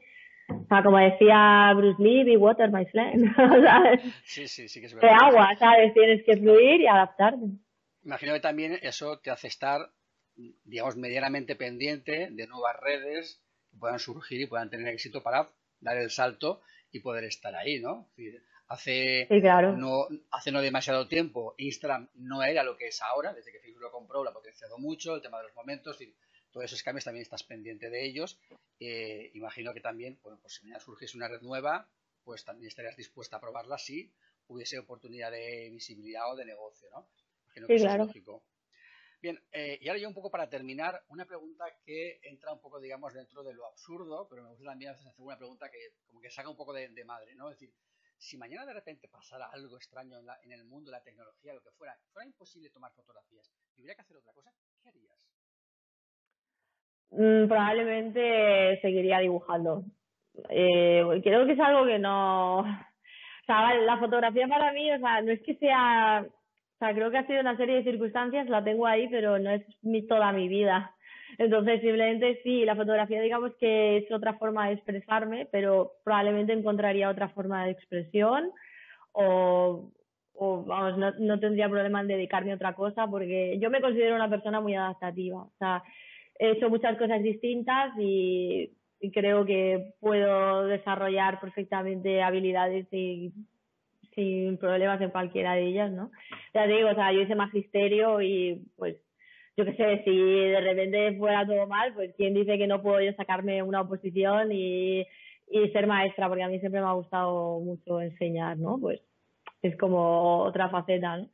O 0.50 0.66
sea, 0.68 0.82
como 0.82 0.98
decía 0.98 1.74
Bruce 1.76 2.02
Lee, 2.02 2.24
be 2.24 2.38
water, 2.38 2.72
my 2.72 2.86
friend. 2.86 3.36
sí, 4.24 4.48
sí, 4.48 4.70
sí 4.70 4.80
que 4.80 4.86
es 4.86 4.94
verdad. 4.94 5.10
De 5.10 5.16
agua, 5.26 5.56
¿sabes? 5.60 5.94
Tienes 5.94 6.24
que 6.26 6.38
fluir 6.38 6.82
y 6.82 6.88
adaptarte. 6.88 7.46
Imagino 8.04 8.34
que 8.34 8.40
también 8.40 8.80
eso 8.82 9.20
te 9.20 9.30
hace 9.30 9.48
estar, 9.48 9.82
digamos, 10.64 10.96
medianamente 10.96 11.58
pendiente 11.58 12.30
de 12.32 12.48
nuevas 12.48 12.78
redes 12.80 13.44
que 13.70 13.78
puedan 13.78 14.00
surgir 14.00 14.40
y 14.40 14.48
puedan 14.48 14.70
tener 14.70 14.88
éxito 14.94 15.22
para 15.22 15.50
dar 15.82 15.98
el 15.98 16.10
salto 16.10 16.62
y 16.92 17.02
poder 17.02 17.26
estar 17.26 17.54
ahí, 17.56 17.80
¿no? 17.80 18.10
Hace, 18.70 19.28
no, 19.78 20.08
hace 20.32 20.52
no 20.52 20.62
demasiado 20.62 21.08
tiempo 21.08 21.56
Instagram 21.58 22.10
no 22.16 22.44
era 22.44 22.64
lo 22.64 22.76
que 22.76 22.88
es 22.88 23.02
ahora, 23.02 23.34
desde 23.34 23.52
que 23.52 23.60
Facebook 23.60 23.82
lo 23.82 23.92
compró, 23.92 24.24
lo 24.24 24.30
ha 24.30 24.34
potenciado 24.34 24.78
mucho, 24.78 25.16
el 25.16 25.22
tema 25.22 25.38
de 25.38 25.46
los 25.46 25.56
momentos, 25.56 25.98
todos 26.52 26.66
esos 26.66 26.84
cambios 26.84 27.06
también 27.06 27.24
estás 27.24 27.44
pendiente 27.44 27.90
de 27.90 28.06
ellos. 28.06 28.40
Eh, 28.80 29.32
imagino 29.34 29.74
que 29.74 29.82
también, 29.82 30.20
bueno, 30.24 30.40
pues 30.42 30.56
si 30.56 30.64
mañana 30.64 30.80
surgiese 30.80 31.18
una 31.18 31.28
red 31.28 31.42
nueva, 31.42 31.90
pues 32.24 32.44
también 32.44 32.68
estarías 32.68 32.96
dispuesta 32.96 33.38
a 33.38 33.42
probarla 33.42 33.78
si 33.78 34.12
hubiese 34.48 34.80
oportunidad 34.80 35.32
de 35.32 35.70
visibilidad 35.72 36.32
o 36.32 36.36
de 36.36 36.46
negocio, 36.46 36.90
¿no? 36.92 37.08
Imagino 37.46 37.68
que 37.68 37.78
sí, 37.78 37.84
claro. 37.84 38.04
es 38.04 38.08
lógico. 38.08 38.44
Bien, 39.22 39.44
eh, 39.52 39.80
y 39.82 39.88
ahora 39.88 40.00
yo 40.00 40.08
un 40.08 40.14
poco 40.14 40.30
para 40.30 40.48
terminar, 40.48 41.04
una 41.08 41.26
pregunta 41.26 41.66
que 41.84 42.20
entra 42.22 42.54
un 42.54 42.62
poco, 42.62 42.80
digamos, 42.80 43.14
dentro 43.14 43.44
de 43.44 43.54
lo 43.54 43.66
absurdo, 43.66 44.28
pero 44.30 44.44
me 44.44 44.50
gusta 44.50 44.66
también 44.66 44.92
hacer 44.92 45.12
una 45.18 45.38
pregunta 45.38 45.70
que 45.72 45.96
como 46.06 46.22
que 46.22 46.30
saca 46.30 46.50
un 46.50 46.56
poco 46.56 46.72
de, 46.72 47.04
madre, 47.04 47.34
¿no? 47.34 47.50
Es 47.50 47.60
decir, 47.60 47.74
si 48.18 48.38
mañana 48.38 48.66
de 48.66 48.74
repente 48.74 49.08
pasara 49.08 49.48
algo 49.48 49.76
extraño 49.76 50.20
en, 50.20 50.28
en 50.44 50.52
el 50.52 50.66
mundo, 50.66 50.92
la 50.92 51.02
tecnología, 51.02 51.54
lo 51.54 51.64
que 51.64 51.72
fuera, 51.72 52.00
fuera 52.14 52.28
imposible 52.28 52.70
tomar 52.70 52.94
fotografías, 52.94 53.52
y 53.76 53.82
hubiera 53.82 53.96
que 53.96 54.02
hacer 54.02 54.18
otra 54.18 54.34
cosa, 54.34 54.54
¿qué 54.82 54.90
harías? 54.90 55.27
Mm, 57.12 57.48
probablemente 57.48 58.80
seguiría 58.82 59.20
dibujando. 59.20 59.84
Eh, 60.50 61.04
creo 61.24 61.46
que 61.46 61.54
es 61.54 61.60
algo 61.60 61.86
que 61.86 62.00
no. 62.00 62.60
O 63.40 63.46
sea, 63.48 63.74
la 63.76 63.98
fotografía 63.98 64.46
para 64.46 64.74
mí, 64.74 64.92
o 64.92 65.00
sea, 65.00 65.22
no 65.22 65.32
es 65.32 65.42
que 65.42 65.56
sea. 65.56 66.26
O 66.28 66.78
sea, 66.80 66.94
creo 66.94 67.10
que 67.10 67.18
ha 67.18 67.28
sido 67.28 67.40
una 67.40 67.56
serie 67.56 67.78
de 67.78 67.90
circunstancias, 67.90 68.50
la 68.50 68.62
tengo 68.62 68.86
ahí, 68.86 69.08
pero 69.08 69.40
no 69.40 69.50
es 69.52 69.64
toda 70.10 70.34
mi 70.34 70.50
vida. 70.50 70.94
Entonces, 71.38 71.80
simplemente 71.80 72.42
sí, 72.44 72.66
la 72.66 72.76
fotografía, 72.76 73.22
digamos 73.22 73.54
que 73.60 73.98
es 74.00 74.12
otra 74.12 74.34
forma 74.34 74.68
de 74.68 74.74
expresarme, 74.74 75.48
pero 75.50 75.94
probablemente 76.04 76.52
encontraría 76.52 77.10
otra 77.10 77.30
forma 77.30 77.64
de 77.66 77.72
expresión 77.72 78.52
o, 79.14 79.92
o 80.34 80.64
vamos, 80.66 80.98
no, 80.98 81.12
no 81.20 81.40
tendría 81.40 81.70
problema 81.70 82.02
en 82.02 82.08
dedicarme 82.08 82.52
a 82.52 82.56
otra 82.56 82.74
cosa 82.74 83.08
porque 83.08 83.58
yo 83.60 83.70
me 83.70 83.82
considero 83.82 84.16
una 84.16 84.30
persona 84.30 84.60
muy 84.60 84.76
adaptativa. 84.76 85.44
O 85.44 85.54
sea, 85.58 85.84
he 86.40 86.52
hecho 86.52 86.70
muchas 86.70 86.98
cosas 86.98 87.22
distintas 87.22 87.94
y, 88.00 88.72
creo 89.14 89.46
que 89.46 89.94
puedo 90.00 90.66
desarrollar 90.66 91.40
perfectamente 91.40 92.22
habilidades 92.22 92.92
y, 92.92 93.32
sin 94.16 94.58
problemas 94.58 95.00
en 95.00 95.12
cualquiera 95.12 95.54
de 95.54 95.68
ellas, 95.68 95.92
¿no? 95.92 96.10
Ya 96.54 96.66
digo, 96.66 96.90
o 96.90 96.96
sea, 96.96 97.14
yo 97.14 97.22
hice 97.22 97.36
magisterio 97.36 98.20
y 98.20 98.66
pues 98.76 98.98
yo 99.56 99.64
qué 99.64 99.74
sé, 99.74 100.02
si 100.04 100.18
de 100.18 100.60
repente 100.60 101.16
fuera 101.18 101.46
todo 101.46 101.68
mal, 101.68 101.94
pues 101.94 102.16
quién 102.18 102.34
dice 102.34 102.58
que 102.58 102.66
no 102.66 102.82
puedo 102.82 103.00
yo 103.00 103.14
sacarme 103.14 103.62
una 103.62 103.82
oposición 103.82 104.52
y, 104.52 105.02
y 105.50 105.70
ser 105.72 105.86
maestra, 105.86 106.28
porque 106.28 106.44
a 106.44 106.48
mí 106.48 106.60
siempre 106.60 106.82
me 106.82 106.88
ha 106.88 106.94
gustado 106.94 107.60
mucho 107.60 108.02
enseñar, 108.02 108.58
¿no? 108.58 108.80
Pues 108.80 109.02
es 109.62 109.78
como 109.78 110.40
otra 110.44 110.70
faceta, 110.70 111.18
¿no? 111.18 111.30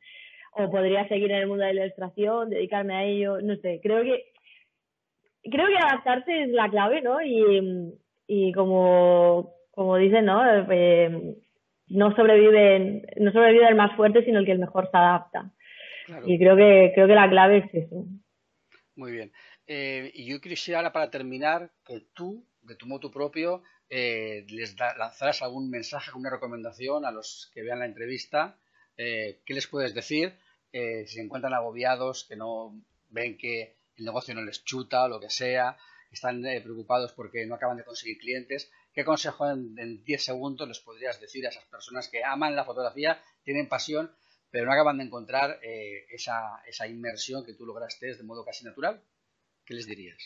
O 0.51 0.69
podría 0.69 1.07
seguir 1.07 1.31
en 1.31 1.37
el 1.37 1.47
mundo 1.47 1.63
de 1.63 1.73
la 1.73 1.85
ilustración, 1.85 2.49
dedicarme 2.49 2.95
a 2.95 3.05
ello, 3.05 3.41
no 3.41 3.55
sé, 3.57 3.79
creo 3.81 4.03
que 4.03 4.32
creo 5.43 5.67
que 5.67 5.77
adaptarse 5.77 6.43
es 6.43 6.49
la 6.49 6.69
clave, 6.69 7.01
¿no? 7.01 7.21
Y, 7.21 7.93
y 8.27 8.51
como, 8.53 9.53
como 9.71 9.97
dicen, 9.97 10.25
¿no? 10.25 10.41
Eh, 10.71 11.35
no 11.87 12.15
sobrevive, 12.15 13.05
no 13.17 13.31
sobrevive 13.31 13.67
el 13.67 13.75
más 13.75 13.95
fuerte, 13.95 14.23
sino 14.23 14.39
el 14.39 14.45
que 14.45 14.53
el 14.53 14.59
mejor 14.59 14.89
se 14.89 14.97
adapta. 14.97 15.51
Y 16.25 16.37
creo 16.37 16.55
que, 16.55 16.91
creo 16.93 17.07
que 17.07 17.15
la 17.15 17.29
clave 17.29 17.57
es 17.59 17.85
eso. 17.85 18.05
Muy 18.95 19.11
bien. 19.11 19.31
Eh, 19.67 20.11
y 20.13 20.25
yo 20.25 20.41
quisiera 20.41 20.79
ahora 20.79 20.91
para 20.91 21.09
terminar 21.09 21.71
que 21.85 22.01
tú, 22.13 22.45
de 22.61 22.75
tu 22.75 22.85
modo 22.85 23.11
propio, 23.11 23.63
eh, 23.89 24.45
les 24.49 24.75
lanzaras 24.77 25.41
algún 25.41 25.69
mensaje, 25.69 26.09
alguna 26.09 26.29
recomendación 26.29 27.05
a 27.05 27.11
los 27.11 27.49
que 27.53 27.61
vean 27.61 27.79
la 27.79 27.85
entrevista. 27.85 28.57
Eh, 28.97 29.39
¿Qué 29.45 29.53
les 29.53 29.67
puedes 29.67 29.93
decir 29.93 30.33
si 30.71 31.05
se 31.05 31.21
encuentran 31.21 31.53
agobiados, 31.53 32.25
que 32.27 32.35
no 32.35 32.73
ven 33.11 33.37
que 33.37 33.75
el 33.97 34.05
negocio 34.05 34.33
no 34.33 34.41
les 34.43 34.63
chuta 34.63 35.03
o 35.03 35.07
lo 35.07 35.19
que 35.19 35.29
sea, 35.29 35.77
están 36.11 36.45
eh, 36.45 36.61
preocupados 36.61 37.13
porque 37.13 37.45
no 37.45 37.55
acaban 37.55 37.77
de 37.77 37.83
conseguir 37.83 38.17
clientes. 38.17 38.71
¿Qué 38.93 39.03
consejo 39.03 39.49
en 39.49 40.03
10 40.03 40.23
segundos 40.23 40.67
les 40.67 40.79
podrías 40.79 41.19
decir 41.19 41.45
a 41.45 41.49
esas 41.49 41.65
personas 41.65 42.07
que 42.09 42.23
aman 42.23 42.55
la 42.55 42.65
fotografía, 42.65 43.19
tienen 43.43 43.67
pasión, 43.67 44.11
pero 44.51 44.65
no 44.65 44.71
acaban 44.71 44.99
de 44.99 45.05
encontrar 45.05 45.59
eh, 45.63 46.05
esa, 46.11 46.61
esa 46.67 46.87
inmersión 46.87 47.43
que 47.43 47.53
tú 47.53 47.65
lograste 47.65 48.15
de 48.15 48.23
modo 48.23 48.45
casi 48.45 48.63
natural? 48.63 49.01
¿Qué 49.65 49.73
les 49.73 49.87
dirías? 49.87 50.17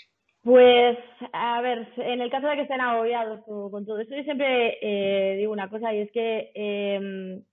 Pues, 0.44 0.98
a 1.34 1.62
ver, 1.62 1.92
en 1.98 2.22
el 2.22 2.30
caso 2.30 2.48
de 2.48 2.56
que 2.56 2.62
estén 2.62 2.82
agobiados 2.82 3.44
con 3.46 3.86
todo 3.86 4.00
eso, 4.00 4.16
yo 4.16 4.24
siempre 4.24 4.78
eh, 4.82 5.38
digo 5.38 5.52
una 5.52 5.70
cosa 5.70 5.94
y 5.94 6.02
es 6.02 6.12
que 6.12 6.52
em, 6.56 7.44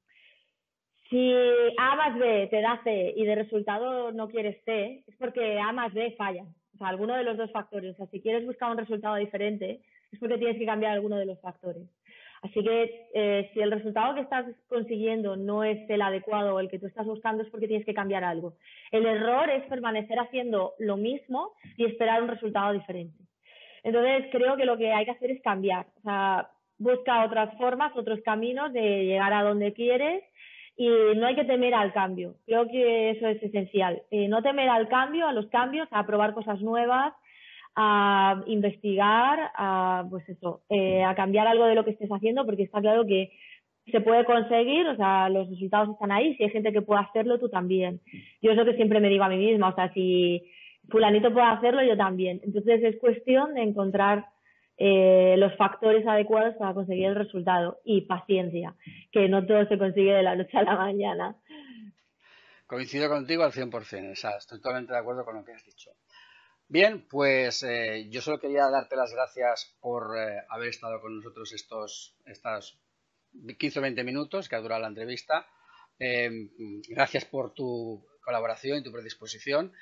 si 1.15 1.33
A 1.79 1.95
más 1.95 2.19
B 2.19 2.49
te 2.51 2.61
da 2.61 2.81
C 2.83 3.15
y 3.17 3.25
de 3.25 3.37
resultado 3.37 4.11
no 4.11 4.27
quieres 4.27 4.61
C, 4.65 5.05
es 5.07 5.15
porque 5.17 5.61
A 5.61 5.71
más 5.71 5.95
B 5.95 6.13
falla. 6.19 6.43
O 6.75 6.77
sea, 6.77 6.89
alguno 6.89 7.15
de 7.15 7.23
los 7.23 7.37
dos 7.37 7.53
factores. 7.53 7.93
O 7.93 7.97
sea, 7.97 8.07
si 8.07 8.21
quieres 8.21 8.45
buscar 8.45 8.73
un 8.73 8.79
resultado 8.79 9.15
diferente, 9.15 9.81
es 10.11 10.19
porque 10.19 10.39
tienes 10.39 10.59
que 10.59 10.67
cambiar 10.67 10.91
alguno 10.91 11.17
de 11.17 11.27
los 11.27 11.41
factores. 11.41 11.85
Así 12.43 12.65
que 12.65 13.07
eh, 13.15 13.49
si 13.55 13.61
el 13.61 13.71
resultado 13.71 14.17
que 14.17 14.23
estás 14.23 14.45
consiguiendo 14.69 15.37
no 15.37 15.63
es 15.63 15.89
el 15.89 16.03
adecuado 16.03 16.57
o 16.57 16.61
el 16.61 16.69
que 16.69 16.81
tú 16.81 16.87
estás 16.87 17.07
buscando 17.07 17.45
es 17.45 17.49
porque 17.49 17.69
tienes 17.69 17.87
que 17.87 17.95
cambiar 17.95 18.25
algo. 18.25 18.55
El 18.91 19.07
error 19.07 19.49
es 19.51 19.63
permanecer 19.67 20.19
haciendo 20.19 20.75
lo 20.81 20.97
mismo 20.97 21.53
y 21.77 21.85
esperar 21.85 22.25
un 22.25 22.29
resultado 22.29 22.73
diferente. 22.73 23.17
Entonces 23.85 24.27
creo 24.33 24.57
que 24.57 24.65
lo 24.65 24.77
que 24.77 24.93
hay 24.93 25.05
que 25.05 25.13
hacer 25.13 25.31
es 25.31 25.41
cambiar. 25.43 25.87
O 25.99 26.01
sea, 26.01 26.51
busca 26.77 27.25
otras 27.25 27.57
formas, 27.57 27.97
otros 27.97 28.21
caminos 28.25 28.73
de 28.73 29.05
llegar 29.05 29.33
a 29.33 29.45
donde 29.45 29.73
quieres 29.73 30.25
y 30.77 30.89
no 31.17 31.27
hay 31.27 31.37
que 31.37 31.45
temer 31.45 31.75
al 31.75 31.93
cambio. 31.93 32.35
Creo 32.47 32.67
que 32.67 33.11
eso 33.11 33.29
es 33.29 33.43
esencial. 33.43 34.03
Eh, 34.11 34.29
no 34.29 34.43
temer 34.43 34.69
al 34.69 34.89
cambio, 34.89 35.27
a 35.27 35.33
los 35.33 35.47
cambios, 35.47 35.89
a 35.91 36.05
probar 36.07 36.35
cosas 36.35 36.61
nuevas, 36.61 37.13
a 37.77 38.43
investigar, 38.47 39.51
a, 39.57 40.05
pues 40.11 40.29
eso, 40.29 40.63
eh, 40.69 41.03
a 41.03 41.15
cambiar 41.15 41.47
algo 41.47 41.67
de 41.67 41.75
lo 41.75 41.85
que 41.85 41.93
estés 41.93 42.11
haciendo, 42.11 42.45
porque 42.45 42.65
está 42.65 42.81
claro 42.81 43.05
que 43.07 43.31
se 43.91 44.01
puede 44.01 44.25
conseguir, 44.25 44.87
o 44.87 44.97
sea, 44.97 45.29
los 45.29 45.49
resultados 45.51 45.91
están 45.91 46.11
ahí, 46.11 46.35
si 46.37 46.45
hay 46.45 46.51
gente 46.51 46.73
que 46.73 46.83
puede 46.83 47.03
hacerlo, 47.03 47.39
tú 47.39 47.49
también. 47.49 48.01
Yo 48.41 48.51
es 48.51 48.57
lo 48.57 48.65
que 48.65 48.75
siempre 48.75 49.01
me 49.01 49.09
digo 49.11 49.25
a 49.25 49.29
mí 49.29 49.37
misma, 49.37 49.69
o 49.69 49.75
sea, 49.75 49.93
si 49.93 50.43
fulanito 50.89 51.33
puede 51.33 51.47
hacerlo, 51.47 51.83
yo 51.83 51.97
también. 51.97 52.41
Entonces 52.45 52.83
es 52.83 52.97
cuestión 52.99 53.55
de 53.55 53.63
encontrar 53.63 54.27
eh, 54.77 55.37
los 55.39 55.57
factores 55.57 56.07
adecuados 56.07 56.57
para 56.57 56.75
conseguir 56.75 57.07
el 57.07 57.15
resultado 57.15 57.81
y 57.85 58.03
paciencia, 58.03 58.75
que 59.13 59.29
no 59.29 59.47
todo 59.47 59.67
se 59.69 59.79
consigue 59.79 60.13
de 60.13 60.23
la 60.23 60.35
noche 60.35 60.59
a 60.59 60.63
la 60.63 60.77
mañana. 60.77 61.37
Coincido 62.67 63.09
contigo 63.09 63.45
al 63.45 63.53
100%, 63.53 64.13
o 64.13 64.17
sea, 64.17 64.37
estoy 64.37 64.59
totalmente 64.59 64.93
de 64.93 64.99
acuerdo 64.99 65.25
con 65.25 65.37
lo 65.37 65.45
que 65.45 65.53
has 65.53 65.65
dicho. 65.65 65.93
Bien, 66.67 67.07
pues 67.09 67.63
eh, 67.63 68.09
yo 68.11 68.21
solo 68.21 68.41
quería 68.41 68.69
darte 68.69 68.97
las 68.97 69.13
gracias 69.13 69.77
por 69.81 70.17
eh, 70.19 70.43
haber 70.49 70.71
estado 70.71 71.01
con 71.01 71.17
nosotros 71.17 71.53
estos, 71.53 72.81
15 73.59 73.79
o 73.79 73.83
20 73.83 74.03
minutos 74.03 74.49
que 74.49 74.57
ha 74.57 74.61
durado 74.61 74.81
la 74.81 74.89
entrevista. 74.89 75.47
Gracias 76.89 77.25
por 77.25 77.55
tu 77.55 78.05
colaboración 78.25 78.79
y 78.79 78.83
tu 78.83 78.91
predisposición. 78.91 79.73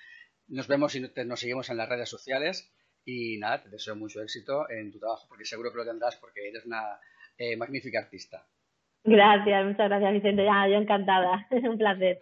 Nos 0.49 0.69
vemos 0.69 0.95
y 0.95 1.01
nos 1.01 1.41
seguimos 1.41 1.71
en 1.71 1.79
las 1.79 1.89
redes 1.89 2.11
sociales. 2.11 2.71
Y 3.05 3.39
nada, 3.39 3.63
te 3.63 3.69
deseo 3.69 3.97
mucho 3.97 4.23
éxito 4.23 4.71
en 4.71 4.93
tu 4.93 4.99
trabajo 4.99 5.27
porque 5.29 5.45
seguro 5.45 5.71
que 5.73 5.79
lo 5.79 5.85
tendrás 5.85 6.17
porque 6.17 6.49
eres 6.49 6.65
una 6.65 6.99
magnífica 7.57 7.99
artista. 7.99 8.47
Gracias, 9.05 9.67
muchas 9.67 9.89
gracias 9.89 10.13
Vicente. 10.13 10.45
Ya, 10.45 10.69
yo 10.69 10.75
encantada. 10.75 11.47
Un 11.51 11.77
placer. 11.77 12.21